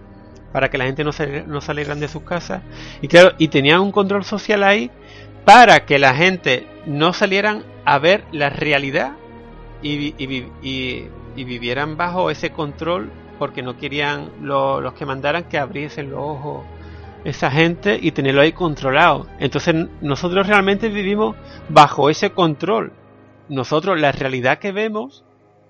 para 0.53 0.69
que 0.71 0.79
la 0.79 0.87
gente 0.87 1.05
no, 1.05 1.13
se, 1.13 1.43
no 1.47 1.61
salieran 1.61 2.01
de 2.01 2.09
sus 2.09 2.23
casas. 2.23 2.63
Y 3.03 3.07
claro, 3.09 3.33
y 3.39 3.49
tenían 3.49 3.81
un 3.81 3.93
control 3.93 4.25
social 4.25 4.65
ahí 4.65 4.91
para 5.45 5.85
que 5.85 5.99
la 5.99 6.15
gente 6.15 6.67
no 6.87 7.13
salieran 7.13 7.63
a 7.85 7.99
ver 7.99 8.25
la 8.33 8.51
realidad 8.51 9.13
y, 9.83 9.97
vi- 9.97 10.15
y 10.19 10.27
vi- 10.27 10.53
y- 10.63 11.05
y 11.37 11.45
vivieran 11.45 11.97
bajo 11.97 12.31
ese 12.31 12.51
control 12.51 13.11
porque 13.39 13.63
no 13.63 13.77
querían 13.77 14.31
lo- 14.43 14.81
los 14.81 14.95
que 14.95 15.07
mandaran 15.07 15.45
que 15.45 15.59
abriesen 15.59 16.11
los 16.11 16.19
ojos 16.21 16.65
esa 17.25 17.51
gente 17.51 17.99
y 18.01 18.13
tenerlo 18.13 18.41
ahí 18.41 18.53
controlado. 18.53 19.27
Entonces 19.39 19.75
nosotros 20.01 20.47
realmente 20.47 20.89
vivimos 20.89 21.37
bajo 21.69 22.11
ese 22.11 22.31
control. 22.31 22.93
Nosotros 23.49 24.01
la 24.01 24.13
realidad 24.13 24.59
que 24.59 24.73
vemos, 24.73 25.25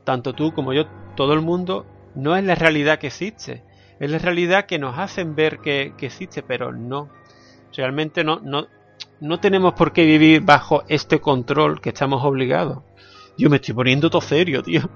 tanto 0.04 0.34
tú 0.34 0.52
como 0.52 0.72
yo, 0.72 0.86
todo 1.16 1.32
el 1.32 1.40
mundo, 1.40 1.86
no 2.14 2.36
es 2.36 2.44
la 2.44 2.54
realidad 2.54 2.98
que 2.98 3.08
existe. 3.08 3.64
Es 4.00 4.10
la 4.10 4.18
realidad 4.18 4.66
que 4.66 4.78
nos 4.78 4.98
hacen 4.98 5.34
ver 5.34 5.58
que, 5.58 5.94
que 5.96 6.06
existe, 6.06 6.42
pero 6.42 6.72
no. 6.72 7.08
Realmente 7.76 8.24
no, 8.24 8.40
no, 8.40 8.66
no 9.20 9.40
tenemos 9.40 9.74
por 9.74 9.92
qué 9.92 10.04
vivir 10.04 10.42
bajo 10.42 10.84
este 10.88 11.20
control 11.20 11.80
que 11.80 11.90
estamos 11.90 12.24
obligados. 12.24 12.82
Yo 13.36 13.48
me 13.50 13.56
estoy 13.56 13.74
poniendo 13.74 14.10
todo 14.10 14.20
serio, 14.20 14.62
tío. 14.62 14.88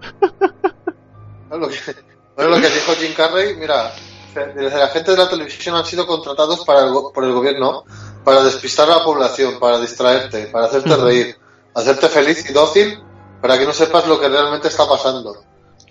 Es 2.37 2.47
lo 2.47 2.57
que 2.57 2.69
dijo 2.69 2.93
Jim 2.99 3.13
Carrey, 3.15 3.57
mira, 3.57 3.93
desde 4.35 4.79
la 4.79 4.89
gente 4.89 5.11
de 5.11 5.17
la 5.17 5.29
televisión 5.29 5.77
han 5.77 5.85
sido 5.85 6.07
contratados 6.07 6.65
para 6.65 6.87
el 6.87 6.93
por 7.15 7.25
el 7.25 7.33
gobierno 7.33 7.85
para 8.25 8.43
despistar 8.43 8.91
a 8.91 8.99
la 8.99 9.05
población, 9.05 9.59
para 9.59 9.81
distraerte, 9.81 10.47
para 10.47 10.67
hacerte 10.67 10.97
reír, 10.97 11.37
hacerte 11.75 12.09
feliz 12.09 12.49
y 12.49 12.53
dócil 12.53 13.03
para 13.41 13.59
que 13.59 13.67
no 13.67 13.73
sepas 13.73 14.07
lo 14.07 14.21
que 14.21 14.29
realmente 14.29 14.69
está 14.69 14.89
pasando. 14.89 15.37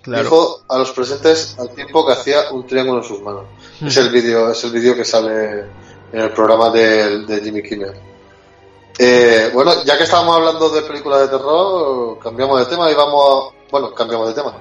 Dijo 0.04 0.62
a 0.68 0.78
los 0.78 0.90
presentes 0.90 1.56
al 1.58 1.70
tiempo 1.70 2.04
que 2.04 2.12
hacía 2.12 2.50
un 2.50 2.66
triángulo 2.66 3.02
en 3.02 3.04
sus 3.04 3.20
manos. 3.20 3.44
Es 3.84 3.96
el 3.98 4.10
vídeo, 4.10 4.50
es 4.50 4.64
el 4.64 4.72
vídeo 4.72 4.96
que 4.96 5.04
sale 5.04 5.60
en 6.12 6.20
el 6.20 6.30
programa 6.30 6.70
de, 6.70 7.24
de 7.24 7.40
Jimmy 7.40 7.62
Kimmel. 7.62 7.92
Eh, 8.98 9.50
bueno, 9.54 9.84
ya 9.84 9.96
que 9.96 10.04
estábamos 10.04 10.36
hablando 10.36 10.70
de 10.70 10.82
películas 10.82 11.20
de 11.20 11.28
terror, 11.28 12.18
cambiamos 12.18 12.58
de 12.58 12.66
tema 12.66 12.90
y 12.90 12.94
vamos 12.94 13.52
a, 13.52 13.70
bueno, 13.70 13.94
cambiamos 13.94 14.28
de 14.28 14.34
tema. 14.34 14.54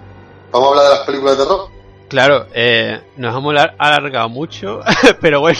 Vamos 0.52 0.68
a 0.68 0.70
hablar 0.72 0.86
de 0.86 0.98
las 0.98 1.06
películas 1.06 1.38
de 1.38 1.44
terror. 1.44 1.81
Claro, 2.12 2.46
eh, 2.54 3.00
nos 3.16 3.34
hemos 3.38 3.54
alar- 3.54 3.74
alargado 3.78 4.28
mucho, 4.28 4.82
pero 5.22 5.40
bueno, 5.40 5.60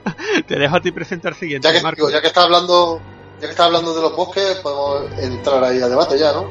te 0.48 0.58
dejo 0.58 0.76
a 0.76 0.80
ti 0.80 0.92
presentar 0.92 1.34
siguiente, 1.34 1.68
Ya 1.68 1.74
que, 1.74 1.82
Marco. 1.82 1.96
digo, 2.06 2.10
ya 2.10 2.22
que 2.22 2.28
está 2.28 2.42
hablando, 2.44 2.98
ya 3.38 3.46
que 3.46 3.50
está 3.50 3.66
hablando 3.66 3.94
de 3.94 4.00
los 4.00 4.16
bosques, 4.16 4.56
podemos 4.62 5.02
entrar 5.18 5.62
ahí 5.62 5.78
a 5.82 5.88
debate 5.88 6.18
ya, 6.18 6.32
¿no? 6.32 6.50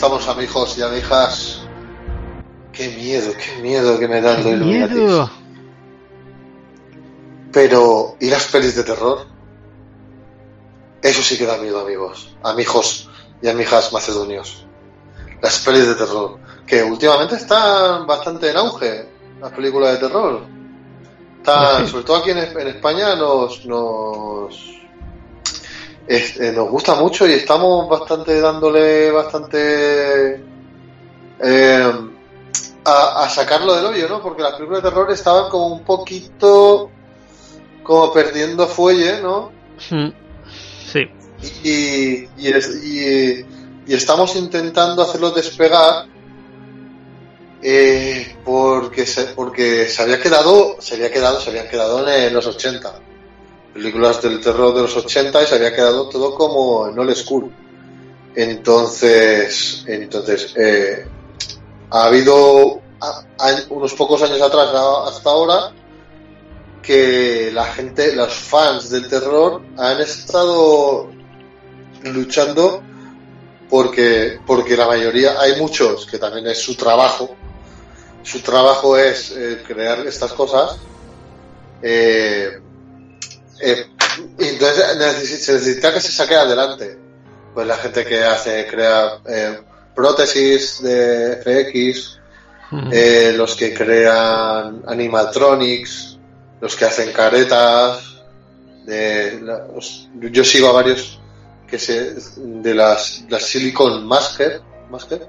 estamos 0.00 0.26
amigos 0.28 0.78
y 0.78 0.82
amigas. 0.82 1.60
Qué 2.72 2.88
miedo, 2.88 3.34
qué 3.34 3.60
miedo 3.60 3.98
que 3.98 4.08
me 4.08 4.22
dan 4.22 4.36
los 4.36 4.44
¡Qué 4.46 4.52
Illuminatis. 4.52 4.96
miedo! 4.96 5.30
Pero, 7.52 8.16
¿y 8.18 8.30
las 8.30 8.46
pelis 8.46 8.76
de 8.76 8.84
terror? 8.84 9.26
Eso 11.02 11.22
sí 11.22 11.36
que 11.36 11.44
da 11.44 11.58
miedo, 11.58 11.80
amigos, 11.80 12.34
amigos 12.42 13.10
y 13.42 13.48
amigas 13.50 13.92
macedonios. 13.92 14.64
Las 15.42 15.58
pelis 15.58 15.86
de 15.86 15.94
terror, 15.94 16.38
que 16.66 16.82
últimamente 16.82 17.34
están 17.34 18.06
bastante 18.06 18.48
en 18.48 18.56
auge, 18.56 19.06
las 19.38 19.52
películas 19.52 19.92
de 19.92 20.08
terror. 20.08 20.40
Están, 21.36 21.86
sobre 21.88 22.04
todo 22.04 22.16
aquí 22.16 22.30
en, 22.30 22.38
en 22.38 22.68
España 22.68 23.16
nos, 23.16 23.66
nos, 23.66 24.80
es- 26.06 26.38
eh, 26.40 26.52
nos 26.52 26.68
gusta 26.70 26.94
mucho 26.94 27.26
y 27.26 27.32
estamos 27.32 27.88
bastante 27.88 28.40
dándole 28.40 29.10
bastante 29.10 30.42
eh, 31.42 31.92
a, 32.84 33.24
a 33.24 33.28
sacarlo 33.28 33.74
del 33.74 33.86
hoyo, 33.86 34.08
¿no? 34.08 34.22
Porque 34.22 34.42
las 34.42 34.54
películas 34.54 34.82
de 34.82 34.88
terror 34.90 35.10
estaban 35.10 35.48
como 35.50 35.68
un 35.68 35.84
poquito 35.84 36.90
como 37.82 38.12
perdiendo 38.12 38.66
fuelle, 38.66 39.20
¿no? 39.22 39.50
Mm, 39.90 40.08
Sí, 40.92 41.08
Y, 41.64 42.28
y, 42.36 42.48
es- 42.52 42.84
y- 42.84 43.44
y 43.86 43.94
estamos 43.94 44.34
intentando 44.36 45.02
hacerlo 45.02 45.30
despegar 45.30 46.06
eh, 47.62 48.36
porque 48.44 49.06
se, 49.06 49.24
porque 49.26 49.86
se 49.88 50.02
había 50.02 50.20
quedado, 50.20 50.76
se 50.80 50.94
había 50.94 51.10
quedado, 51.10 51.40
se 51.40 51.50
habían 51.50 51.68
quedado 51.68 52.08
en 52.08 52.32
los 52.34 52.46
80 52.46 52.94
películas 53.72 54.20
del 54.22 54.40
terror 54.40 54.74
de 54.74 54.82
los 54.82 54.96
80 54.96 55.42
y 55.42 55.46
se 55.46 55.54
había 55.54 55.74
quedado 55.74 56.08
todo 56.08 56.34
como 56.34 56.88
en 56.88 56.98
old 56.98 57.14
school. 57.14 57.50
Entonces, 58.34 59.84
entonces 59.86 60.54
eh, 60.56 61.06
ha 61.90 62.04
habido 62.04 62.80
unos 63.70 63.94
pocos 63.94 64.22
años 64.22 64.40
atrás 64.40 64.68
hasta 65.08 65.30
ahora 65.30 65.72
que 66.82 67.50
la 67.52 67.64
gente, 67.64 68.14
los 68.14 68.32
fans 68.32 68.90
del 68.90 69.08
terror 69.08 69.62
han 69.76 70.00
estado 70.00 71.10
luchando 72.04 72.82
porque, 73.68 74.38
porque 74.46 74.76
la 74.76 74.86
mayoría, 74.86 75.40
hay 75.40 75.60
muchos 75.60 76.06
que 76.06 76.18
también 76.18 76.46
es 76.48 76.58
su 76.58 76.74
trabajo, 76.74 77.36
su 78.22 78.40
trabajo 78.40 78.96
es 78.98 79.30
eh, 79.30 79.62
crear 79.66 80.06
estas 80.06 80.32
cosas, 80.32 80.76
eh, 81.82 82.60
eh, 83.62 83.86
y 84.38 84.48
entonces 84.48 84.84
necesi- 84.96 85.38
se 85.38 85.52
necesita 85.54 85.92
que 85.92 86.00
se 86.00 86.12
saque 86.12 86.34
adelante. 86.34 86.98
Pues 87.54 87.66
la 87.66 87.76
gente 87.76 88.04
que 88.04 88.22
hace, 88.22 88.66
crea 88.66 89.18
eh, 89.26 89.60
prótesis 89.94 90.82
de 90.82 91.36
FX, 91.42 92.18
eh, 92.92 93.32
los 93.36 93.56
que 93.56 93.74
crean 93.74 94.82
animatronics, 94.86 96.18
los 96.60 96.76
que 96.76 96.84
hacen 96.84 97.12
caretas 97.12 98.02
de 98.86 99.40
la- 99.42 99.66
yo 100.14 100.44
sigo 100.44 100.68
a 100.68 100.72
varios 100.72 101.18
que 101.68 101.78
se 101.78 102.14
de 102.36 102.74
las, 102.74 103.22
las 103.28 103.44
silicon 103.44 104.06
masker, 104.06 104.60
masker 104.90 105.26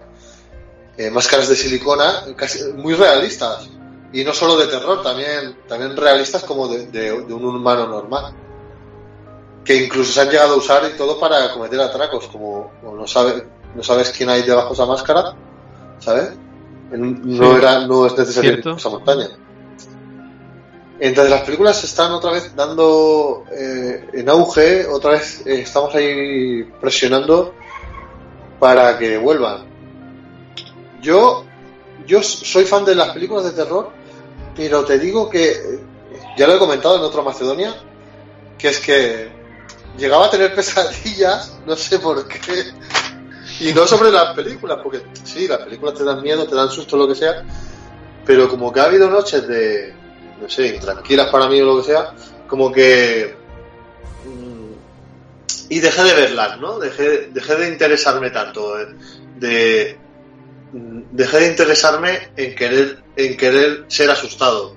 eh, 0.97 1.09
máscaras 1.09 1.47
de 1.49 1.55
silicona 1.55 2.25
casi 2.35 2.63
muy 2.73 2.93
realistas 2.93 3.67
y 4.13 4.23
no 4.23 4.33
solo 4.33 4.57
de 4.57 4.67
terror 4.67 5.01
también 5.01 5.57
también 5.67 5.95
realistas 5.95 6.43
como 6.43 6.67
de, 6.67 6.87
de- 6.87 7.23
de 7.25 7.33
un 7.33 7.45
humano 7.45 7.87
normal 7.87 8.33
que 9.63 9.75
incluso 9.85 10.11
se 10.11 10.21
han 10.21 10.29
llegado 10.29 10.53
a 10.55 10.57
usar 10.57 10.83
y 10.93 10.97
todo 10.97 11.19
para 11.19 11.51
cometer 11.53 11.79
atracos 11.79 12.27
como, 12.27 12.71
como 12.81 12.95
no 12.97 13.07
sabes 13.07 13.43
no 13.75 13.83
sabes 13.83 14.09
quién 14.11 14.29
hay 14.29 14.41
debajo 14.43 14.69
de 14.69 14.73
esa 14.73 14.85
máscara 14.85 15.33
sabes 15.99 16.31
no 16.91 17.51
Sí. 17.51 17.57
era 17.57 17.87
no 17.87 18.05
es 18.05 18.17
necesario 18.17 18.51
ir 18.53 18.67
esa 18.67 18.89
montaña 18.89 19.27
entonces 20.99 21.31
las 21.31 21.41
películas 21.41 21.83
están 21.83 22.11
otra 22.11 22.31
vez 22.31 22.55
dando 22.55 23.45
eh, 23.51 24.07
en 24.13 24.29
auge, 24.29 24.85
otra 24.85 25.11
vez 25.11 25.41
eh, 25.47 25.61
estamos 25.61 25.95
ahí 25.95 26.63
presionando 26.79 27.55
para 28.59 28.99
que 28.99 29.17
vuelvan. 29.17 29.65
Yo, 31.01 31.43
yo 32.05 32.21
soy 32.21 32.65
fan 32.65 32.85
de 32.85 32.93
las 32.93 33.09
películas 33.09 33.45
de 33.45 33.51
terror, 33.51 33.89
pero 34.55 34.83
te 34.85 34.99
digo 34.99 35.29
que, 35.29 35.79
ya 36.37 36.47
lo 36.47 36.55
he 36.55 36.59
comentado 36.59 36.97
en 36.97 37.01
otro 37.03 37.23
Macedonia, 37.23 37.75
que 38.57 38.69
es 38.69 38.79
que 38.79 39.29
llegaba 39.97 40.27
a 40.27 40.29
tener 40.29 40.53
pesadillas, 40.55 41.57
no 41.65 41.75
sé 41.75 41.99
por 41.99 42.27
qué, 42.27 42.65
y 43.59 43.73
no 43.73 43.85
sobre 43.85 44.11
las 44.11 44.33
películas, 44.33 44.79
porque 44.81 45.01
sí, 45.23 45.47
las 45.47 45.59
películas 45.59 45.95
te 45.95 46.03
dan 46.03 46.21
miedo, 46.21 46.47
te 46.47 46.55
dan 46.55 46.69
susto, 46.69 46.97
lo 46.97 47.07
que 47.07 47.15
sea, 47.15 47.43
pero 48.25 48.49
como 48.49 48.71
que 48.71 48.79
ha 48.79 48.85
habido 48.85 49.09
noches 49.09 49.47
de, 49.47 49.93
no 50.41 50.49
sé, 50.49 50.67
intranquilas 50.75 51.27
para 51.29 51.47
mí 51.47 51.61
o 51.61 51.65
lo 51.65 51.77
que 51.81 51.87
sea, 51.87 52.13
como 52.47 52.71
que... 52.71 53.35
mm, 54.25 55.69
Y 55.69 55.79
dejé 55.79 56.03
de 56.03 56.13
verlas, 56.13 56.59
¿no? 56.59 56.79
Dejé, 56.79 57.29
dejé 57.31 57.55
de 57.55 57.67
interesarme 57.69 58.31
tanto, 58.31 58.79
eh, 58.79 58.87
de... 59.37 59.97
mm, 60.73 61.01
Dejé 61.11 61.39
de 61.39 61.47
interesarme 61.47 62.31
en 62.35 62.55
querer, 62.55 63.03
en 63.15 63.37
querer 63.37 63.85
ser 63.87 64.09
asustado. 64.09 64.75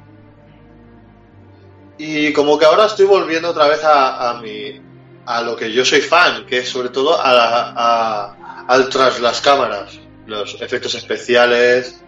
Y 1.99 2.33
como 2.33 2.59
que 2.59 2.65
ahora 2.65 2.87
estoy 2.87 3.07
volviendo 3.07 3.51
otra 3.51 3.69
vez 3.69 3.83
a, 3.85 4.31
a 4.31 4.41
mi, 4.41 4.81
a 5.27 5.43
lo 5.43 5.55
que 5.57 5.73
yo 5.73 5.85
soy 5.85 6.01
fan, 6.01 6.45
que 6.47 6.59
es 6.59 6.69
sobre 6.69 6.89
todo 6.89 7.21
a, 7.21 7.33
la- 7.33 7.73
a- 7.77 8.65
al 8.67 8.89
tras 8.89 9.21
las 9.21 9.41
cámaras, 9.41 9.99
los 10.27 10.61
efectos 10.61 10.95
especiales, 10.95 12.03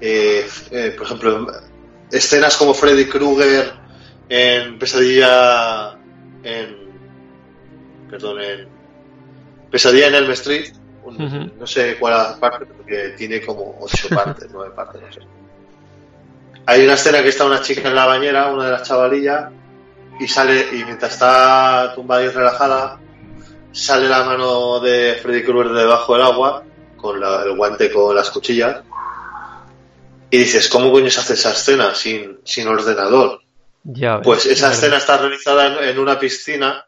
eh, 0.00 0.48
eh, 0.70 0.94
por 0.96 1.06
ejemplo, 1.06 1.46
escenas 2.10 2.56
como 2.56 2.74
Freddy 2.74 3.06
Krueger 3.06 3.72
en 4.28 4.78
Pesadilla 4.78 5.96
en 6.42 6.90
perdón 8.08 8.40
en 8.40 8.68
Pesadilla 9.70 10.08
en 10.08 10.14
Elm 10.14 10.30
Street 10.32 10.72
un- 11.04 11.16
no 11.58 11.66
sé 11.66 11.96
cuál 11.98 12.38
parte 12.40 12.64
porque 12.66 13.10
tiene 13.16 13.40
como 13.44 13.76
ocho 13.80 14.08
partes 14.08 14.48
nueve 14.52 14.72
partes 14.74 15.02
no 15.02 15.12
sé 15.12 15.20
hay 16.70 16.84
una 16.84 16.94
escena 16.94 17.22
que 17.22 17.28
está 17.30 17.44
una 17.44 17.60
chica 17.60 17.88
en 17.88 17.94
la 17.94 18.06
bañera 18.06 18.50
una 18.52 18.66
de 18.66 18.70
las 18.72 18.82
chavalillas 18.86 19.50
y 20.18 20.28
sale 20.28 20.68
y 20.72 20.84
mientras 20.84 21.12
está 21.12 21.92
tumbada 21.94 22.22
y 22.22 22.28
relajada 22.28 22.98
sale 23.72 24.08
la 24.08 24.24
mano 24.24 24.80
de 24.80 25.18
Freddy 25.22 25.42
Krueger 25.44 25.72
de 25.72 25.80
debajo 25.80 26.14
del 26.14 26.22
agua 26.22 26.62
con 26.96 27.18
la- 27.20 27.42
el 27.42 27.56
guante 27.56 27.90
con 27.90 28.14
las 28.14 28.30
cuchillas 28.30 28.82
y 30.32 30.38
dices, 30.38 30.68
¿cómo 30.68 30.92
coño 30.92 31.10
se 31.10 31.20
hace 31.20 31.34
esa 31.34 31.50
escena 31.50 31.92
sin, 31.94 32.38
sin 32.44 32.68
ordenador? 32.68 33.40
Ya 33.82 34.16
ves, 34.18 34.24
Pues 34.24 34.46
esa 34.46 34.68
es 34.70 34.74
escena 34.74 34.98
está 34.98 35.16
realizada 35.16 35.66
en, 35.82 35.88
en 35.88 35.98
una 35.98 36.18
piscina 36.20 36.84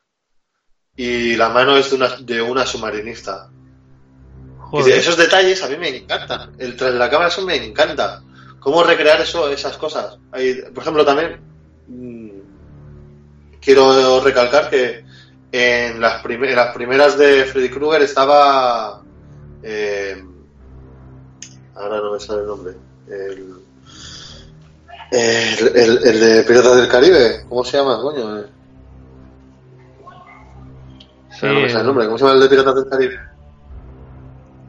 y 0.94 1.34
la 1.36 1.48
mano 1.48 1.76
es 1.76 1.90
de 1.90 1.96
una, 1.96 2.08
de 2.20 2.40
una 2.42 2.66
submarinista. 2.66 3.48
Y 4.72 4.82
de 4.84 4.96
esos 4.98 5.16
detalles 5.16 5.62
a 5.62 5.68
mí 5.68 5.76
me 5.76 5.88
encantan. 5.88 6.52
El 6.58 6.76
tras 6.76 6.94
la 6.94 7.10
cámara 7.10 7.28
eso 7.30 7.42
me 7.42 7.56
encanta. 7.56 8.22
¿Cómo 8.62 8.82
recrear 8.84 9.20
eso, 9.20 9.50
esas 9.50 9.76
cosas? 9.76 10.18
Hay, 10.30 10.62
por 10.72 10.82
ejemplo, 10.82 11.04
también 11.04 11.40
mm, 11.88 12.30
quiero 13.60 14.20
recalcar 14.20 14.70
que 14.70 15.04
en 15.50 16.00
las, 16.00 16.22
prim- 16.22 16.44
en 16.44 16.56
las 16.56 16.72
primeras 16.74 17.18
de 17.18 17.44
Freddy 17.44 17.68
Krueger 17.70 18.02
estaba... 18.02 19.02
eh, 19.62 20.22
ahora 21.74 21.98
no 22.00 22.12
me 22.12 22.20
sale 22.20 22.40
el 22.42 22.46
nombre. 22.46 22.74
El, 23.08 23.56
el, 25.10 25.76
el- 25.76 26.06
el 26.06 26.20
de 26.20 26.42
Piratas 26.44 26.76
del 26.76 26.88
Caribe. 26.88 27.44
¿Cómo 27.48 27.64
se 27.64 27.76
llama, 27.76 28.00
coño? 28.00 28.38
Eh, 28.40 28.46
Sí, 31.30 31.46
no 31.46 31.54
me 31.60 31.68
sale 31.68 31.80
el 31.80 31.86
nombre. 31.86 32.06
¿Cómo 32.06 32.18
se 32.18 32.24
llama 32.24 32.34
el 32.36 32.40
de 32.42 32.48
Piratas 32.48 32.74
del 32.76 32.88
Caribe? 32.88 33.18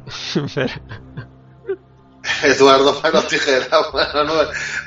Eduardo 2.57 2.99
Manos 3.01 3.27
Tijera. 3.29 3.67
Bueno, 3.91 4.23
no, 4.25 4.33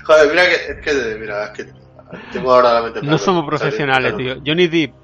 joder, 0.05 0.31
mira 0.31 0.45
que, 0.47 0.55
es 0.55 0.81
que, 0.85 1.17
mira, 1.19 1.45
es 1.45 1.51
que 1.51 1.73
tengo 2.33 2.53
ahora 2.53 2.75
la 2.75 2.83
mente. 2.83 3.01
en 3.01 3.07
no 3.07 3.19
somos 3.19 3.47
profesionales, 3.47 4.17
tío. 4.17 4.37
Johnny 4.45 4.69
Depp. 4.69 4.95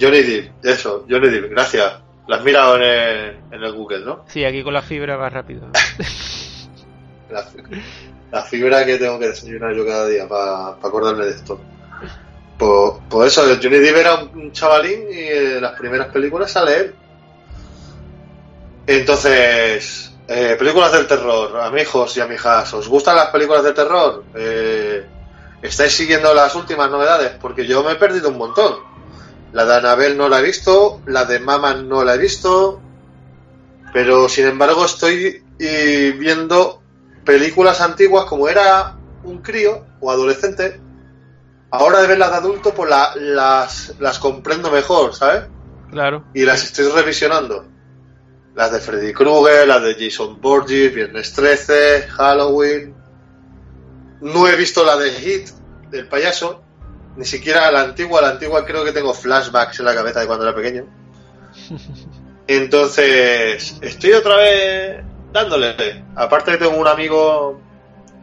Johnny 0.00 0.22
Depp, 0.22 0.64
eso, 0.64 1.04
Johnny 1.08 1.28
Depp, 1.28 1.50
gracias. 1.50 1.94
Las 2.28 2.38
has 2.38 2.44
mirado 2.44 2.76
en 2.76 2.82
el, 2.82 3.36
en 3.50 3.62
el 3.62 3.72
Google, 3.72 4.04
¿no? 4.04 4.24
sí, 4.28 4.44
aquí 4.44 4.62
con 4.62 4.72
la 4.72 4.82
fibra 4.82 5.16
va 5.16 5.28
rápido. 5.30 5.68
La, 7.30 7.46
la 8.32 8.42
fibra 8.42 8.84
que 8.84 8.98
tengo 8.98 9.16
que 9.20 9.28
desayunar 9.28 9.72
yo 9.72 9.86
cada 9.86 10.08
día 10.08 10.26
para 10.26 10.70
acordarme 10.70 11.26
de 11.26 11.30
esto. 11.30 11.60
Por, 12.58 12.98
por 13.08 13.24
eso, 13.24 13.42
Johnny 13.62 13.78
Depp 13.78 13.96
era 13.96 14.14
un, 14.16 14.36
un 14.36 14.52
chavalín 14.52 15.04
y 15.12 15.28
en 15.28 15.62
las 15.62 15.78
primeras 15.78 16.08
películas 16.08 16.50
sale 16.50 16.76
él. 16.76 16.94
Entonces, 18.92 20.10
eh, 20.26 20.56
películas 20.58 20.90
del 20.90 21.06
terror, 21.06 21.60
amigos 21.60 22.16
y 22.16 22.20
amigas, 22.20 22.74
¿os 22.74 22.88
gustan 22.88 23.14
las 23.14 23.28
películas 23.28 23.62
de 23.62 23.72
terror? 23.72 24.24
Eh, 24.34 25.06
¿Estáis 25.62 25.92
siguiendo 25.92 26.34
las 26.34 26.56
últimas 26.56 26.90
novedades? 26.90 27.32
Porque 27.40 27.64
yo 27.64 27.84
me 27.84 27.92
he 27.92 27.94
perdido 27.94 28.30
un 28.30 28.38
montón. 28.38 28.78
La 29.52 29.64
de 29.64 29.76
Annabelle 29.76 30.16
no 30.16 30.28
la 30.28 30.40
he 30.40 30.42
visto, 30.42 31.00
la 31.06 31.24
de 31.24 31.38
Mama 31.38 31.74
no 31.74 32.02
la 32.02 32.14
he 32.14 32.18
visto, 32.18 32.80
pero 33.92 34.28
sin 34.28 34.46
embargo 34.46 34.84
estoy 34.84 35.40
eh, 35.60 36.12
viendo 36.18 36.82
películas 37.24 37.80
antiguas 37.80 38.24
como 38.24 38.48
era 38.48 38.96
un 39.22 39.38
crío 39.40 39.86
o 40.00 40.10
adolescente. 40.10 40.80
Ahora 41.70 42.00
de 42.02 42.08
verlas 42.08 42.30
de 42.32 42.36
adulto, 42.38 42.74
pues 42.74 42.90
la- 42.90 43.14
las, 43.14 43.94
las 44.00 44.18
comprendo 44.18 44.68
mejor, 44.72 45.14
¿sabes? 45.14 45.44
Claro. 45.92 46.24
y 46.34 46.44
las 46.44 46.64
estoy 46.64 46.88
revisionando. 46.90 47.66
Las 48.54 48.72
de 48.72 48.80
Freddy 48.80 49.12
Krueger, 49.12 49.66
las 49.68 49.82
de 49.82 49.94
Jason 49.98 50.40
Borges, 50.40 50.94
Viernes 50.94 51.32
13, 51.32 52.02
Halloween. 52.08 52.94
No 54.20 54.48
he 54.48 54.56
visto 54.56 54.84
la 54.84 54.96
de 54.96 55.10
Hit, 55.12 55.48
del 55.90 56.08
payaso. 56.08 56.62
Ni 57.16 57.24
siquiera 57.24 57.70
la 57.70 57.82
antigua. 57.82 58.20
La 58.20 58.30
antigua 58.30 58.64
creo 58.66 58.84
que 58.84 58.92
tengo 58.92 59.14
flashbacks 59.14 59.78
en 59.80 59.86
la 59.86 59.94
cabeza 59.94 60.20
de 60.20 60.26
cuando 60.26 60.46
era 60.46 60.54
pequeño. 60.54 60.86
Entonces, 62.46 63.76
estoy 63.80 64.12
otra 64.12 64.36
vez 64.36 65.04
dándole. 65.32 66.04
Aparte 66.16 66.56
tengo 66.56 66.76
un 66.76 66.86
amigo, 66.88 67.60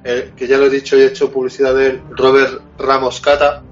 eh, 0.04 0.34
que 0.36 0.48
ya 0.48 0.58
lo 0.58 0.66
he 0.66 0.70
dicho 0.70 0.98
y 0.98 1.02
he 1.02 1.06
hecho 1.08 1.32
publicidad 1.32 1.74
de 1.74 1.88
él, 1.88 2.02
Robert 2.12 2.62
Ramos 2.78 3.22
Cata, 3.22 3.64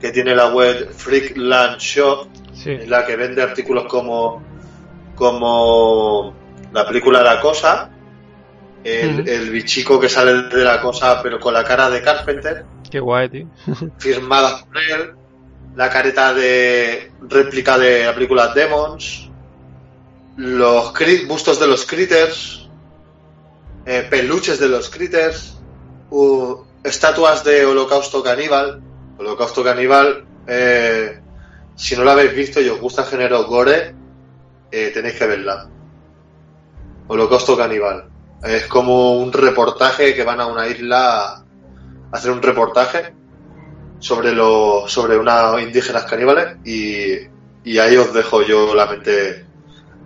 que 0.00 0.10
tiene 0.10 0.34
la 0.34 0.52
web 0.52 0.92
Freakland 0.92 1.78
Shop, 1.78 2.28
Sí. 2.52 2.70
en 2.70 2.88
la 2.90 3.04
que 3.04 3.16
vende 3.16 3.42
artículos 3.42 3.86
como 3.86 4.42
como 5.14 6.34
la 6.72 6.86
película 6.86 7.22
La 7.22 7.40
Cosa, 7.40 7.90
el, 8.84 9.50
bichico 9.50 9.98
que 9.98 10.08
sale 10.08 10.48
de 10.48 10.64
la 10.64 10.80
cosa 10.80 11.22
pero 11.22 11.40
con 11.40 11.54
la 11.54 11.64
cara 11.64 11.88
de 11.88 12.02
Carpenter, 12.02 12.66
Qué 12.90 13.00
guay, 13.00 13.28
tío. 13.28 13.46
firmada 13.98 14.64
por 14.64 14.78
él, 14.78 15.14
la 15.74 15.90
careta 15.90 16.32
de 16.34 17.10
réplica 17.22 17.78
de 17.78 18.04
la 18.04 18.14
película 18.14 18.48
Demons, 18.54 19.30
los 20.36 20.92
bustos 21.26 21.58
de 21.58 21.66
los 21.66 21.86
critters, 21.86 22.68
eh, 23.86 24.06
peluches 24.08 24.58
de 24.58 24.68
los 24.68 24.90
critters, 24.90 25.58
estatuas 26.82 27.44
de 27.44 27.64
Holocausto 27.66 28.22
Caníbal. 28.22 28.80
Holocausto 29.18 29.62
Caníbal, 29.62 30.24
eh, 30.46 31.20
si 31.76 31.96
no 31.96 32.04
la 32.04 32.12
habéis 32.12 32.34
visto 32.34 32.60
y 32.60 32.68
os 32.68 32.80
gusta 32.80 33.02
el 33.02 33.08
género 33.08 33.44
gore, 33.44 33.94
eh, 34.70 34.90
tenéis 34.92 35.14
que 35.14 35.26
verla. 35.26 35.68
Holocausto 37.08 37.56
Caníbal. 37.56 38.04
Es 38.42 38.66
como 38.66 39.16
un 39.18 39.32
reportaje 39.32 40.14
que 40.14 40.24
van 40.24 40.40
a 40.40 40.46
una 40.46 40.66
isla 40.66 41.24
a 41.36 41.44
hacer 42.12 42.30
un 42.30 42.42
reportaje 42.42 43.12
sobre 43.98 44.32
lo 44.32 44.86
sobre 44.86 45.16
unas 45.16 45.60
indígenas 45.62 46.04
caníbales 46.04 46.56
y, 46.64 47.14
y 47.64 47.78
ahí 47.78 47.96
os 47.96 48.12
dejo 48.12 48.42
yo 48.42 48.74
la 48.74 48.86
mente 48.86 49.46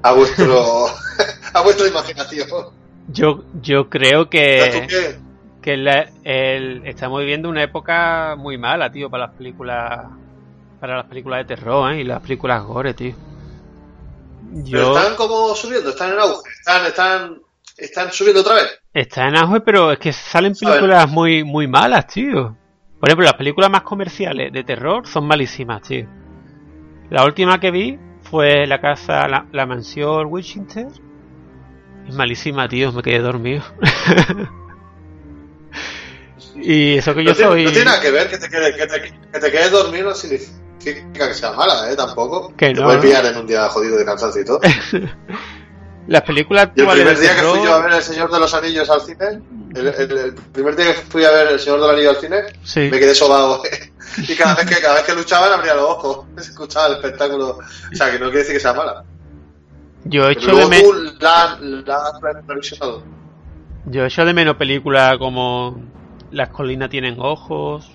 a 0.03 0.13
vuestro 0.13 0.87
a 1.55 1.61
vuestra 1.63 1.89
imaginación. 1.89 2.49
Yo, 3.09 3.43
yo 3.63 3.89
creo 3.89 4.25
¿Tú 4.25 4.31
que. 4.31 5.19
que 5.63 5.77
la- 5.77 6.09
el- 6.25 6.83
estamos 6.87 7.21
viviendo 7.21 7.49
una 7.49 7.63
época 7.65 8.37
muy 8.39 8.57
mala, 8.59 8.93
tío, 8.93 9.11
para 9.11 9.27
las 9.27 9.35
películas 9.35 10.07
para 10.79 10.97
las 10.99 11.07
películas 11.07 11.41
de 11.47 11.57
terror 11.57 11.93
¿eh? 11.93 12.01
y 12.01 12.05
las 12.05 12.21
películas 12.21 12.63
gore, 12.65 12.95
tío. 12.95 13.15
Pero 14.70 14.96
están 14.96 15.16
como 15.16 15.55
subiendo, 15.55 15.90
están 15.90 16.12
en 16.12 16.18
auge, 16.20 16.51
están, 16.59 16.86
están, 16.86 17.38
están 17.76 18.12
subiendo 18.12 18.40
otra 18.40 18.55
vez. 18.55 18.80
está 18.92 19.28
en 19.28 19.36
auge, 19.36 19.61
pero 19.61 19.92
es 19.92 19.99
que 19.99 20.12
salen 20.12 20.55
películas 20.55 21.09
muy 21.09 21.44
muy 21.44 21.66
malas, 21.68 22.07
tío. 22.07 22.57
Por 22.99 23.09
ejemplo, 23.09 23.24
las 23.26 23.34
películas 23.34 23.70
más 23.70 23.82
comerciales 23.82 24.53
de 24.53 24.64
terror 24.64 25.07
son 25.07 25.26
malísimas, 25.26 25.82
tío. 25.82 26.07
La 27.11 27.24
última 27.24 27.61
que 27.61 27.70
vi 27.70 27.99
fue 28.22 28.66
la 28.66 28.80
casa, 28.80 29.28
la, 29.28 29.46
la 29.53 29.66
mansión 29.66 30.26
Winchester. 30.26 30.86
Es 32.09 32.14
malísima, 32.14 32.68
tío, 32.68 32.90
me 32.92 33.03
quedé 33.03 33.20
dormido. 33.20 33.62
y 36.57 36.96
eso 36.96 37.14
que 37.14 37.24
yo 37.24 37.34
tiene, 37.34 37.51
soy... 37.51 37.64
no 37.64 37.70
tiene 37.70 37.84
nada 37.84 38.01
que 38.01 38.11
ver 38.11 38.28
que 38.28 38.38
te, 38.38 38.49
quede- 38.49 38.74
que 38.74 38.86
te, 38.86 39.03
que 39.03 39.40
te 39.40 39.51
quedes 39.51 39.70
dormido 39.70 40.11
no 40.11 40.14
significa 40.79 41.29
que 41.29 41.35
sea 41.35 41.53
mala, 41.53 41.91
¿eh? 41.91 41.97
Tampoco. 41.97 42.53
Que 42.57 42.68
te 42.68 42.74
no, 42.74 42.85
puede 42.85 42.97
¿no? 42.97 43.03
pillar 43.03 43.26
en 43.26 43.37
un 43.37 43.47
día 43.47 43.68
jodido 43.68 43.97
de 43.97 44.05
cansancio 44.05 44.43
y 44.43 44.45
todo. 44.45 44.61
Las 46.07 46.22
películas 46.22 46.68
el 46.68 46.87
primer 46.87 46.97
de 47.16 47.20
día 47.20 47.35
que 47.37 47.43
fui 47.43 47.62
yo 47.64 47.74
a 47.74 47.81
ver 47.81 47.93
El 47.93 48.03
Señor 48.03 48.31
de 48.33 48.41
los 48.41 48.55
Anillos 48.55 48.89
al 48.89 49.03
cine, 49.03 49.43
el, 49.74 49.89
el- 49.89 50.18
el 50.18 50.35
primer 50.35 50.74
día 50.74 50.87
que 50.87 50.95
fui 51.03 51.22
a 51.22 51.31
ver 51.31 51.49
El 51.49 51.61
Señor 51.61 51.83
del 51.83 51.91
Anillo 51.91 52.11
al 52.11 52.16
cine, 52.16 52.37
Sí. 52.62 52.81
me 52.91 52.99
quedé 52.99 53.14
sobado. 53.14 53.61
y 54.16 54.35
cada 54.35 54.55
vez 54.55 54.64
que 54.66 54.81
cada 54.81 54.95
vez 54.95 55.03
que 55.05 55.14
luchaban 55.14 55.53
abría 55.53 55.74
los 55.74 55.85
ojos, 55.85 56.26
escuchaba 56.39 56.87
el 56.87 56.93
espectáculo. 56.95 57.59
O 57.59 57.95
sea, 57.95 58.07
que 58.11 58.18
no 58.18 58.26
quiere 58.26 58.39
decir 58.39 58.55
que 58.55 58.61
sea 58.61 58.72
mala. 58.72 59.05
Yo 60.05 60.22
Pero 60.22 60.31
echo 60.31 60.47
de 60.47 60.53
luego 60.53 60.68
me- 60.70 60.81
tú 60.83 60.93
la, 61.20 61.59
la 61.61 61.97
has 61.97 62.47
revisionado. 62.47 63.03
yo 63.85 64.05
echo 64.07 64.24
de 64.24 64.33
menos 64.33 64.57
películas 64.57 65.18
como 65.18 65.79
Las 66.31 66.49
colinas 66.49 66.89
tienen 66.89 67.16
ojos. 67.20 67.91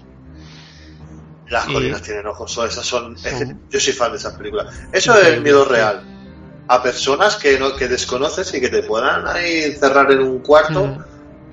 Las 1.54 1.70
Y- 1.70 1.74
colinas 1.74 2.02
tienen 2.02 2.26
ojos, 2.28 2.52
esas 2.52 2.86
son, 2.86 3.18
Son- 3.18 3.62
yo 3.70 3.80
soy 3.80 3.94
fan 3.94 4.12
de 4.12 4.18
esas 4.18 4.34
películas. 4.34 4.74
Eso 4.92 5.16
es 5.20 5.28
el 5.28 5.42
miedo 5.42 5.64
real. 5.66 6.02
A 6.68 6.82
personas 6.82 7.36
que 7.36 7.60
no, 7.60 7.76
que 7.76 7.88
desconoces 7.88 8.52
y 8.54 8.60
que 8.60 8.70
te 8.70 8.82
puedan 8.84 9.28
ahí 9.28 9.64
encerrar 9.66 10.12
en 10.12 10.22
un 10.22 10.40
cuarto, 10.40 10.98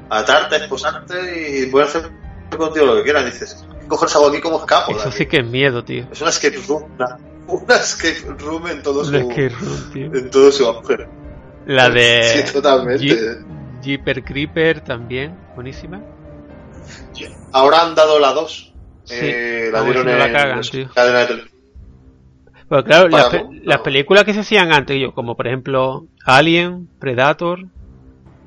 atarte, 0.09 0.57
esposarte 0.57 1.59
y 1.61 1.67
pueden 1.67 1.89
hacer 1.89 2.11
contigo 2.57 2.87
lo 2.87 2.97
que 2.97 3.03
quieran. 3.03 3.27
Dices, 3.27 3.65
¿qué 3.81 3.87
cojones 3.89 4.17
hago 4.17 4.29
aquí? 4.29 4.41
¿Cómo 4.41 4.59
escapo? 4.61 4.93
Eso 4.93 5.13
sí 5.13 5.27
que 5.27 5.39
es 5.39 5.47
miedo, 5.47 5.85
tío. 5.85 6.07
Es 6.11 6.21
una 6.23 6.31
escape 6.31 6.59
room, 6.67 6.85
una, 6.97 7.19
una 7.49 7.75
escape 7.77 8.25
room 8.39 8.67
en 8.69 8.83
todo 8.83 9.05
su, 9.05 9.13
room, 9.13 9.91
tío. 9.93 10.07
en 10.07 10.31
todo 10.31 10.51
su 10.51 10.65
auge. 10.67 11.07
La 11.67 11.91
de 11.91 12.43
Sí, 12.47 12.53
totalmente. 12.53 13.05
Jeep- 13.05 13.45
Jeeper 13.83 14.25
Creeper 14.25 14.81
también, 14.81 15.37
buenísima. 15.55 16.01
Ahora 17.53 17.83
han 17.83 17.95
dado 17.95 18.19
la 18.19 18.33
2. 18.33 18.70
Sí, 19.11 19.17
Eh, 19.23 19.71
la 19.73 19.83
dieron 19.83 20.07
no 20.07 20.13
la 20.17 20.27
en 20.27 20.33
cagan, 20.33 20.61
tío. 20.63 20.89
cadena 20.95 21.27
de 21.27 21.43
Pero 22.69 22.85
claro, 22.85 23.09
las, 23.09 23.81
películas 23.81 24.25
que 24.25 24.33
se 24.35 24.41
hacían 24.41 24.73
antes, 24.73 24.99
yo, 25.01 25.13
como 25.13 25.37
por 25.37 25.47
ejemplo 25.47 26.07
Alien, 26.25 26.89
Predator. 26.99 27.67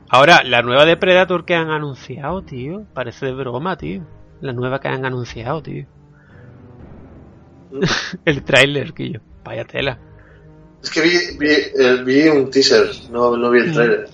Ahora, 0.10 0.44
la 0.44 0.62
nueva 0.62 0.86
de 0.86 0.96
Predator 0.98 1.44
que 1.46 1.56
han 1.56 1.70
anunciado, 1.72 2.42
tío, 2.44 2.86
parece 2.94 3.26
de 3.28 3.34
broma, 3.34 3.78
tío. 3.78 4.04
La 4.42 4.54
nueva 4.54 4.80
que 4.80 4.88
han 4.88 5.06
anunciado, 5.06 5.62
tío. 5.62 5.86
El 8.26 8.44
tráiler, 8.44 8.94
que 8.94 9.12
yo. 9.12 9.20
Vaya 9.44 9.66
tela. 9.66 9.98
Es 10.82 10.90
que 10.90 11.02
vi, 11.02 11.12
vi, 11.40 11.48
eh, 11.50 12.02
vi 12.06 12.28
un 12.28 12.50
teaser, 12.52 12.90
no, 13.10 13.36
no 13.38 13.50
vi 13.50 13.60
el 13.60 13.70
Mm. 13.70 13.74
trailer. 13.74 14.10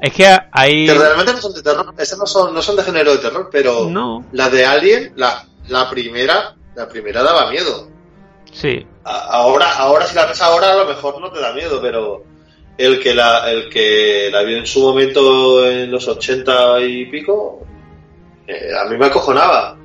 Es 0.00 0.12
que 0.12 0.26
hay... 0.50 0.86
Que 0.86 0.94
realmente 0.94 1.32
no 1.32 1.38
son 1.40 1.54
de 1.54 1.62
terror, 1.62 1.94
esas 1.96 2.18
no 2.18 2.26
son, 2.26 2.52
no 2.52 2.60
son 2.60 2.76
de 2.76 2.82
género 2.82 3.12
de 3.12 3.18
terror, 3.18 3.48
pero 3.52 3.88
No, 3.88 4.24
la 4.32 4.50
de 4.50 4.66
Alien, 4.66 5.12
la, 5.16 5.46
la 5.68 5.88
primera, 5.90 6.54
la 6.74 6.88
primera 6.88 7.22
daba 7.22 7.50
miedo. 7.50 7.88
sí. 8.52 8.86
Ahora, 9.04 9.78
ahora 9.78 10.06
si 10.06 10.14
la 10.14 10.26
ves 10.26 10.40
ahora 10.40 10.72
a 10.72 10.76
lo 10.76 10.86
mejor 10.86 11.20
no 11.20 11.32
te 11.32 11.40
da 11.40 11.52
miedo, 11.52 11.80
pero 11.82 12.24
el 12.78 13.00
que 13.00 13.14
la, 13.14 13.50
el 13.50 13.68
que 13.68 14.28
la 14.30 14.42
vio 14.42 14.58
en 14.58 14.66
su 14.66 14.80
momento 14.80 15.68
en 15.68 15.90
los 15.90 16.06
80 16.06 16.80
y 16.82 17.06
pico, 17.06 17.66
eh, 18.46 18.70
a 18.78 18.88
mí 18.88 18.96
me 18.96 19.06
acojonaba. 19.06 19.76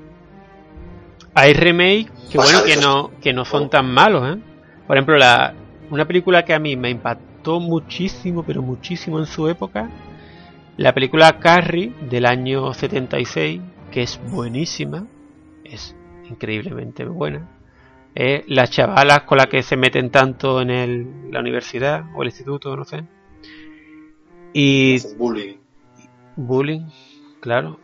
Hay 1.33 1.53
remake 1.53 2.09
que 2.31 2.37
Pasa 2.37 2.61
bueno 2.61 2.65
que 2.65 2.75
no 2.77 3.11
que 3.21 3.33
no 3.33 3.45
son 3.45 3.69
tan 3.69 3.91
malos, 3.91 4.35
¿eh? 4.35 4.39
Por 4.85 4.97
ejemplo, 4.97 5.17
la 5.17 5.53
una 5.89 6.05
película 6.05 6.43
que 6.43 6.53
a 6.53 6.59
mí 6.59 6.75
me 6.75 6.89
impactó 6.89 7.59
muchísimo, 7.59 8.43
pero 8.43 8.61
muchísimo 8.61 9.19
en 9.19 9.25
su 9.25 9.47
época, 9.47 9.89
la 10.77 10.93
película 10.93 11.39
Carrie 11.39 11.93
del 12.01 12.25
año 12.25 12.73
76, 12.73 13.61
que 13.91 14.03
es 14.03 14.19
buenísima, 14.29 15.05
es 15.71 15.95
increíblemente 16.29 17.05
buena. 17.05 17.47
Eh, 18.15 18.43
las 18.47 18.71
chavalas 18.71 19.21
con 19.23 19.37
las 19.37 19.47
que 19.47 19.61
se 19.61 19.77
meten 19.77 20.09
tanto 20.09 20.61
en 20.61 20.69
el- 20.71 21.31
la 21.31 21.39
universidad 21.39 22.05
o 22.15 22.23
el 22.23 22.29
instituto, 22.29 22.75
no 22.75 22.83
sé. 22.83 23.03
Y 24.53 24.97
bullying. 25.17 25.55
Bullying, 26.35 26.87
claro. 27.41 27.79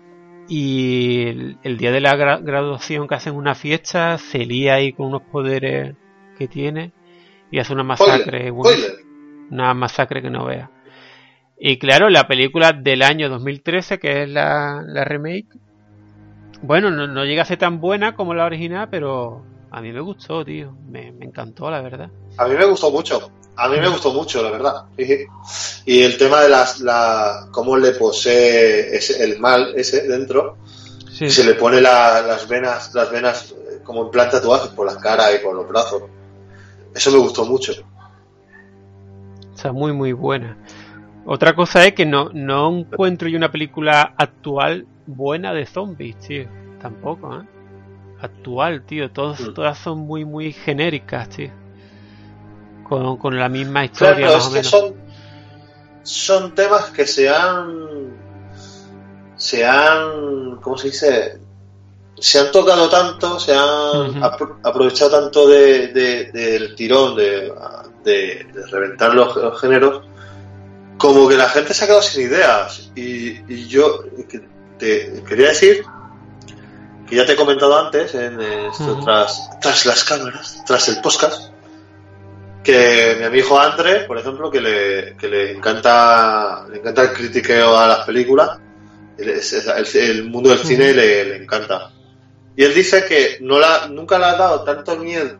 Y 0.48 1.28
el, 1.28 1.58
el 1.64 1.78
día 1.78 1.92
de 1.92 2.02
la 2.02 2.16
gra- 2.16 2.42
graduación 2.44 3.08
que 3.08 3.16
hacen 3.16 3.36
una 3.36 3.56
fiesta, 3.56 4.18
se 4.18 4.40
lía 4.46 4.76
ahí 4.76 4.94
con 4.94 5.08
unos 5.08 5.22
poderes 5.24 5.96
que 6.38 6.48
tiene 6.48 6.92
y 7.52 7.60
hace 7.60 7.74
una 7.74 7.84
masacre, 7.84 8.52
una 9.52 9.74
masacre 9.74 10.22
que 10.22 10.30
no 10.30 10.46
vea. 10.46 10.70
Y 11.60 11.78
claro, 11.78 12.10
la 12.10 12.28
película 12.28 12.74
del 12.74 13.04
año 13.04 13.30
2013, 13.30 14.00
que 14.00 14.24
es 14.24 14.30
la, 14.30 14.84
la 14.86 15.06
remake, 15.06 15.48
bueno, 16.64 16.90
no, 16.90 17.06
no 17.08 17.24
llega 17.26 17.44
a 17.44 17.46
ser 17.46 17.60
tan 17.60 17.80
buena 17.80 18.16
como 18.16 18.34
la 18.34 18.46
original, 18.46 18.88
pero 18.90 19.44
a 19.72 19.82
mí 19.82 19.92
me 19.92 20.00
gustó, 20.02 20.44
tío. 20.44 20.76
Me, 20.90 21.12
me 21.12 21.26
encantó, 21.26 21.70
la 21.70 21.82
verdad. 21.82 22.10
A 22.38 22.48
mí 22.48 22.56
me 22.56 22.66
gustó 22.66 22.90
mucho. 22.92 23.32
A 23.56 23.70
mí 23.70 23.78
me 23.80 23.88
gustó 23.90 24.12
mucho, 24.12 24.42
la 24.42 24.50
verdad. 24.50 24.86
Y 25.86 26.02
el 26.02 26.18
tema 26.18 26.42
de 26.42 26.50
las, 26.50 26.80
la, 26.80 27.48
cómo 27.52 27.78
le 27.78 27.92
posee 27.92 28.96
ese- 28.96 29.24
el 29.24 29.40
mal 29.40 29.74
ese 29.76 30.08
dentro, 30.08 30.58
Sí, 31.12 31.30
se 31.30 31.44
le 31.44 31.54
pone 31.54 31.80
la- 31.80 32.24
las 32.24 32.48
venas, 32.48 32.92
las 32.96 33.12
venas 33.12 33.52
eh, 33.52 33.82
como 33.84 34.06
en 34.06 34.10
plan 34.10 34.32
tatuajes 34.32 34.70
por 34.70 34.92
la 34.92 35.00
cara 35.00 35.32
y 35.32 35.38
por 35.44 35.54
los 35.56 35.68
brazos. 35.68 36.02
Eso 36.96 37.12
me 37.12 37.20
gustó 37.20 37.46
mucho. 37.46 37.74
Está 39.54 39.72
muy, 39.72 39.94
muy 39.94 40.12
buena. 40.14 40.58
Otra 41.26 41.54
cosa 41.56 41.86
es 41.86 41.94
que 41.94 42.06
no, 42.08 42.30
no 42.34 42.76
encuentro 42.80 43.30
yo 43.30 43.38
una 43.38 43.52
película 43.52 44.14
actual 44.18 44.88
buena 45.06 45.54
de 45.54 45.66
zombies, 45.66 46.18
tío. 46.20 46.46
Tampoco, 46.82 47.36
¿eh? 47.36 47.46
Actual, 48.22 48.84
tío. 48.86 49.12
Todos, 49.12 49.40
Mm. 49.42 49.54
Todas 49.54 49.78
son 49.78 50.00
muy, 50.00 50.26
muy 50.26 50.54
genéricas, 50.54 51.30
tío. 51.30 51.52
Con, 52.88 53.18
con 53.18 53.38
la 53.40 53.50
misma 53.50 53.86
historia, 53.86 54.16
Claro, 54.16 54.34
más 54.34 54.44
es 54.44 54.48
o 54.48 54.52
que 54.52 54.58
menos. 54.58 54.70
son, 54.72 54.96
son 56.04 56.56
temas 56.56 56.86
que 56.92 57.06
se 57.08 57.30
han, 57.30 58.12
se 59.36 59.66
han, 59.66 60.58
¿cómo 60.62 60.78
se 60.78 60.88
dice? 60.88 61.40
Se 62.20 62.40
han 62.40 62.52
tocado 62.52 62.90
tanto, 62.90 63.40
se 63.40 63.54
han 63.54 64.22
apro- 64.22 64.58
aprovechado 64.64 65.12
tanto 65.22 65.48
de, 65.48 65.88
de- 65.88 66.32
del 66.32 66.76
tirón, 66.76 67.16
de, 67.16 67.52
de- 68.04 68.48
de 68.54 68.68
reventar 68.70 69.14
los, 69.16 69.36
los 69.36 69.60
géneros, 69.60 70.06
como 70.98 71.28
que 71.28 71.36
la 71.36 71.50
gente 71.50 71.74
se 71.74 71.84
ha 71.84 71.88
quedado 71.88 72.04
sin 72.04 72.24
ideas. 72.28 72.92
Y, 72.96 73.42
y 73.52 73.68
yo 73.68 74.04
que 74.30 74.42
te 74.84 75.24
quería 75.24 75.50
decir 75.50 75.84
que 77.08 77.16
ya 77.16 77.26
te 77.26 77.34
he 77.34 77.36
comentado 77.36 77.78
antes, 77.78 78.14
en 78.16 78.40
esto, 78.42 79.00
tras, 79.04 79.50
tras 79.62 79.86
las 79.86 80.04
cámaras, 80.04 80.64
tras 80.66 80.88
el 80.90 81.02
podcast, 81.02 81.52
que 82.64 83.16
mi 83.20 83.26
amigo 83.26 83.60
Andre, 83.60 84.02
por 84.06 84.18
ejemplo, 84.18 84.50
que 84.50 84.62
le, 84.62 85.18
que 85.18 85.28
le 85.28 85.52
encanta 85.52 86.66
le 86.72 86.80
encanta 86.80 87.02
el 87.04 87.14
critiqueo 87.14 87.78
a 87.78 87.88
las 87.88 88.06
películas, 88.06 88.58
el, 89.18 89.30
es- 89.30 89.54
el- 89.54 90.02
el 90.02 90.24
mundo 90.30 90.50
del 90.50 90.60
cine 90.60 90.94
le, 90.94 91.26
le 91.26 91.36
encanta. 91.44 91.92
Y 92.56 92.64
él 92.64 92.74
dice 92.74 93.06
que 93.06 93.38
no 93.42 93.60
la, 93.60 93.88
nunca 93.88 94.18
le 94.18 94.26
ha 94.26 94.36
dado 94.36 94.64
tanto 94.64 94.96
miedo 94.98 95.40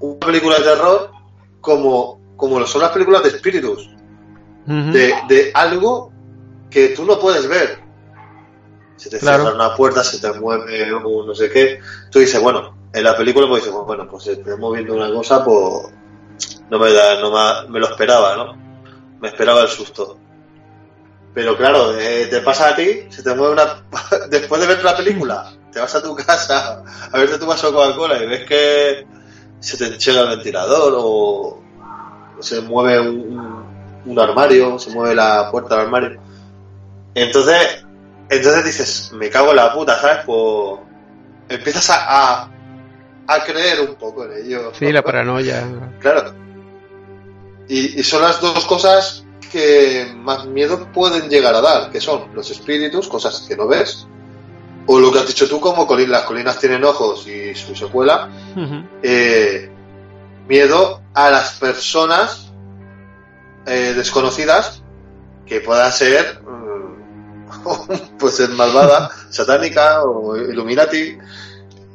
una 0.00 0.18
película 0.20 0.58
de 0.58 0.64
terror 0.64 1.10
como, 1.60 2.20
como 2.36 2.60
lo 2.60 2.66
son 2.66 2.82
las 2.82 2.90
películas 2.92 3.22
de 3.22 3.30
espíritus, 3.30 3.90
de, 4.92 5.14
de 5.28 5.50
algo 5.54 6.12
que 6.70 6.88
tú 6.90 7.04
no 7.04 7.18
puedes 7.18 7.48
ver. 7.48 7.78
Se 9.00 9.08
te 9.08 9.18
Claro. 9.18 9.44
cierra 9.44 9.56
una 9.56 9.74
puerta, 9.74 10.04
se 10.04 10.18
te 10.20 10.30
mueve 10.38 10.92
un 10.94 11.26
no 11.26 11.34
sé 11.34 11.50
qué. 11.50 11.80
Tú 12.10 12.18
dices, 12.18 12.38
bueno, 12.40 12.76
en 12.92 13.02
la 13.02 13.16
película 13.16 13.48
pues 13.48 13.64
dices, 13.64 13.74
bueno, 13.86 14.06
pues 14.10 14.24
se 14.24 14.36
te 14.36 14.56
moviendo 14.56 14.94
una 14.94 15.10
cosa, 15.10 15.42
pues 15.42 15.86
no 16.68 16.78
me 16.78 16.92
da, 16.92 17.18
no 17.20 17.30
me, 17.30 17.70
me 17.70 17.80
lo 17.80 17.86
esperaba, 17.88 18.36
¿no? 18.36 18.56
Me 19.20 19.28
esperaba 19.28 19.62
el 19.62 19.68
susto. 19.68 20.18
Pero 21.32 21.56
claro, 21.56 21.98
eh, 21.98 22.26
te 22.30 22.40
pasa 22.42 22.68
a 22.68 22.76
ti, 22.76 23.06
se 23.08 23.22
te 23.22 23.34
mueve 23.34 23.54
una... 23.54 23.84
Después 24.28 24.60
de 24.60 24.66
ver 24.66 24.84
la 24.84 24.94
película, 24.96 25.50
te 25.72 25.80
vas 25.80 25.94
a 25.94 26.02
tu 26.02 26.14
casa 26.14 26.82
a 27.10 27.18
verte 27.18 27.38
tu 27.38 27.46
vaso 27.46 27.72
Coca-Cola 27.72 28.22
y 28.22 28.26
ves 28.26 28.44
que 28.44 29.06
se 29.60 29.78
te 29.78 29.86
enchega 29.86 30.20
el 30.22 30.28
ventilador 30.28 30.94
o 30.98 31.58
se 32.40 32.60
mueve 32.60 33.00
un, 33.00 33.64
un 34.04 34.18
armario, 34.18 34.78
se 34.78 34.90
mueve 34.90 35.14
la 35.14 35.50
puerta 35.50 35.76
del 35.76 35.86
armario. 35.86 36.20
Entonces, 37.14 37.84
Entonces 38.30 38.64
dices, 38.64 39.10
me 39.12 39.28
cago 39.28 39.50
en 39.50 39.56
la 39.56 39.72
puta, 39.74 40.00
¿sabes? 40.00 40.18
Pues 40.24 40.80
empiezas 41.48 41.90
a, 41.90 42.42
a, 42.42 42.50
a 43.26 43.44
creer 43.44 43.80
un 43.80 43.96
poco 43.96 44.24
en 44.24 44.44
ello. 44.46 44.72
Sí, 44.78 44.92
la 44.92 45.02
paranoia. 45.02 45.66
Claro. 45.98 46.32
Y, 47.68 47.98
y 47.98 48.02
son 48.04 48.22
las 48.22 48.40
dos 48.40 48.64
cosas 48.66 49.24
que 49.50 50.12
más 50.16 50.44
miedo 50.46 50.86
pueden 50.92 51.28
llegar 51.28 51.54
a 51.56 51.60
dar, 51.60 51.90
que 51.90 52.00
son 52.00 52.32
los 52.34 52.48
espíritus, 52.52 53.08
cosas 53.08 53.44
que 53.48 53.56
no 53.56 53.66
ves, 53.66 54.06
o 54.86 55.00
lo 55.00 55.10
que 55.12 55.18
has 55.18 55.26
dicho 55.26 55.48
tú, 55.48 55.60
como 55.60 55.86
colin- 55.88 56.06
las 56.08 56.22
colinas 56.22 56.58
tienen 56.58 56.84
ojos 56.84 57.26
y 57.26 57.52
su 57.56 57.74
secuela, 57.74 58.28
eh, 59.02 59.70
miedo 60.48 61.02
a 61.14 61.30
las 61.30 61.58
personas 61.58 62.52
eh, 63.66 63.92
desconocidas 63.96 64.82
que 65.46 65.60
puedan 65.60 65.92
ser 65.92 66.40
pues 68.18 68.36
ser 68.36 68.50
malvada, 68.50 69.10
satánica 69.30 70.02
o 70.04 70.36
Illuminati, 70.36 71.16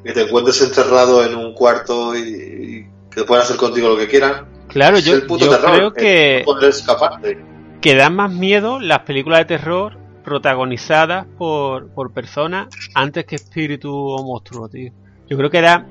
que 0.03 0.13
te 0.13 0.22
encuentres 0.22 0.61
encerrado 0.61 1.24
en 1.24 1.36
un 1.36 1.53
cuarto 1.53 2.16
y, 2.16 2.20
y 2.20 2.88
que 3.13 3.24
puedan 3.24 3.43
hacer 3.43 3.57
contigo 3.57 3.89
lo 3.89 3.97
que 3.97 4.07
quieran. 4.07 4.45
Claro, 4.68 4.97
Es 4.97 5.05
yo, 5.05 5.13
el 5.13 5.26
puto 5.26 5.45
yo 5.45 5.51
terror, 5.51 5.72
creo 5.76 5.93
que, 5.93 6.43
no 6.45 6.53
poder 6.53 6.70
escaparte. 6.70 7.38
que 7.82 7.95
dan 7.95 8.16
más 8.16 8.32
miedo 8.32 8.80
las 8.80 8.99
películas 8.99 9.39
de 9.39 9.45
terror 9.45 9.97
protagonizadas 10.24 11.28
por, 11.38 11.89
por 11.89 12.11
personas 12.11 12.68
antes 12.93 13.26
que 13.26 13.36
espíritu 13.36 13.93
o 13.93 14.24
monstruo, 14.24 14.68
tío. 14.68 14.91
Yo 15.28 15.38
creo 15.38 15.49
que 15.49 15.61
da 15.61 15.86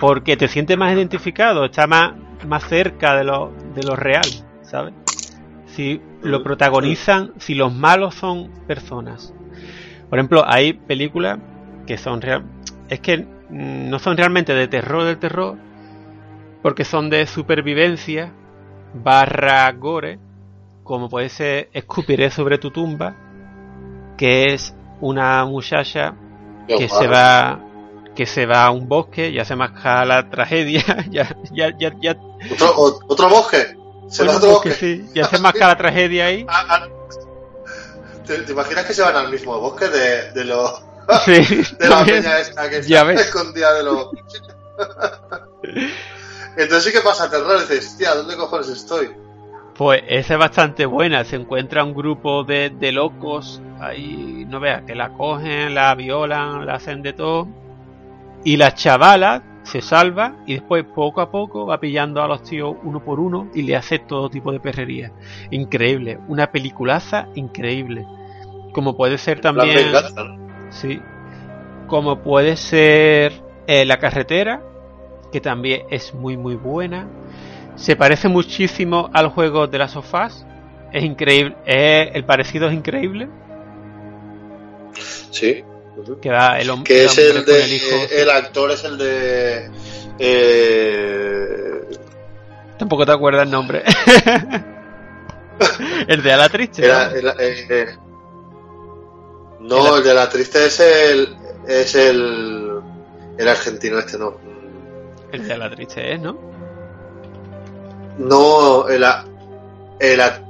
porque 0.00 0.36
te 0.36 0.48
sientes 0.48 0.76
más 0.76 0.92
identificado, 0.94 1.64
está 1.64 1.86
más, 1.86 2.12
más 2.46 2.68
cerca 2.68 3.16
de 3.16 3.24
lo, 3.24 3.52
de 3.74 3.82
lo 3.82 3.94
real, 3.96 4.26
¿sabes? 4.62 4.94
Si 5.66 6.00
lo 6.22 6.42
protagonizan, 6.42 7.32
si 7.38 7.54
los 7.54 7.72
malos 7.72 8.14
son 8.14 8.50
personas. 8.66 9.32
Por 10.08 10.18
ejemplo, 10.18 10.44
hay 10.46 10.72
películas 10.72 11.38
que 11.86 11.98
son 11.98 12.20
real, 12.20 12.44
es 12.88 13.00
que 13.00 13.18
mm, 13.18 13.88
no 13.88 13.98
son 13.98 14.16
realmente 14.16 14.54
de 14.54 14.68
terror 14.68 15.04
del 15.04 15.18
terror, 15.18 15.56
porque 16.62 16.84
son 16.84 17.10
de 17.10 17.26
supervivencia 17.26 18.32
barra 18.94 19.70
gore, 19.72 20.18
como 20.82 21.08
puede 21.08 21.28
ser 21.28 21.68
Escupiré 21.72 22.30
sobre 22.30 22.58
tu 22.58 22.70
tumba, 22.70 23.14
que 24.16 24.54
es 24.54 24.74
una 25.00 25.44
muchacha 25.44 26.14
que 26.66 26.88
se 26.88 27.06
va 27.06 27.60
que 28.14 28.26
se 28.26 28.46
va 28.46 28.64
a 28.64 28.70
un 28.72 28.88
bosque, 28.88 29.32
ya 29.32 29.44
se 29.44 29.54
masca 29.54 30.04
la 30.04 30.28
tragedia, 30.28 30.82
ya, 31.10 31.36
ya, 31.52 31.72
ya, 31.78 31.94
ya, 32.00 32.16
¿Otro, 32.52 32.98
otro 33.06 33.28
bosque? 33.28 33.76
¿Se 34.08 34.24
bueno, 34.24 34.32
va 34.32 34.34
a 34.34 34.38
otro 34.38 34.50
bosque, 34.50 34.68
bosque? 34.70 34.96
sí, 35.04 35.10
ya 35.14 35.28
se 35.28 35.38
masca 35.38 35.68
la 35.68 35.76
tragedia 35.76 36.26
ahí. 36.26 36.46
Ah, 36.48 36.64
ah. 36.68 36.88
¿Te, 38.26 38.38
te 38.40 38.52
imaginas 38.52 38.84
que 38.84 38.94
se 38.94 39.02
van 39.02 39.16
al 39.16 39.30
mismo 39.30 39.58
bosque 39.58 39.88
de, 39.88 40.32
de, 40.32 40.44
lo, 40.44 40.80
Sí, 41.24 41.64
de 41.78 41.88
la 41.88 42.04
peña 42.04 42.38
esta 42.38 42.68
que 42.68 42.78
está 42.78 43.12
escondida 43.12 43.74
de 43.74 43.82
los... 43.82 44.08
Entonces 46.56 46.84
sí 46.84 46.92
que 46.92 47.00
pasa 47.00 47.30
terror, 47.30 47.60
dices, 47.60 47.96
tía, 47.96 48.14
¿dónde 48.14 48.36
cojones 48.36 48.68
estoy? 48.68 49.10
Pues 49.76 50.02
esa 50.08 50.34
es 50.34 50.40
bastante 50.40 50.86
buena. 50.86 51.24
Se 51.24 51.36
encuentra 51.36 51.84
un 51.84 51.94
grupo 51.94 52.42
de, 52.42 52.70
de 52.70 52.92
locos 52.92 53.62
ahí, 53.80 54.44
no 54.48 54.58
veas, 54.58 54.82
que 54.82 54.94
la 54.94 55.10
cogen, 55.10 55.74
la 55.74 55.94
violan, 55.94 56.66
la 56.66 56.74
hacen 56.74 57.00
de 57.00 57.12
todo. 57.12 57.46
Y 58.44 58.56
la 58.56 58.74
chavala 58.74 59.42
se 59.70 59.80
salva 59.82 60.36
y 60.46 60.54
después 60.54 60.84
poco 60.84 61.20
a 61.20 61.30
poco 61.30 61.66
va 61.66 61.78
pillando 61.78 62.22
a 62.22 62.28
los 62.28 62.42
tíos 62.42 62.74
uno 62.82 63.04
por 63.04 63.20
uno 63.20 63.48
y 63.54 63.62
le 63.62 63.76
hace 63.76 63.98
todo 63.98 64.30
tipo 64.30 64.50
de 64.52 64.60
perrería. 64.60 65.12
Increíble, 65.50 66.18
una 66.28 66.50
peliculaza 66.50 67.28
increíble. 67.34 68.06
Como 68.72 68.96
puede 68.96 69.18
ser 69.18 69.40
también... 69.40 69.76
Sí. 70.70 71.00
Como 71.86 72.20
puede 72.22 72.56
ser 72.56 73.32
eh, 73.66 73.84
La 73.84 73.98
carretera, 73.98 74.62
que 75.32 75.40
también 75.40 75.82
es 75.90 76.14
muy 76.14 76.36
muy 76.36 76.54
buena. 76.56 77.06
Se 77.76 77.96
parece 77.96 78.28
muchísimo 78.28 79.08
al 79.12 79.28
juego 79.28 79.66
de 79.66 79.78
las 79.78 79.92
sofás. 79.92 80.46
Es 80.92 81.04
increíble. 81.04 81.56
es- 81.64 82.10
el 82.14 82.24
parecido 82.24 82.68
es 82.68 82.74
increíble. 82.74 83.28
Sí. 85.30 85.62
Que 86.20 86.30
va 86.30 86.58
el, 86.58 86.68
hom- 86.70 86.82
Que 86.84 87.04
es 87.04 87.10
hombre 87.10 87.28
el 87.28 87.34
con 87.44 87.46
de... 87.46 87.64
el 87.64 87.72
hijo. 87.72 87.96
el 88.10 88.30
actor 88.30 88.70
es 88.72 88.84
el 88.84 88.98
de... 88.98 89.70
Eh, 90.18 91.80
Tampoco 92.78 93.06
te 93.06 93.12
acuerdas 93.12 93.44
el 93.44 93.50
nombre. 93.50 93.82
el 96.08 96.22
de 96.22 96.32
Ala 96.32 96.48
Triste. 96.48 96.84
era, 96.84 97.08
¿no? 97.08 97.16
era- 97.16 97.34
eh, 97.38 97.66
eh, 97.68 97.86
no, 99.60 99.96
el 99.96 100.04
de 100.04 100.14
la 100.14 100.28
triste 100.28 100.66
es 100.66 100.80
el... 100.80 101.36
Es 101.66 101.94
el... 101.94 102.80
El 103.36 103.48
argentino 103.48 103.98
este, 103.98 104.18
no. 104.18 104.36
El 105.32 105.46
de 105.46 105.54
Ala 105.54 105.70
Triste 105.70 106.14
es, 106.14 106.20
¿no? 106.20 106.38
No, 108.18 108.88
el... 108.88 109.04
a- 109.04 109.24
El... 109.98 110.20
a- 110.20 110.44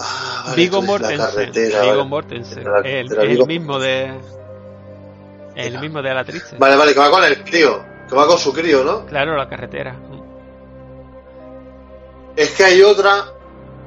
Ah, 0.00 0.42
vale, 0.48 0.56
Vigo 0.56 0.80
la 0.80 0.86
Mortensen. 0.88 1.52
Vigo. 1.52 2.04
Mortensen. 2.04 2.64
La- 2.64 2.78
el, 2.80 3.06
la 3.06 3.22
el 3.22 3.46
mismo 3.46 3.78
de. 3.78 4.10
El 5.54 5.78
mismo 5.80 6.02
de 6.02 6.10
Ala 6.10 6.24
Triste. 6.24 6.56
Vale, 6.58 6.76
vale, 6.76 6.92
que 6.92 7.00
va 7.00 7.10
con 7.10 7.24
el 7.24 7.42
crío. 7.44 7.84
Que 8.08 8.14
va 8.14 8.26
con 8.26 8.38
su 8.38 8.52
crío, 8.52 8.84
¿no? 8.84 9.06
Claro, 9.06 9.36
la 9.36 9.48
carretera. 9.48 9.96
Es 12.36 12.50
que 12.50 12.64
hay 12.64 12.82
otra, 12.82 13.26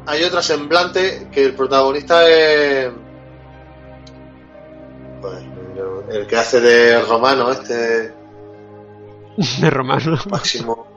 hay 0.05 0.23
otra 0.23 0.41
semblante 0.41 1.27
que 1.31 1.43
el 1.43 1.53
protagonista 1.53 2.27
es 2.27 2.89
pues, 5.21 5.43
el 6.09 6.27
que 6.27 6.37
hace 6.37 6.61
de 6.61 7.01
romano, 7.01 7.51
este 7.51 8.13
De 9.61 9.69
Romano. 9.69 10.17
Máximo, 10.29 10.87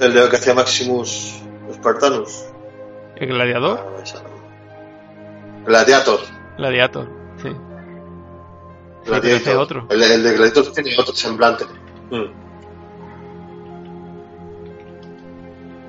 el 0.00 0.14
de 0.14 0.28
que 0.28 0.36
hacía 0.36 0.54
Maximus 0.54 1.34
Spartanus, 1.72 2.44
El 3.16 3.28
gladiador. 3.28 3.80
Ah. 3.80 4.22
Gladiator, 5.66 6.20
Gladiator, 6.56 7.08
Gladiator. 9.06 9.48
es 9.52 9.56
otro. 9.56 9.86
El, 9.90 10.02
el 10.02 10.22
de 10.22 10.32
Gladiator 10.34 10.72
tiene 10.72 10.90
otro 10.98 11.14
semblante. 11.14 11.64
Mm. 12.10 12.42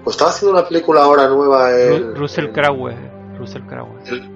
Pues 0.04 0.16
estaba 0.16 0.32
haciendo 0.32 0.58
una 0.60 0.68
película 0.68 1.04
ahora 1.04 1.28
nueva. 1.28 1.72
El, 1.72 2.14
Ru- 2.14 2.16
Russell 2.18 2.46
el- 2.46 2.52
Crowe. 2.52 2.96
Russell 3.38 3.62
Crowe. 3.64 4.00
el- 4.08 4.30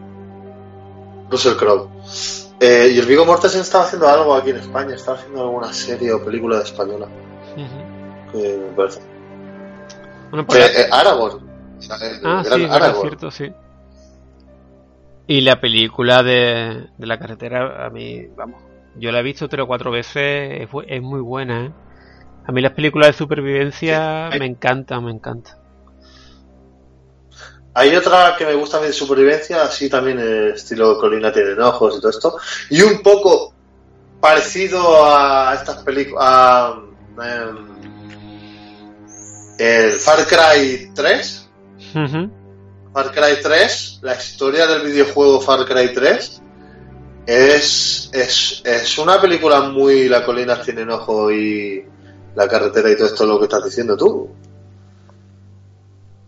Russell 1.29 1.55
Crowe. 1.57 1.89
Eh, 2.59 2.91
y 2.95 2.99
el 2.99 3.05
Vigo 3.05 3.25
Mortensen 3.25 3.61
estaba 3.61 3.83
haciendo 3.83 4.07
algo 4.07 4.33
aquí 4.33 4.49
en 4.51 4.57
España, 4.57 4.95
estaba 4.95 5.17
haciendo 5.17 5.41
alguna 5.43 5.71
serie 5.73 6.11
o 6.13 6.23
película 6.23 6.57
de 6.57 6.63
española. 6.63 7.07
Ujú. 7.55 8.31
Que 8.31 8.57
me 8.57 8.75
parece. 8.75 9.01
Bueno, 10.31 10.45
Eh, 10.53 10.65
eh, 10.77 10.89
Aragorn. 10.91 11.45
El 11.79 11.91
Ah, 11.91 11.97
gran 11.97 12.43
sí, 12.43 12.49
es 12.49 12.59
verdad, 12.61 12.75
Aragorn. 12.75 13.01
cierto, 13.09 13.31
sí. 13.31 13.51
Y 15.27 15.41
la 15.41 15.59
película 15.59 16.23
de, 16.23 16.87
de 16.97 17.05
la 17.05 17.19
carretera, 17.19 17.85
a 17.85 17.89
mí, 17.89 18.25
vamos, 18.35 18.61
yo 18.99 19.11
la 19.11 19.19
he 19.19 19.23
visto 19.23 19.47
tres 19.47 19.63
o 19.63 19.67
cuatro 19.67 19.91
veces, 19.91 20.67
es, 20.87 21.01
muy 21.01 21.21
buena, 21.21 21.65
¿eh? 21.65 21.71
A 22.45 22.51
mí 22.51 22.61
las 22.61 22.71
películas 22.71 23.07
de 23.07 23.13
supervivencia 23.13 24.29
Sí. 24.31 24.39
me 24.39 24.45
encantan, 24.45 25.03
me 25.03 25.11
encantan. 25.11 25.57
Hay 27.73 27.95
otra 27.95 28.35
que 28.37 28.45
me 28.45 28.55
gusta 28.55 28.77
a 28.77 28.81
mí 28.81 28.87
de 28.87 28.93
supervivencia, 28.93 29.63
así 29.63 29.89
también 29.89 30.17
eh, 30.19 30.49
estilo 30.55 30.97
Colina 30.97 31.31
tiene 31.31 31.51
ojos 31.61 31.95
y 31.97 31.99
todo 31.99 32.09
esto. 32.09 32.37
Y 32.69 32.81
un 32.81 33.03
poco 33.03 33.53
parecido 34.19 35.05
a 35.05 35.53
estas 35.53 35.83
películas. 35.83 36.23
a 36.25 36.81
em, 37.23 37.67
el 39.59 39.91
Far 39.97 40.25
Cry 40.25 40.91
3. 40.95 41.49
Ujú. 41.95 42.31
Far 42.93 43.11
Cry 43.11 43.41
3, 43.43 43.99
la 44.01 44.15
historia 44.15 44.65
del 44.65 44.83
videojuego 44.83 45.41
Far 45.41 45.65
Cry 45.65 45.93
3 45.93 46.41
es, 47.27 48.09
es, 48.13 48.61
es 48.63 48.97
una 48.97 49.19
película 49.19 49.61
muy 49.61 50.07
La 50.07 50.23
colina 50.23 50.61
tiene 50.61 50.91
ojo 50.93 51.29
y 51.29 51.85
la 52.35 52.47
carretera 52.47 52.89
y 52.89 52.95
todo 52.95 53.07
esto 53.07 53.25
lo 53.25 53.37
que 53.37 53.45
estás 53.45 53.65
diciendo 53.65 53.97
tú. 53.97 54.29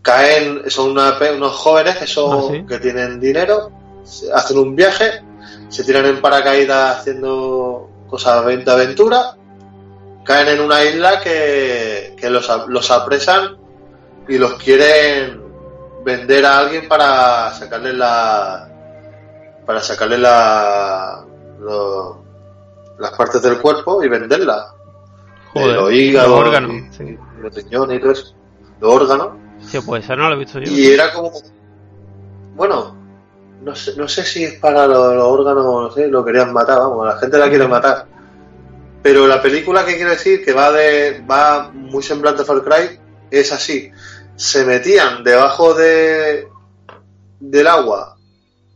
Caen, 0.02 0.70
son 0.70 0.90
una 0.90 1.18
unos 1.34 1.52
jóvenes 1.56 1.96
que, 1.96 2.04
Ah, 2.04 2.42
¿sí? 2.50 2.66
que 2.66 2.78
tienen 2.78 3.18
dinero, 3.18 3.70
hacen 4.34 4.58
un 4.58 4.76
viaje, 4.76 5.22
se 5.68 5.84
tiran 5.84 6.06
en 6.06 6.20
paracaídas 6.20 6.98
haciendo 6.98 7.88
cosas 8.08 8.44
de 8.44 8.70
aventura, 8.70 9.36
caen 10.24 10.48
en 10.48 10.60
una 10.60 10.84
isla 10.84 11.20
que, 11.20 12.14
que 12.18 12.28
los, 12.28 12.50
los 12.68 12.90
apresan 12.90 13.56
y 14.28 14.36
los 14.36 14.54
quieren 14.54 15.40
vender 16.04 16.44
a 16.44 16.58
alguien 16.58 16.88
para 16.88 17.52
sacarle 17.54 17.92
la 17.92 18.70
para 19.70 19.80
sacarle 19.82 20.18
la 20.18 21.24
lo- 21.60 22.20
las 22.98 23.12
partes 23.12 23.40
del 23.40 23.58
cuerpo 23.60 24.02
y 24.02 24.08
venderlas 24.08 24.66
Joder, 25.52 25.76
los 25.76 25.92
hígados 25.92 26.28
los 26.30 26.38
órganos, 26.40 26.72
y, 26.72 26.92
sí. 26.92 27.18
los 27.40 27.54
riñones 27.54 27.96
y 27.96 28.00
todo 28.00 28.10
eso 28.12 28.34
los 28.80 28.92
órganos 28.94 29.28
Sí, 29.64 29.78
pues 29.86 30.02
esa 30.04 30.16
no 30.16 30.28
la 30.28 30.34
he 30.34 30.38
visto 30.40 30.58
yo. 30.58 30.72
y 30.72 30.88
era 30.88 31.12
como 31.12 31.30
bueno 32.56 32.96
no 33.62 33.76
sé, 33.76 33.94
no 33.96 34.08
sé 34.08 34.24
si 34.24 34.42
es 34.42 34.54
para 34.54 34.88
los, 34.88 35.14
los 35.14 35.24
órganos, 35.24 35.64
no 35.64 35.90
sé, 35.92 36.08
lo 36.08 36.24
querían 36.24 36.52
matar, 36.52 36.78
vamos, 36.80 37.06
la 37.06 37.16
gente 37.18 37.38
la 37.38 37.48
quiere 37.50 37.68
matar. 37.68 38.06
Pero 39.02 39.26
la 39.26 39.40
película 39.42 39.84
que 39.84 39.96
quiero 39.96 40.10
decir, 40.10 40.42
que 40.44 40.52
va 40.54 40.72
de 40.72 41.22
va 41.30 41.70
muy 41.72 42.02
semblante 42.02 42.40
a 42.42 42.44
Far 42.46 42.64
Cry, 42.64 42.98
es 43.30 43.52
así. 43.52 43.90
Se 44.34 44.64
metían 44.64 45.22
debajo 45.22 45.74
de 45.74 46.48
del 47.38 47.66
agua, 47.66 48.16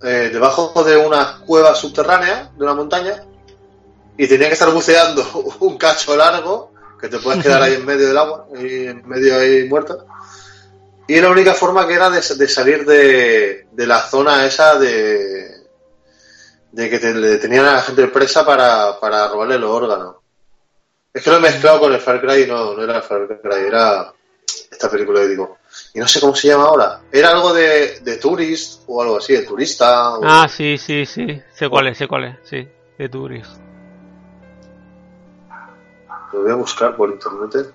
eh, 0.04 0.30
debajo 0.32 0.84
de 0.84 0.96
una 0.96 1.40
cueva 1.46 1.74
subterránea 1.74 2.50
de 2.56 2.62
una 2.62 2.74
montaña, 2.74 3.24
y 4.16 4.28
tenían 4.28 4.50
que 4.50 4.54
estar 4.54 4.70
buceando 4.70 5.56
un 5.60 5.76
cacho 5.76 6.16
largo, 6.16 6.72
que 7.00 7.08
te 7.08 7.18
puedes 7.18 7.42
quedar 7.42 7.62
ahí 7.62 7.74
en 7.74 7.84
medio 7.84 8.08
del 8.08 8.18
agua, 8.18 8.46
y 8.56 8.86
en 8.86 9.06
medio 9.08 9.36
ahí 9.36 9.68
muerto. 9.68 10.06
Y 11.06 11.20
la 11.20 11.30
única 11.30 11.52
forma 11.52 11.86
que 11.86 11.94
era 11.94 12.08
de, 12.08 12.20
de 12.20 12.48
salir 12.48 12.86
de, 12.86 13.66
de 13.70 13.86
la 13.86 14.00
zona 14.02 14.46
esa 14.46 14.78
de, 14.78 15.64
de 16.72 16.90
que 16.90 16.98
te, 16.98 17.14
le 17.14 17.36
tenían 17.36 17.66
a 17.66 17.74
la 17.74 17.82
gente 17.82 18.08
presa 18.08 18.44
para, 18.44 18.98
para 18.98 19.28
robarle 19.28 19.58
los 19.58 19.70
órganos. 19.70 20.16
Es 21.12 21.22
que 21.22 21.30
lo 21.30 21.36
he 21.36 21.40
mezclado 21.40 21.78
con 21.78 21.92
el 21.92 22.00
Far 22.00 22.20
Cry 22.20 22.46
no, 22.46 22.74
no 22.74 22.82
era 22.82 22.96
el 22.96 23.02
Far 23.02 23.28
Cry, 23.40 23.66
era 23.66 24.12
esta 24.70 24.90
película 24.90 25.20
que 25.20 25.28
digo. 25.28 25.58
Y 25.94 25.98
no 26.00 26.06
sé 26.08 26.20
cómo 26.20 26.34
se 26.34 26.48
llama 26.48 26.64
ahora. 26.64 27.00
Era 27.12 27.30
algo 27.30 27.52
de, 27.54 28.00
de 28.00 28.16
Tourist 28.16 28.82
o 28.86 29.02
algo 29.02 29.18
así, 29.18 29.32
de 29.34 29.42
turista. 29.42 30.18
o- 30.18 30.22
Ah, 30.24 30.48
sí, 30.48 30.76
sí, 30.78 31.06
sí. 31.06 31.40
Sé 31.52 31.68
cuál 31.68 31.88
es, 31.88 31.98
sé 31.98 32.08
cuál 32.08 32.24
es. 32.24 32.36
Sí, 32.44 32.66
de 32.98 33.08
Turis. 33.08 33.48
Lo 36.32 36.42
voy 36.42 36.50
a 36.50 36.54
buscar 36.54 36.96
por 36.96 37.10
internet. 37.10 37.72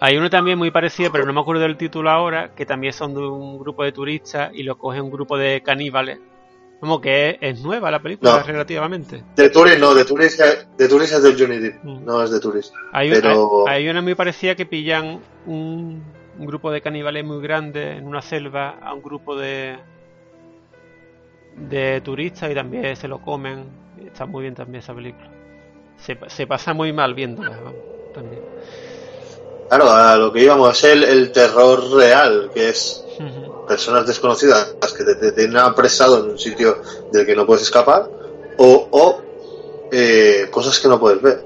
Hay 0.00 0.16
uno 0.16 0.28
también 0.28 0.58
muy 0.58 0.70
parecido, 0.70 1.10
pero 1.10 1.24
no 1.24 1.32
me 1.32 1.40
acuerdo 1.40 1.62
del 1.62 1.76
título 1.78 2.10
ahora, 2.10 2.54
que 2.54 2.66
también 2.66 2.92
son 2.92 3.14
de 3.14 3.20
un 3.20 3.58
grupo 3.58 3.82
de 3.84 3.92
turistas 3.92 4.50
y 4.52 4.62
lo 4.62 4.76
coge 4.76 5.00
un 5.00 5.10
grupo 5.10 5.38
de 5.38 5.62
caníbales. 5.62 6.18
Como 6.80 7.00
que 7.00 7.30
es, 7.30 7.36
es 7.40 7.60
nueva 7.62 7.90
la 7.90 8.02
película 8.02 8.38
No. 8.40 8.42
relativamente. 8.42 9.22
De 9.36 9.48
Tourist 9.48 9.78
no, 9.78 9.94
de 9.94 10.04
Tourist, 10.04 10.38
de 10.76 10.88
Tourist 10.88 11.14
es 11.14 11.22
del 11.22 11.38
Johnny 11.40 11.58
Depp, 11.58 11.82
Mm. 11.82 12.04
no 12.04 12.22
es 12.22 12.30
de 12.30 12.40
Tourist. 12.40 12.74
Hay, 12.92 13.10
Pero- 13.10 13.66
hay, 13.66 13.84
hay 13.84 13.88
una 13.88 14.02
muy 14.02 14.14
parecida 14.14 14.54
que 14.54 14.66
pillan 14.66 15.20
un, 15.46 16.04
un 16.38 16.46
grupo 16.46 16.70
de 16.70 16.80
caníbales 16.80 17.24
muy 17.24 17.40
grande 17.42 17.96
en 17.96 18.06
una 18.06 18.22
selva 18.22 18.78
a 18.82 18.92
un 18.94 19.02
grupo 19.02 19.36
de 19.36 19.78
de 21.56 22.00
turistas 22.00 22.50
y 22.50 22.54
también 22.54 22.96
se 22.96 23.08
lo 23.08 23.20
comen. 23.20 23.64
Está 24.04 24.26
muy 24.26 24.42
bien 24.42 24.54
también 24.54 24.82
esa 24.82 24.94
película. 24.94 25.28
Se, 25.96 26.16
pa- 26.16 26.28
se 26.28 26.46
pasa 26.46 26.74
muy 26.74 26.92
mal 26.92 27.14
viéndola, 27.14 27.56
también. 28.12 28.42
Claro, 29.68 29.90
a 29.90 30.16
lo 30.16 30.32
que 30.32 30.42
íbamos 30.42 30.76
es 30.76 30.84
el, 30.92 31.04
el 31.04 31.32
terror 31.32 31.90
real, 31.92 32.50
que 32.52 32.68
es 32.70 33.04
personas 33.66 34.06
desconocidas 34.06 34.76
que 34.96 35.04
te, 35.04 35.14
te 35.14 35.32
tienen 35.32 35.56
apresado 35.56 36.22
en 36.22 36.32
un 36.32 36.38
sitio 36.38 36.76
del 37.10 37.24
que 37.24 37.34
no 37.34 37.46
puedes 37.46 37.62
escapar, 37.62 38.10
o, 38.58 38.88
o 38.90 39.20
eh, 39.90 40.48
cosas 40.50 40.78
que 40.80 40.88
no 40.88 40.98
puedes 41.00 41.22
ver. 41.22 41.44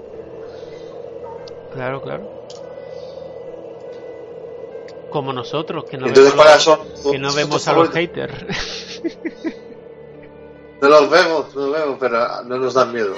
Claro, 1.73 2.01
claro. 2.01 2.38
Como 5.11 5.33
nosotros, 5.33 5.85
que 5.85 5.97
no 5.97 6.07
Entonces 6.07 6.35
vemos, 6.35 6.47
para 6.67 6.79
que 7.11 7.19
no 7.19 7.33
vemos 7.33 7.67
a 7.69 7.73
los 7.73 7.91
haters. 7.91 9.01
No 10.81 10.89
los 10.89 11.11
vemos, 11.11 11.55
no 11.57 11.67
los 11.67 11.73
vemos, 11.73 11.97
pero 11.99 12.43
no 12.45 12.57
nos 12.57 12.75
dan 12.75 12.93
miedo. 12.93 13.17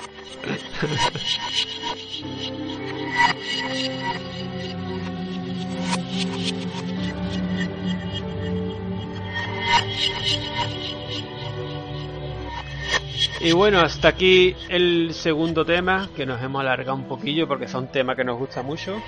Y 13.43 13.53
bueno, 13.53 13.81
hasta 13.81 14.09
aquí 14.09 14.55
el 14.69 15.15
segundo 15.15 15.65
tema, 15.65 16.11
que 16.15 16.27
nos 16.27 16.43
hemos 16.43 16.61
alargado 16.61 16.95
un 16.95 17.09
poquillo 17.09 17.49
porque 17.49 17.69
son 17.69 17.91
temas 17.91 18.15
que 18.17 18.25
nos 18.25 18.39
gusta 18.39 18.63
mucho. 18.63 19.03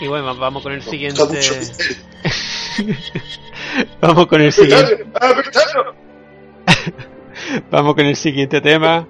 Y 0.00 0.06
bueno, 0.06 0.34
vamos 0.36 0.62
con 0.62 0.72
el 0.72 0.82
siguiente. 0.82 1.22
Vamos 4.00 4.26
con 4.26 4.40
el 4.40 4.52
siguiente. 4.52 5.04
Vamos 7.70 7.94
con 7.94 8.06
el 8.06 8.16
siguiente 8.16 8.60
tema. 8.60 9.06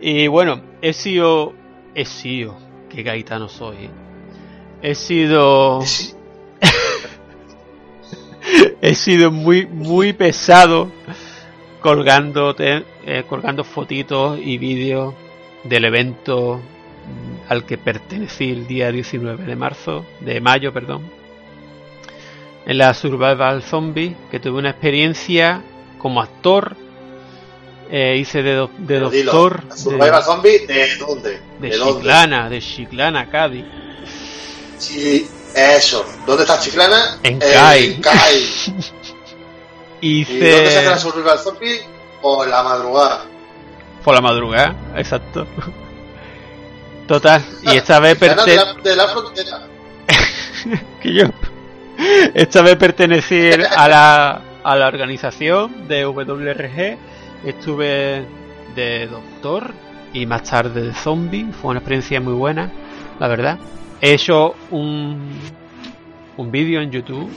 Y 0.00 0.26
bueno, 0.26 0.60
he 0.82 0.92
sido. 0.92 1.54
He 1.94 2.04
sido. 2.04 2.58
Qué 2.88 3.02
gaitano 3.02 3.48
soy. 3.48 3.76
¿eh? 3.76 3.90
He 4.82 4.94
sido. 4.94 5.80
He 8.80 8.94
sido 8.94 9.30
muy, 9.30 9.66
muy 9.66 10.14
pesado 10.14 10.90
colgando, 11.80 12.54
eh, 12.58 13.24
colgando 13.28 13.64
fotitos 13.64 14.38
y 14.42 14.56
vídeos 14.58 15.14
del 15.64 15.84
evento 15.84 16.60
al 17.48 17.64
que 17.64 17.78
pertenecí 17.78 18.50
el 18.50 18.66
día 18.66 18.90
19 18.92 19.44
de 19.44 19.56
marzo, 19.56 20.04
de 20.20 20.40
mayo, 20.40 20.72
perdón, 20.72 21.10
en 22.66 22.78
la 22.78 22.92
Survival 22.94 23.62
Zombie, 23.62 24.14
que 24.30 24.38
tuve 24.40 24.58
una 24.58 24.70
experiencia 24.70 25.62
como 25.98 26.20
actor, 26.20 26.76
eh, 27.90 28.16
hice 28.18 28.42
de, 28.42 28.54
do- 28.54 28.70
de 28.76 29.00
dilo, 29.10 29.32
doctor 29.32 29.64
¿la 29.68 29.76
Survival 29.76 30.22
Zombie 30.22 30.66
de 30.66 30.96
dónde? 30.96 31.40
de, 31.58 31.68
¿De 31.70 31.76
dónde? 31.78 31.94
Chiclana, 32.00 32.50
de 32.50 32.60
Chiclana, 32.60 33.30
Cádiz. 33.30 33.64
Sí, 34.76 35.26
eso. 35.56 36.04
¿Dónde 36.26 36.42
está 36.42 36.60
Chiclana? 36.60 37.18
En 37.22 37.38
CAI. 37.38 37.94
En. 37.94 38.02
¿Y 40.02 40.24
dónde 40.24 40.70
se 40.70 40.78
hace 40.78 40.84
la 40.84 40.92
Hice 40.96 41.00
Survival 41.00 41.38
Zombie? 41.38 41.80
Por 42.20 42.46
la 42.48 42.62
madrugada. 42.62 43.24
por 44.04 44.14
la 44.14 44.20
madrugada, 44.20 44.74
exacto. 44.96 45.46
Total, 47.08 47.42
y 47.62 47.76
esta 47.76 47.98
vez 47.98 48.18
Chiclana 48.18 48.44
de 48.44 48.52
perte- 48.52 48.56
la, 48.76 48.82
de 48.82 48.96
la 48.96 49.08
frontera. 49.08 49.60
que 51.02 51.12
yo 51.14 51.24
esta 52.34 52.62
vez 52.62 52.76
pertenecer 52.76 53.66
a 53.76 53.88
la, 53.88 54.40
a 54.62 54.76
la 54.76 54.86
organización 54.86 55.88
de 55.88 56.04
WRG 56.06 56.96
estuve 57.44 58.24
de 58.76 59.06
doctor 59.08 59.72
y 60.12 60.26
más 60.26 60.42
tarde 60.44 60.82
de 60.82 60.92
zombie. 60.94 61.46
Fue 61.60 61.70
una 61.70 61.80
experiencia 61.80 62.20
muy 62.20 62.34
buena 62.34 62.70
la 63.18 63.26
verdad. 63.26 63.58
He 64.00 64.12
hecho 64.12 64.54
un 64.70 65.32
un 66.36 66.50
vídeo 66.52 66.80
en 66.82 66.92
YouTube. 66.92 67.28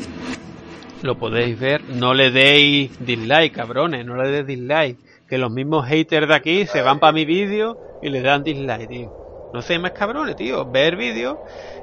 Lo 1.02 1.18
podéis 1.18 1.60
ver. 1.60 1.82
No 1.86 2.14
le 2.14 2.30
deis 2.30 2.92
dislike 3.00 3.54
cabrones. 3.56 4.06
No 4.06 4.16
le 4.22 4.30
deis 4.30 4.46
dislike. 4.46 4.98
Que 5.28 5.38
los 5.40 5.50
mismos 5.52 5.88
haters 5.88 6.28
de 6.28 6.36
aquí 6.36 6.68
se 6.68 6.82
van 6.82 7.00
para 7.00 7.14
mi 7.14 7.26
vídeo 7.26 7.80
y 8.04 8.10
le 8.10 8.22
dan 8.22 8.44
dislike 8.44 8.88
tío 8.90 9.21
no 9.54 9.62
seáis 9.62 9.82
más 9.82 9.92
cabrones 9.92 10.36
tío 10.36 10.66
ver 10.66 10.96
vídeo 10.96 11.40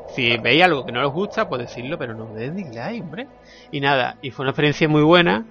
si 0.06 0.36
veis 0.38 0.62
algo 0.62 0.84
que 0.84 0.92
no 0.92 1.06
os 1.06 1.12
gusta, 1.12 1.48
pues 1.48 1.60
decirlo, 1.60 1.98
pero 1.98 2.14
no 2.14 2.26
den 2.32 2.56
dislike, 2.56 3.02
hombre. 3.02 3.26
Y 3.70 3.80
nada, 3.80 4.16
y 4.22 4.30
fue 4.30 4.44
una 4.44 4.50
experiencia 4.50 4.88
muy 4.88 5.02
buena 5.02 5.44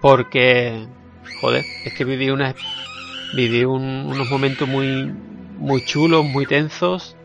porque, 0.00 0.86
joder, 1.40 1.64
es 1.84 1.92
que 1.94 2.04
viví, 2.04 2.30
una, 2.30 2.54
viví 3.34 3.64
un- 3.64 4.06
unos 4.06 4.28
momentos 4.28 4.68
muy, 4.68 5.10
muy 5.58 5.80
chulos, 5.82 6.24
muy 6.24 6.46
tensos. 6.46 7.16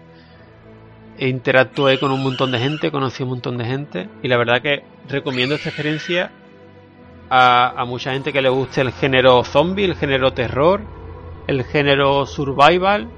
E 1.17 1.27
interactué 1.27 1.99
con 1.99 2.11
un 2.11 2.23
montón 2.23 2.51
de 2.51 2.59
gente, 2.59 2.91
conocí 2.91 3.23
un 3.23 3.29
montón 3.29 3.57
de 3.57 3.65
gente. 3.65 4.09
Y 4.23 4.29
la 4.29 4.37
verdad 4.37 4.61
que 4.61 4.83
recomiendo 5.09 5.55
esta 5.55 5.67
experiencia 5.69 6.31
a, 7.29 7.73
a 7.81 7.83
mucha 7.85 8.13
gente 8.13 8.31
que 8.31 8.41
le 8.41 8.47
guste 8.47 8.79
el 8.79 8.93
género 8.93 9.43
zombie, 9.43 9.83
el 9.83 9.95
género 9.95 10.31
terror, 10.31 10.79
el 11.47 11.65
género 11.65 12.25
survival 12.25 13.09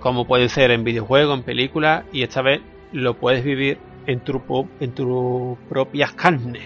como 0.00 0.26
puede 0.26 0.48
ser 0.48 0.70
en 0.70 0.84
videojuegos, 0.84 1.38
en 1.38 1.44
películas, 1.44 2.04
y 2.12 2.22
esta 2.22 2.42
vez 2.42 2.60
lo 2.92 3.14
puedes 3.14 3.44
vivir 3.44 3.78
en 4.06 4.20
tu, 4.20 4.40
en 4.80 4.92
tu 4.92 5.58
propias 5.68 6.12
carnes. 6.12 6.62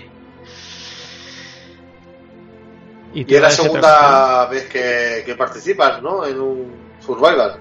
Y 3.14 3.34
es 3.34 3.42
la 3.42 3.50
segunda 3.50 4.46
vez 4.46 4.68
que, 4.68 5.22
que 5.26 5.34
participas, 5.34 6.02
¿no? 6.02 6.24
En 6.24 6.40
un 6.40 6.82
Survival. 7.00 7.56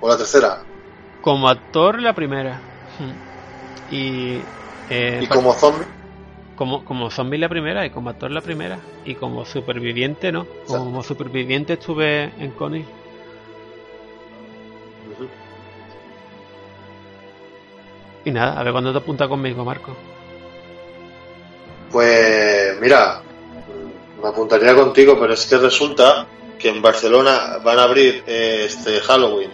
O 0.00 0.08
la 0.08 0.16
tercera. 0.16 0.62
Como 1.20 1.48
actor, 1.48 2.00
la 2.00 2.14
primera. 2.14 2.60
Y, 3.90 4.42
eh, 4.88 5.20
Y 5.22 5.26
como 5.26 5.52
zombie. 5.52 5.86
como, 6.56 6.84
como 6.84 7.10
zombie 7.10 7.38
la 7.38 7.48
primera, 7.48 7.86
y 7.86 7.90
como 7.90 8.10
actor 8.10 8.30
la 8.30 8.40
primera. 8.40 8.78
Y 9.04 9.14
como 9.14 9.44
superviviente, 9.44 10.32
no. 10.32 10.46
Como 10.66 11.02
superviviente 11.02 11.74
estuve 11.74 12.32
en 12.38 12.50
Connie. 12.52 12.84
Y 18.26 18.30
nada, 18.30 18.60
a 18.60 18.62
ver 18.62 18.72
cuándo 18.72 18.92
te 18.92 18.98
apunta 18.98 19.26
conmigo, 19.26 19.64
Marco. 19.64 19.96
Pues 21.90 22.78
mira, 22.78 23.22
me 24.22 24.28
apuntaría 24.28 24.74
contigo, 24.74 25.16
pero 25.18 25.32
es 25.32 25.46
que 25.46 25.56
resulta 25.56 26.26
que 26.58 26.68
en 26.68 26.82
Barcelona 26.82 27.58
van 27.64 27.78
a 27.78 27.84
abrir 27.84 28.22
eh, 28.26 28.64
este 28.66 29.00
Halloween 29.00 29.50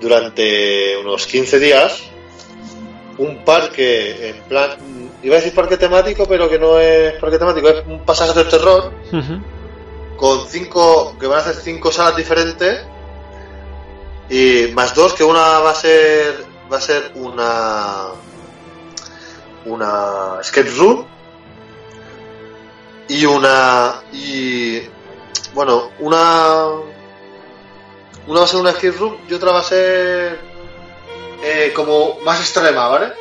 durante 0.00 0.98
unos 0.98 1.26
15 1.26 1.58
días 1.58 2.02
un 3.18 3.44
parque 3.44 4.30
en 4.30 4.42
plan 4.48 4.70
iba 5.22 5.36
a 5.36 5.38
decir 5.38 5.54
parque 5.54 5.76
temático, 5.76 6.26
pero 6.26 6.48
que 6.48 6.58
no 6.58 6.78
es 6.78 7.14
parque 7.14 7.38
temático, 7.38 7.68
es 7.68 7.86
un 7.86 8.04
pasaje 8.04 8.32
del 8.36 8.48
terror 8.48 8.92
con 10.16 10.48
cinco, 10.48 11.16
que 11.18 11.26
van 11.26 11.38
a 11.38 11.42
hacer 11.42 11.54
cinco 11.54 11.92
salas 11.92 12.16
diferentes 12.16 12.84
y 14.28 14.72
más 14.74 14.94
dos, 14.94 15.14
que 15.14 15.24
una 15.24 15.60
va 15.60 15.70
a 15.70 15.74
ser, 15.74 16.44
va 16.72 16.78
a 16.78 16.80
ser 16.80 17.12
una, 17.16 18.08
una 19.66 20.38
escape 20.40 20.70
room 20.70 21.06
y 23.08 23.26
una, 23.26 24.02
y, 24.12 24.80
bueno, 25.52 25.90
una, 25.98 26.66
una 28.26 28.38
va 28.40 28.44
a 28.44 28.48
ser 28.48 28.60
una 28.60 28.70
escape 28.70 28.92
room 28.92 29.18
y 29.28 29.34
otra 29.34 29.52
va 29.52 29.60
a 29.60 29.64
ser 29.64 30.40
eh, 31.42 31.72
como 31.74 32.18
más 32.24 32.40
extrema, 32.40 32.88
¿vale? 32.88 33.12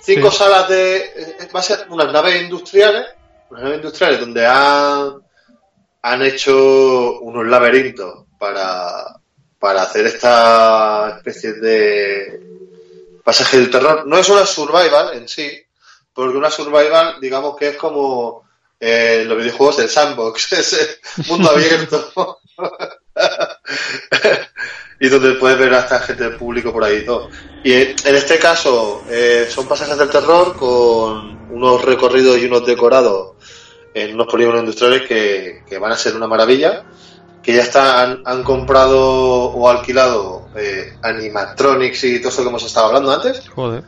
Cinco 0.00 0.30
Sí. 0.30 0.38
salas 0.38 0.68
de, 0.68 0.96
eh, 0.96 1.48
va 1.54 1.60
a 1.60 1.62
ser 1.62 1.86
unas 1.90 2.12
naves 2.12 2.42
industriales, 2.42 3.06
unas 3.50 3.62
naves 3.62 3.76
industriales 3.76 4.20
donde 4.20 4.46
han 4.46 5.22
han 6.00 6.22
hecho 6.22 7.20
unos 7.20 7.46
laberintos 7.46 8.24
para, 8.38 9.17
para 9.58 9.82
hacer 9.82 10.06
esta 10.06 11.16
especie 11.16 11.54
de 11.54 12.40
pasaje 13.24 13.58
del 13.58 13.70
terror. 13.70 14.06
No 14.06 14.18
es 14.18 14.28
una 14.28 14.46
survival 14.46 15.14
en 15.14 15.28
sí, 15.28 15.50
porque 16.12 16.36
una 16.36 16.50
survival, 16.50 17.16
digamos 17.20 17.56
que 17.56 17.68
es 17.68 17.76
como 17.76 18.44
eh, 18.80 19.24
los 19.26 19.36
videojuegos 19.36 19.78
del 19.78 19.88
sandbox, 19.88 20.52
ese 20.52 21.00
mundo 21.26 21.50
abierto. 21.50 22.38
y 25.00 25.08
donde 25.08 25.34
puedes 25.34 25.58
ver 25.58 25.74
hasta 25.74 26.00
gente 26.00 26.24
del 26.24 26.36
público 26.36 26.72
por 26.72 26.84
ahí 26.84 26.98
y 26.98 27.04
todo. 27.04 27.30
Y 27.62 27.72
en 27.72 27.96
este 28.04 28.38
caso 28.38 29.04
eh, 29.08 29.48
son 29.50 29.68
pasajes 29.68 29.98
del 29.98 30.10
terror 30.10 30.56
con 30.56 31.52
unos 31.52 31.84
recorridos 31.84 32.38
y 32.38 32.46
unos 32.46 32.66
decorados 32.66 33.36
en 33.94 34.14
unos 34.14 34.26
polígonos 34.26 34.60
industriales 34.60 35.08
que 35.08 35.78
van 35.78 35.92
a 35.92 35.96
ser 35.96 36.14
una 36.14 36.26
maravilla, 36.26 36.84
que 37.48 37.54
ya 37.54 37.62
están, 37.62 38.20
han 38.26 38.44
comprado 38.44 39.00
o 39.00 39.70
alquilado 39.70 40.50
eh, 40.54 40.92
animatronics 41.00 42.04
y 42.04 42.18
todo 42.18 42.28
eso 42.28 42.42
que 42.42 42.48
hemos 42.50 42.62
estado 42.62 42.88
hablando 42.88 43.10
antes, 43.10 43.48
Joder. 43.48 43.84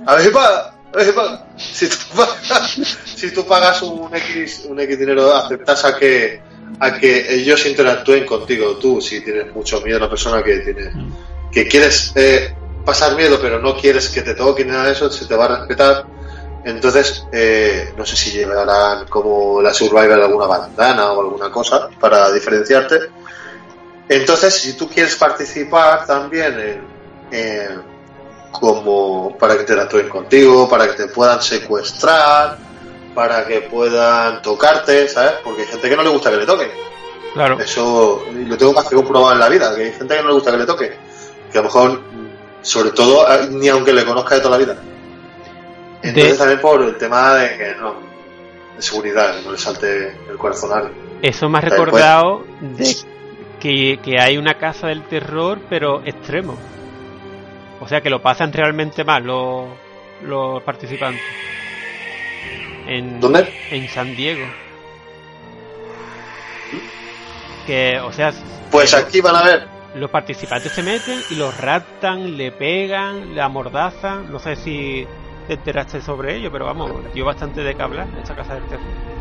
a 0.05 0.15
ver, 0.15 0.27
y 0.27 0.29
paga. 0.29 0.75
A 0.93 0.97
ver, 0.97 1.09
y 1.09 1.11
paga. 1.11 1.47
Si 1.57 1.87
tú 1.87 1.97
pagas, 2.15 2.79
si 3.15 3.31
tú 3.31 3.45
pagas 3.45 3.81
un 3.81 4.15
X, 4.15 4.65
un 4.69 4.79
X 4.79 4.99
dinero, 4.99 5.33
aceptas 5.33 5.85
a 5.85 5.97
que 5.97 6.41
a 6.79 6.97
que 6.99 7.33
ellos 7.33 7.65
interactúen 7.65 8.25
contigo. 8.25 8.77
Tú, 8.77 9.01
si 9.01 9.21
tienes 9.21 9.53
mucho 9.53 9.81
miedo, 9.81 9.99
la 9.99 10.09
persona 10.09 10.43
que 10.43 10.59
tiene 10.59 10.91
que 11.51 11.67
quieres 11.67 12.11
eh, 12.15 12.53
pasar 12.85 13.15
miedo, 13.15 13.39
pero 13.41 13.59
no 13.59 13.75
quieres 13.75 14.09
que 14.09 14.21
te 14.21 14.33
toquen 14.33 14.67
nada 14.67 14.85
de 14.85 14.91
eso, 14.93 15.09
se 15.09 15.25
te 15.25 15.35
va 15.35 15.45
a 15.45 15.59
respetar. 15.59 16.05
Entonces, 16.65 17.25
eh, 17.31 17.93
no 17.97 18.05
sé 18.05 18.15
si 18.15 18.31
llevarán 18.31 19.07
como 19.07 19.61
la 19.61 19.73
Survivor 19.73 20.13
alguna 20.13 20.45
bandana 20.45 21.11
o 21.11 21.21
alguna 21.21 21.51
cosa 21.51 21.89
para 21.99 22.31
diferenciarte. 22.31 22.99
Entonces, 24.07 24.53
si 24.53 24.73
tú 24.73 24.87
quieres 24.87 25.15
participar 25.15 26.05
también 26.05 26.59
en, 26.59 26.81
en 27.31 27.93
como 28.51 29.35
para 29.37 29.55
que 29.55 29.61
interactúen 29.61 30.07
contigo, 30.07 30.69
para 30.69 30.87
que 30.87 30.93
te 30.93 31.07
puedan 31.07 31.41
secuestrar, 31.41 32.57
para 33.13 33.45
que 33.45 33.61
puedan 33.61 34.41
tocarte, 34.41 35.07
¿sabes? 35.07 35.33
Porque 35.43 35.63
hay 35.63 35.67
gente 35.67 35.89
que 35.89 35.95
no 35.95 36.03
le 36.03 36.09
gusta 36.09 36.29
que 36.29 36.37
le 36.37 36.45
toquen. 36.45 36.69
claro 37.33 37.59
Eso 37.59 38.23
lo 38.31 38.57
tengo 38.57 38.73
más 38.73 38.85
que 38.87 38.95
comprobado 38.95 39.33
en 39.33 39.39
la 39.39 39.49
vida, 39.49 39.75
que 39.75 39.83
hay 39.83 39.91
gente 39.91 40.15
que 40.15 40.21
no 40.21 40.29
le 40.29 40.33
gusta 40.35 40.51
que 40.51 40.57
le 40.57 40.65
toque. 40.65 40.97
Que 41.51 41.57
a 41.57 41.61
lo 41.61 41.67
mejor, 41.67 42.01
sobre 42.63 42.89
todo, 42.91 43.31
eh, 43.31 43.47
ni 43.51 43.67
aunque 43.69 43.93
le 43.93 44.03
conozca 44.03 44.35
de 44.35 44.41
toda 44.41 44.57
la 44.57 44.65
vida. 44.65 44.81
Entonces 46.01 46.31
De- 46.33 46.37
también 46.37 46.59
por 46.59 46.81
el 46.81 46.97
tema 46.97 47.35
de 47.35 47.57
que 47.57 47.75
no, 47.79 47.95
de 48.75 48.81
seguridad, 48.81 49.37
que 49.37 49.43
no 49.45 49.51
le 49.51 49.57
salte 49.57 50.17
el 50.29 50.37
corazón 50.37 50.71
a 50.73 50.89
eso 51.21 51.47
me 51.47 51.59
ha 51.59 51.61
recordado 51.61 52.43
de 52.59 52.95
que, 53.61 53.99
que 54.03 54.19
hay 54.19 54.37
una 54.37 54.55
casa 54.57 54.87
del 54.87 55.03
terror 55.03 55.59
pero 55.69 56.01
extremo 56.03 56.57
o 57.79 57.87
sea 57.87 58.01
que 58.01 58.09
lo 58.09 58.21
pasan 58.21 58.51
realmente 58.51 59.05
mal 59.05 59.23
los 59.23 59.67
los 60.25 60.61
participantes 60.63 61.21
en, 62.87 63.21
¿Dónde? 63.21 63.53
en 63.71 63.87
San 63.87 64.13
Diego 64.17 64.45
que 67.65 67.99
o 68.01 68.11
sea 68.11 68.33
Pues 68.69 68.93
aquí 68.93 69.21
van 69.21 69.35
a 69.37 69.43
ver. 69.43 69.67
Los 69.95 70.09
participantes 70.09 70.71
se 70.71 70.83
meten 70.83 71.19
y 71.29 71.35
los 71.35 71.55
raptan 71.59 72.37
le 72.37 72.51
pegan 72.51 73.35
le 73.35 73.41
amordazan 73.41 74.31
no 74.31 74.39
sé 74.39 74.55
si 74.55 75.07
te 75.47 75.53
enteraste 75.53 76.01
sobre 76.01 76.37
ello 76.37 76.51
pero 76.51 76.65
vamos 76.65 76.91
dio 77.13 77.25
bastante 77.25 77.61
de 77.61 77.75
que 77.75 77.81
hablar 77.81 78.07
esa 78.23 78.35
casa 78.35 78.55
del 78.55 78.63
terror 78.63 79.13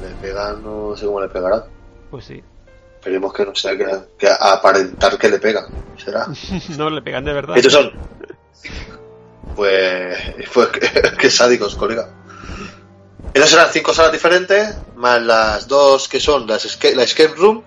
le 0.00 0.14
pegan, 0.16 0.62
no 0.62 0.96
sé 0.96 1.06
cómo 1.06 1.20
le 1.20 1.28
pegará. 1.28 1.64
pues 2.10 2.24
sí 2.26 2.42
Esperemos 2.96 3.32
que 3.32 3.46
no 3.46 3.54
sea 3.54 3.76
que, 3.76 3.86
que 4.18 4.28
aparentar 4.28 5.16
que 5.16 5.28
le 5.28 5.38
pega. 5.38 5.64
Será. 5.96 6.26
no 6.76 6.90
le 6.90 7.02
pegan 7.02 7.24
de 7.24 7.32
verdad 7.32 7.56
Estos 7.56 7.72
son. 7.72 7.92
Pues. 9.54 10.18
Pues 10.52 10.68
qué 11.18 11.30
sádicos, 11.30 11.76
colega. 11.76 12.08
Esas 13.36 13.50
serán 13.50 13.68
cinco 13.70 13.92
salas 13.92 14.12
diferentes, 14.12 14.74
más 14.94 15.20
las 15.20 15.68
dos 15.68 16.08
que 16.08 16.20
son 16.20 16.46
las 16.46 16.64
escape, 16.64 16.94
la 16.94 17.02
escape 17.02 17.34
room 17.36 17.62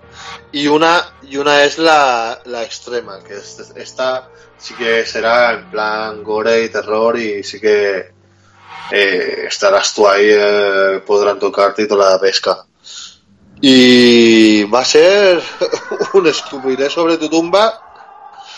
y 0.50 0.66
una 0.66 1.14
y 1.22 1.36
una 1.36 1.62
es 1.62 1.78
la, 1.78 2.40
la 2.46 2.64
extrema, 2.64 3.20
que 3.22 3.34
es- 3.36 3.70
esta 3.76 4.28
sí 4.58 4.74
que 4.74 5.06
será 5.06 5.52
en 5.52 5.70
plan 5.70 6.24
gore 6.24 6.64
y 6.64 6.68
terror 6.70 7.16
y 7.16 7.44
sí 7.44 7.60
que 7.60 8.12
eh, 8.90 9.44
estarás 9.46 9.94
tú 9.94 10.08
ahí, 10.08 10.26
eh, 10.28 11.02
podrán 11.06 11.38
tocarte 11.38 11.82
y 11.82 11.88
toda 11.88 12.10
la 12.10 12.20
pesca. 12.20 12.64
Y 13.60 14.64
va 14.64 14.80
a 14.80 14.84
ser 14.84 15.40
un 16.14 16.26
escupiré 16.26 16.90
sobre 16.90 17.16
tu 17.16 17.28
tumba 17.28 17.80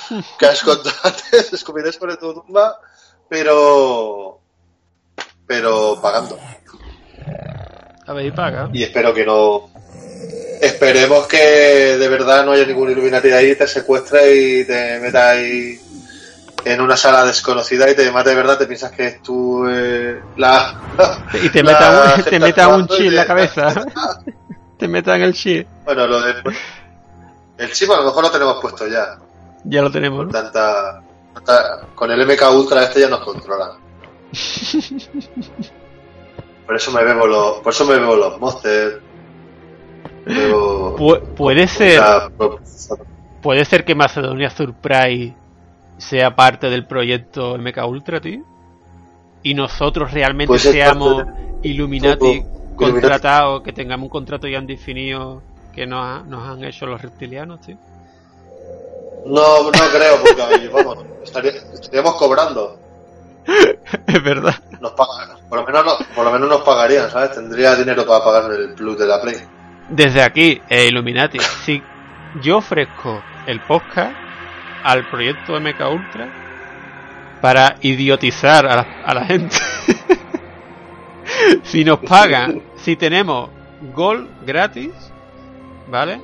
que 0.38 0.46
has 0.46 0.62
contado 0.62 0.96
antes, 1.02 1.52
escupiré 1.52 1.92
sobre 1.92 2.16
tu 2.16 2.32
tumba, 2.32 2.80
pero 3.28 4.40
pero 5.46 5.98
pagando. 6.00 6.38
A 8.06 8.12
ver 8.12 8.26
y 8.26 8.30
paga 8.30 8.68
Y 8.72 8.82
espero 8.82 9.14
que 9.14 9.24
no 9.24 9.70
Esperemos 10.62 11.26
que 11.26 11.96
de 11.98 12.08
verdad 12.08 12.44
no 12.44 12.52
haya 12.52 12.64
ningún 12.64 12.88
Illuminati 12.90 13.32
ahí, 13.32 13.56
te 13.56 13.66
secuestre 13.66 14.36
y 14.36 14.64
te 14.64 15.00
meta 15.00 15.30
ahí 15.30 15.76
en 16.64 16.80
una 16.80 16.96
sala 16.96 17.24
desconocida 17.24 17.90
y 17.90 17.96
te 17.96 18.08
mate 18.12 18.30
de 18.30 18.36
verdad, 18.36 18.58
te 18.58 18.66
piensas 18.66 18.92
que 18.92 19.08
es 19.08 19.22
tú 19.22 19.66
eh, 19.68 20.20
la... 20.36 20.80
Y 21.42 21.48
te 21.48 21.64
la 21.64 21.72
meta 21.72 22.14
un, 22.16 22.22
te 22.22 22.38
meta 22.38 22.68
un 22.68 22.86
chi 22.86 23.08
en 23.08 23.16
la 23.16 23.26
cabeza. 23.26 23.74
te 24.78 24.86
meta 24.86 25.16
en 25.16 25.22
el 25.22 25.34
chi. 25.34 25.66
Bueno, 25.84 26.06
lo 26.06 26.22
de... 26.22 26.34
El 27.58 27.72
chip 27.72 27.90
a 27.90 27.96
lo 27.96 28.04
mejor 28.04 28.22
lo 28.22 28.30
tenemos 28.30 28.60
puesto 28.60 28.86
ya. 28.86 29.18
Ya 29.64 29.82
lo 29.82 29.90
tenemos, 29.90 30.26
¿no? 30.26 30.32
Tanta, 30.32 31.02
tanta- 31.34 31.88
Con 31.96 32.08
el 32.12 32.24
MK 32.24 32.42
Ultra 32.52 32.84
este 32.84 33.00
ya 33.00 33.08
nos 33.08 33.20
controla. 33.20 33.72
Por 36.66 36.76
eso 36.76 36.90
me 36.92 37.02
bebo 37.04 37.26
los... 37.26 37.58
Por 37.60 37.72
eso 37.72 37.84
me 37.86 37.98
bebo 37.98 38.16
los 38.16 38.38
Monsters. 38.40 38.96
Pu- 40.96 41.20
puede 41.34 41.66
ser, 41.66 42.00
puede 43.42 43.64
ser 43.64 43.84
que 43.84 43.94
Macedonia 43.94 44.50
Surprise 44.50 45.34
sea 45.98 46.34
parte 46.36 46.70
del 46.70 46.86
proyecto 46.86 47.56
MK 47.58 47.78
Ultra, 47.86 48.20
tío. 48.20 48.42
Y 49.42 49.54
nosotros 49.54 50.12
realmente 50.12 50.52
seamos 50.72 51.24
Illuminati 51.64 52.44
contratados, 52.76 53.62
que 53.62 53.72
tengamos 53.72 54.04
un 54.04 54.10
contrato 54.10 54.46
ya 54.46 54.58
indefinido 54.58 55.42
que 55.74 55.86
nos, 55.86 56.04
ha- 56.04 56.22
nos 56.26 56.48
han 56.48 56.62
hecho 56.64 56.86
los 56.86 57.02
reptilianos, 57.02 57.60
tío. 57.60 57.76
No, 59.26 59.64
no 59.64 59.70
creo, 59.70 60.16
porque 60.22 60.68
vamos, 60.72 60.98
estaría- 61.24 61.52
estaríamos 61.74 62.14
cobrando. 62.14 62.78
es 64.06 64.22
verdad. 64.22 64.54
Nos 64.80 64.92
pagan, 64.92 65.36
por 65.48 65.58
lo 65.60 65.66
menos 65.66 65.84
no- 65.84 66.06
por 66.14 66.24
lo 66.24 66.30
menos 66.32 66.48
nos 66.48 66.60
pagarían, 66.62 67.10
¿sabes? 67.10 67.32
Tendría 67.32 67.74
dinero 67.76 68.06
para 68.06 68.24
pagar 68.24 68.50
el 68.52 68.74
plus 68.74 68.98
de 68.98 69.06
la 69.06 69.20
Play. 69.20 69.36
Desde 69.88 70.22
aquí, 70.22 70.60
eh, 70.68 70.86
Illuminati, 70.86 71.38
si 71.64 71.82
yo 72.42 72.58
ofrezco 72.58 73.22
el 73.46 73.60
podcast 73.60 74.12
al 74.84 75.08
proyecto 75.10 75.58
MK 75.60 75.80
Ultra 75.90 76.28
para 77.40 77.76
idiotizar 77.80 78.66
a 78.66 78.76
la, 78.76 78.86
a 79.04 79.14
la 79.14 79.24
gente. 79.24 79.56
si 81.64 81.84
nos 81.84 81.98
pagan, 82.00 82.62
si 82.76 82.96
tenemos 82.96 83.50
Gold 83.94 84.28
gratis, 84.46 84.92
¿vale? 85.88 86.20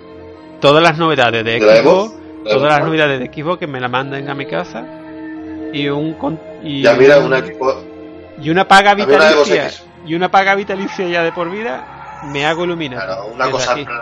Todas 0.61 0.83
las 0.83 0.97
novedades 0.99 1.45
de. 1.45 1.61
Xbox, 1.61 2.15
¿La 2.45 2.51
todas 2.53 2.73
las 2.79 2.85
novedades 2.85 3.19
de 3.21 3.27
Xbox 3.27 3.59
que 3.59 3.67
me 3.67 3.81
la 3.81 3.89
manden 3.89 4.29
a 4.31 4.35
mi 4.35 4.47
casa 4.47 4.85
y 5.73 5.89
un 5.89 6.15
con- 6.15 6.41
y, 6.63 6.83
Ya 6.83 6.95
mira, 6.95 7.19
un- 7.19 7.27
un 7.27 7.35
equipo. 7.35 7.75
y 8.41 8.51
una 8.51 8.67
paga 8.67 8.95
una 8.95 9.05
vitalicia 9.05 9.71
y 10.07 10.15
una 10.15 10.31
paga 10.31 10.55
vitalicia 10.55 11.07
ya 11.09 11.23
de 11.23 11.33
por 11.33 11.51
vida, 11.51 12.21
me 12.33 12.47
hago 12.47 12.65
Illuminati. 12.65 13.05
Claro, 13.05 13.27
una 13.27 13.51
cosa 13.51 13.79
en 13.79 13.85
plan. 13.85 14.01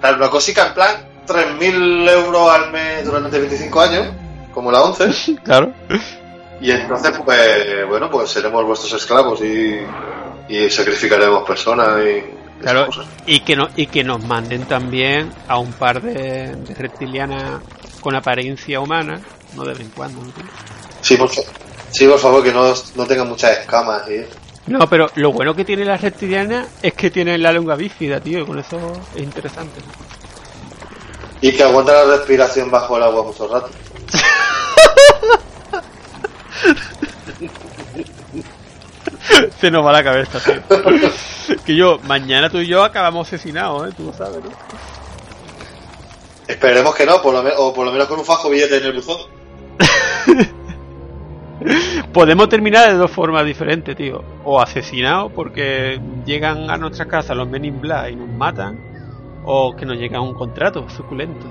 tal, 0.00 0.16
Una 0.16 0.28
cosica 0.30 0.66
en 0.68 0.74
plan 0.74 0.94
3.000 1.26 2.08
euros 2.08 2.50
al 2.50 2.70
mes 2.72 3.04
durante 3.04 3.38
25 3.38 3.80
años, 3.80 4.06
como 4.52 4.70
la 4.72 4.82
11. 4.82 5.36
Claro. 5.44 5.72
Y 6.60 6.70
entonces, 6.72 7.12
pues, 7.24 7.86
bueno, 7.88 8.10
pues 8.10 8.30
seremos 8.30 8.64
vuestros 8.64 8.92
esclavos 8.94 9.40
y, 9.42 9.78
y 10.48 10.70
sacrificaremos 10.70 11.44
personas 11.46 12.00
y. 12.04 12.62
Claro, 12.62 12.88
y 13.26 13.38
que, 13.40 13.54
no, 13.54 13.68
y 13.76 13.86
que 13.86 14.02
nos 14.02 14.24
manden 14.24 14.64
también 14.64 15.30
a 15.46 15.58
un 15.58 15.70
par 15.72 16.02
de, 16.02 16.56
de 16.56 16.74
reptilianas 16.74 17.60
con 18.00 18.16
apariencia 18.16 18.80
humana, 18.80 19.20
no 19.54 19.62
de 19.62 19.68
vez 19.74 19.80
en 19.82 19.90
cuando. 19.90 20.20
¿no? 20.22 20.32
Sí, 21.08 21.16
por, 21.16 21.30
sí, 21.30 22.06
por 22.06 22.18
favor, 22.18 22.44
que 22.44 22.52
no, 22.52 22.70
no 22.94 23.06
tengan 23.06 23.30
muchas 23.30 23.60
escamas. 23.60 24.02
¿sí? 24.06 24.26
No, 24.66 24.86
pero 24.90 25.10
lo 25.14 25.32
bueno 25.32 25.56
que 25.56 25.64
tiene 25.64 25.86
la 25.86 25.96
reptiliana 25.96 26.68
es 26.82 26.92
que 26.92 27.10
tienen 27.10 27.42
la 27.42 27.50
lengua 27.50 27.76
bífida, 27.76 28.20
tío, 28.20 28.46
con 28.46 28.58
eso 28.58 28.78
es 29.14 29.22
interesante. 29.22 29.80
Y 31.40 31.56
que 31.56 31.62
aguanten 31.62 31.94
la 31.94 32.04
respiración 32.18 32.70
bajo 32.70 32.98
el 32.98 33.04
agua 33.04 33.22
mucho 33.22 33.48
rato. 33.48 33.70
Se 39.58 39.70
nos 39.70 39.86
va 39.86 39.92
la 39.92 40.04
cabeza, 40.04 40.40
tío. 40.40 40.60
que 41.64 41.74
yo, 41.74 41.98
mañana 42.00 42.50
tú 42.50 42.58
y 42.58 42.66
yo 42.66 42.84
acabamos 42.84 43.28
asesinados, 43.28 43.88
¿eh? 43.88 43.94
Tú 43.96 44.04
lo 44.04 44.12
sabes, 44.12 44.44
¿no? 44.44 44.50
Esperemos 46.46 46.94
que 46.94 47.06
no, 47.06 47.22
por 47.22 47.32
lo 47.32 47.40
o 47.62 47.72
por 47.72 47.86
lo 47.86 47.92
menos 47.92 48.08
con 48.08 48.18
un 48.18 48.26
fajo 48.26 48.50
billete 48.50 48.76
en 48.76 48.84
el 48.84 48.92
buzón. 48.92 49.22
Podemos 52.12 52.48
terminar 52.48 52.88
de 52.88 52.94
dos 52.94 53.10
formas 53.10 53.44
diferentes, 53.44 53.96
tío. 53.96 54.22
O 54.44 54.60
asesinados 54.60 55.32
porque 55.32 56.00
llegan 56.24 56.70
a 56.70 56.76
nuestra 56.76 57.06
casa 57.06 57.34
los 57.34 57.48
Men 57.48 57.64
in 57.64 57.80
Black 57.80 58.10
y 58.12 58.16
nos 58.16 58.28
matan. 58.28 58.78
O 59.44 59.74
que 59.74 59.84
nos 59.86 59.96
llega 59.96 60.20
un 60.20 60.34
contrato 60.34 60.88
suculento. 60.90 61.46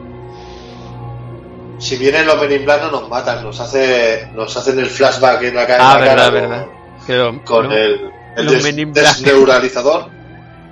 Si 1.79 1.95
vienen 1.97 2.25
los 2.25 2.39
Men 2.39 2.51
in 2.51 2.65
Black 2.65 2.81
no 2.83 2.91
nos 2.91 3.09
matan, 3.09 3.43
nos 3.43 3.59
hace, 3.59 4.27
nos 4.33 4.55
hacen 4.55 4.79
el 4.79 4.87
flashback 4.87 5.43
en 5.43 5.55
la, 5.55 5.67
ca- 5.67 5.75
en 5.75 5.81
Ah, 5.81 5.93
la 5.93 5.99
verdad, 5.99 6.15
cara 6.15 6.23
con, 6.25 6.33
verdad. 6.49 6.65
Pero 7.05 7.43
con 7.43 7.67
no, 7.69 7.75
el, 7.75 8.11
el 8.37 8.45
los 8.45 8.53
des- 8.55 8.63
Men 8.63 8.79
in 8.79 8.93
Black. 8.93 9.05
desneuralizador. 9.05 10.07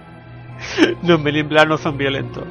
los 1.03 1.19
Men 1.19 1.35
in 1.35 1.49
Black 1.49 1.67
no 1.67 1.77
son 1.77 1.97
violentos. 1.97 2.43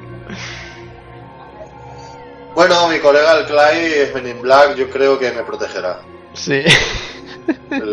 Bueno, 2.55 2.89
mi 2.89 2.99
colega 3.01 3.39
el 3.39 3.47
Clay 3.47 3.85
es 3.85 4.15
Men 4.15 4.29
in 4.29 4.43
Black, 4.43 4.77
yo 4.77 4.89
creo 4.89 5.19
que 5.19 5.33
me 5.33 5.43
protegerá. 5.43 5.99
Sí. 6.35 6.61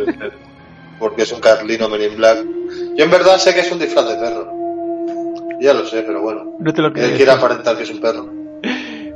Porque 1.00 1.24
es 1.24 1.32
un 1.32 1.40
carlino 1.40 1.90
Men 1.90 2.04
in 2.12 2.18
Black. 2.18 2.46
Yo 2.96 3.06
en 3.06 3.12
verdad 3.12 3.38
sé 3.38 3.54
que 3.54 3.62
es 3.62 3.72
un 3.72 3.80
disfraz 3.80 4.08
de 4.10 4.16
perro. 4.16 4.52
Ya 5.60 5.74
lo 5.74 5.86
sé, 5.86 6.02
pero 6.04 6.22
bueno. 6.22 6.56
no 6.60 6.74
te 6.74 6.82
lo 6.82 6.88
Él 6.88 6.94
crees. 6.94 7.12
quiere 7.18 7.32
aparentar 7.32 7.78
que 7.78 7.84
es 7.84 7.90
un 7.90 8.00
perro. 8.02 8.30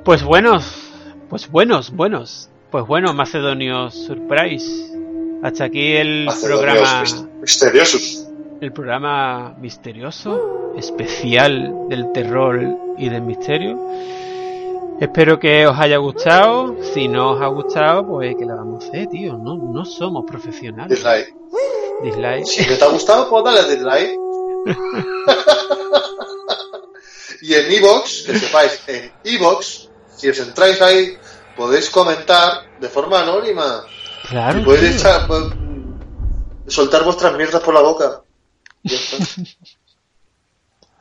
Pues 0.04 0.24
buenos, 0.24 0.92
pues 1.30 1.50
buenos, 1.50 1.92
buenos. 1.92 2.50
Pues 2.72 2.86
bueno, 2.86 3.14
Macedonios 3.14 3.94
Surprise. 3.96 4.92
Hasta 5.44 5.66
aquí 5.66 5.94
el 5.94 6.26
Macedonios 6.26 6.60
programa, 6.62 7.02
mis- 7.02 7.26
misteriosos. 7.42 8.28
el 8.62 8.72
programa 8.72 9.56
misterioso, 9.60 10.74
especial 10.78 11.72
del 11.90 12.12
terror 12.12 12.62
y 12.98 13.10
del 13.10 13.22
misterio. 13.22 13.80
Espero 15.00 15.40
que 15.40 15.68
os 15.68 15.78
haya 15.78 15.98
gustado. 15.98 16.76
Si 16.94 17.08
no 17.08 17.32
os 17.34 17.42
ha 17.42 17.48
gustado, 17.48 18.08
pues 18.08 18.36
que 18.38 18.46
le 18.46 18.54
vamos 18.54 18.84
a 18.84 18.88
hacer, 18.88 19.08
tío. 19.08 19.38
No, 19.38 19.58
no 19.58 19.84
somos 19.84 20.24
profesionales. 20.26 20.98
Dislike. 20.98 21.36
Dislike. 22.04 22.46
Si 22.46 22.66
no 22.66 22.78
te 22.78 22.84
ha 22.84 22.88
gustado, 22.88 23.30
pues 23.30 23.44
dale 23.44 23.76
dislike. 23.76 24.20
y 27.42 27.54
en 27.54 27.72
Evox, 27.72 28.24
que 28.26 28.40
sepáis, 28.40 28.82
en 28.88 29.12
Evox, 29.24 29.90
si 30.16 30.30
os 30.30 30.40
entráis 30.40 30.82
ahí, 30.82 31.18
podéis 31.56 31.90
comentar 31.90 32.80
de 32.80 32.90
forma 32.90 33.22
anónima. 33.22 33.84
Claro. 34.30 34.60
Y 34.60 34.64
podéis 34.64 34.96
echar, 34.96 35.28
pues, 35.28 35.44
soltar 36.68 37.04
vuestras 37.04 37.36
mierdas 37.36 37.62
por 37.62 37.74
la 37.74 37.82
boca. 37.82 38.22
Ya 38.84 38.96
está. 38.96 39.18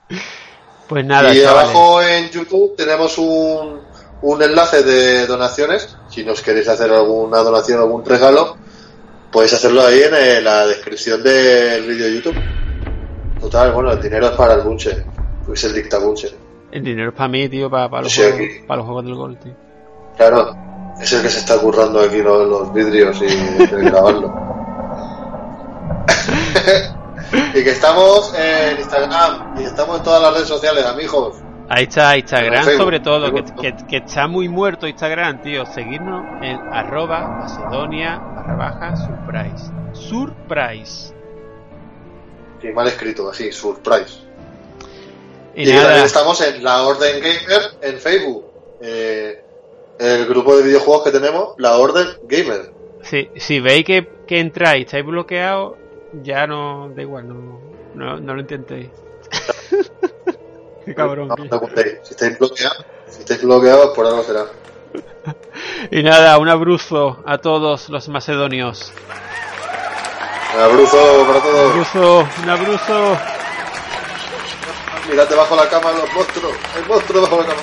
Pues 0.88 1.04
nada, 1.04 1.34
y 1.34 1.42
chavales. 1.42 1.70
abajo 1.70 2.02
en 2.02 2.30
YouTube 2.30 2.76
tenemos 2.76 3.16
un, 3.18 3.80
un 4.22 4.42
enlace 4.42 4.82
de 4.82 5.26
donaciones. 5.26 5.96
Si 6.08 6.24
nos 6.24 6.42
queréis 6.42 6.68
hacer 6.68 6.90
alguna 6.90 7.38
donación, 7.38 7.80
algún 7.80 8.04
regalo, 8.04 8.56
podéis 9.30 9.54
hacerlo 9.54 9.82
ahí 9.82 10.02
en 10.02 10.14
eh, 10.14 10.40
la 10.40 10.66
descripción 10.66 11.22
del 11.22 11.86
vídeo 11.86 12.06
de 12.06 12.14
YouTube. 12.14 12.36
Total, 13.40 13.72
bueno, 13.72 13.92
el 13.92 14.00
dinero 14.00 14.26
es 14.28 14.32
para 14.32 14.54
el 14.54 14.62
bunche. 14.62 15.04
Es 15.52 15.64
el 15.64 15.74
dictabunche. 15.74 16.34
El 16.72 16.82
dinero 16.82 17.10
es 17.10 17.14
para 17.14 17.28
mí, 17.28 17.48
tío, 17.48 17.70
para, 17.70 17.88
para, 17.90 18.02
los 18.02 18.12
Sí, 18.12 18.22
juegos, 18.22 18.48
para 18.66 18.76
los 18.78 18.86
juegos 18.86 19.04
del 19.04 19.14
gol, 19.14 19.38
tío. 19.38 19.52
Claro, 20.16 20.56
es 21.00 21.12
el 21.12 21.22
que 21.22 21.28
se 21.28 21.40
está 21.40 21.58
currando 21.58 22.00
aquí 22.00 22.22
los, 22.22 22.48
los 22.48 22.72
vidrios 22.72 23.20
y 23.20 23.26
el 23.62 23.90
grabarlo. 23.90 24.34
y 27.54 27.62
que 27.64 27.70
estamos 27.70 28.32
en 28.38 28.78
Instagram 28.78 29.43
y 29.58 29.62
estamos 29.64 29.98
en 29.98 30.02
todas 30.04 30.22
las 30.22 30.34
redes 30.34 30.48
sociales, 30.48 30.84
amigos. 30.86 31.36
Ahí 31.68 31.84
está 31.84 32.16
Instagram, 32.16 32.62
Facebook, 32.64 32.84
sobre 32.84 33.00
todo, 33.00 33.32
que, 33.32 33.42
Facebook. 33.42 33.60
que- 33.62 33.86
que 33.88 33.96
está 33.98 34.26
muy 34.28 34.48
muerto 34.48 34.86
Instagram, 34.86 35.40
tío. 35.42 35.64
Seguirnos 35.66 36.24
en 36.42 36.58
arroba 36.72 37.26
macedonia 37.40 38.18
barra 38.18 38.54
baja 38.56 38.96
surprise. 38.96 39.70
Surprise. 39.92 41.14
Sí, 42.60 42.68
mal 42.72 42.86
escrito, 42.86 43.30
así, 43.30 43.50
surprise. 43.52 44.20
Y, 45.54 45.62
Y, 45.62 45.66
también 45.66 45.82
nada, 45.84 46.04
estamos 46.04 46.40
en 46.40 46.62
la 46.64 46.82
Orden 46.82 47.20
Gamer 47.20 47.62
en 47.80 47.98
Facebook. 47.98 48.44
Eh, 48.80 49.40
el 49.98 50.26
grupo 50.26 50.56
de 50.56 50.64
videojuegos 50.64 51.04
que 51.04 51.10
tenemos, 51.12 51.54
la 51.58 51.78
Orden 51.78 52.08
Gamer. 52.24 52.72
si, 53.02 53.30
si 53.36 53.60
veis 53.60 53.84
que, 53.84 54.06
que 54.26 54.40
entráis 54.40 54.80
y 54.80 54.84
estáis 54.86 55.04
bloqueados, 55.06 55.74
ya 56.22 56.46
no, 56.46 56.90
da 56.94 57.00
igual, 57.02 57.28
no, 57.28 57.60
no, 57.94 58.18
no 58.20 58.34
lo 58.34 58.40
intentéis. 58.40 58.88
Qué 60.84 60.94
cabrón. 60.94 61.28
No, 61.28 61.36
no. 61.36 61.60
Si 62.02 62.10
estáis 62.12 62.38
bloqueados, 62.38 62.84
si 63.08 63.20
estáis 63.20 63.42
bloqueados, 63.42 63.94
por 63.94 64.06
algo 64.06 64.22
será. 64.22 64.44
Y 65.90 66.02
nada, 66.02 66.38
un 66.38 66.48
abrazo 66.48 67.22
a 67.26 67.38
todos 67.38 67.88
los 67.88 68.08
macedonios. 68.08 68.92
Un 70.54 70.60
abrazo 70.60 71.24
para 71.26 71.38
Un 71.38 71.42
todos. 71.42 71.70
abrazo, 71.72 72.28
un 72.42 72.50
abrazo. 72.50 73.18
Mirad 75.10 75.28
debajo 75.28 75.56
de 75.56 75.64
la 75.64 75.68
cama 75.70 75.92
los 75.92 76.12
monstruos. 76.14 76.54
El 76.76 76.86
monstruo 76.86 77.20
debajo 77.20 77.42
de 77.42 77.48
la 77.48 77.54
cama. 77.54 77.62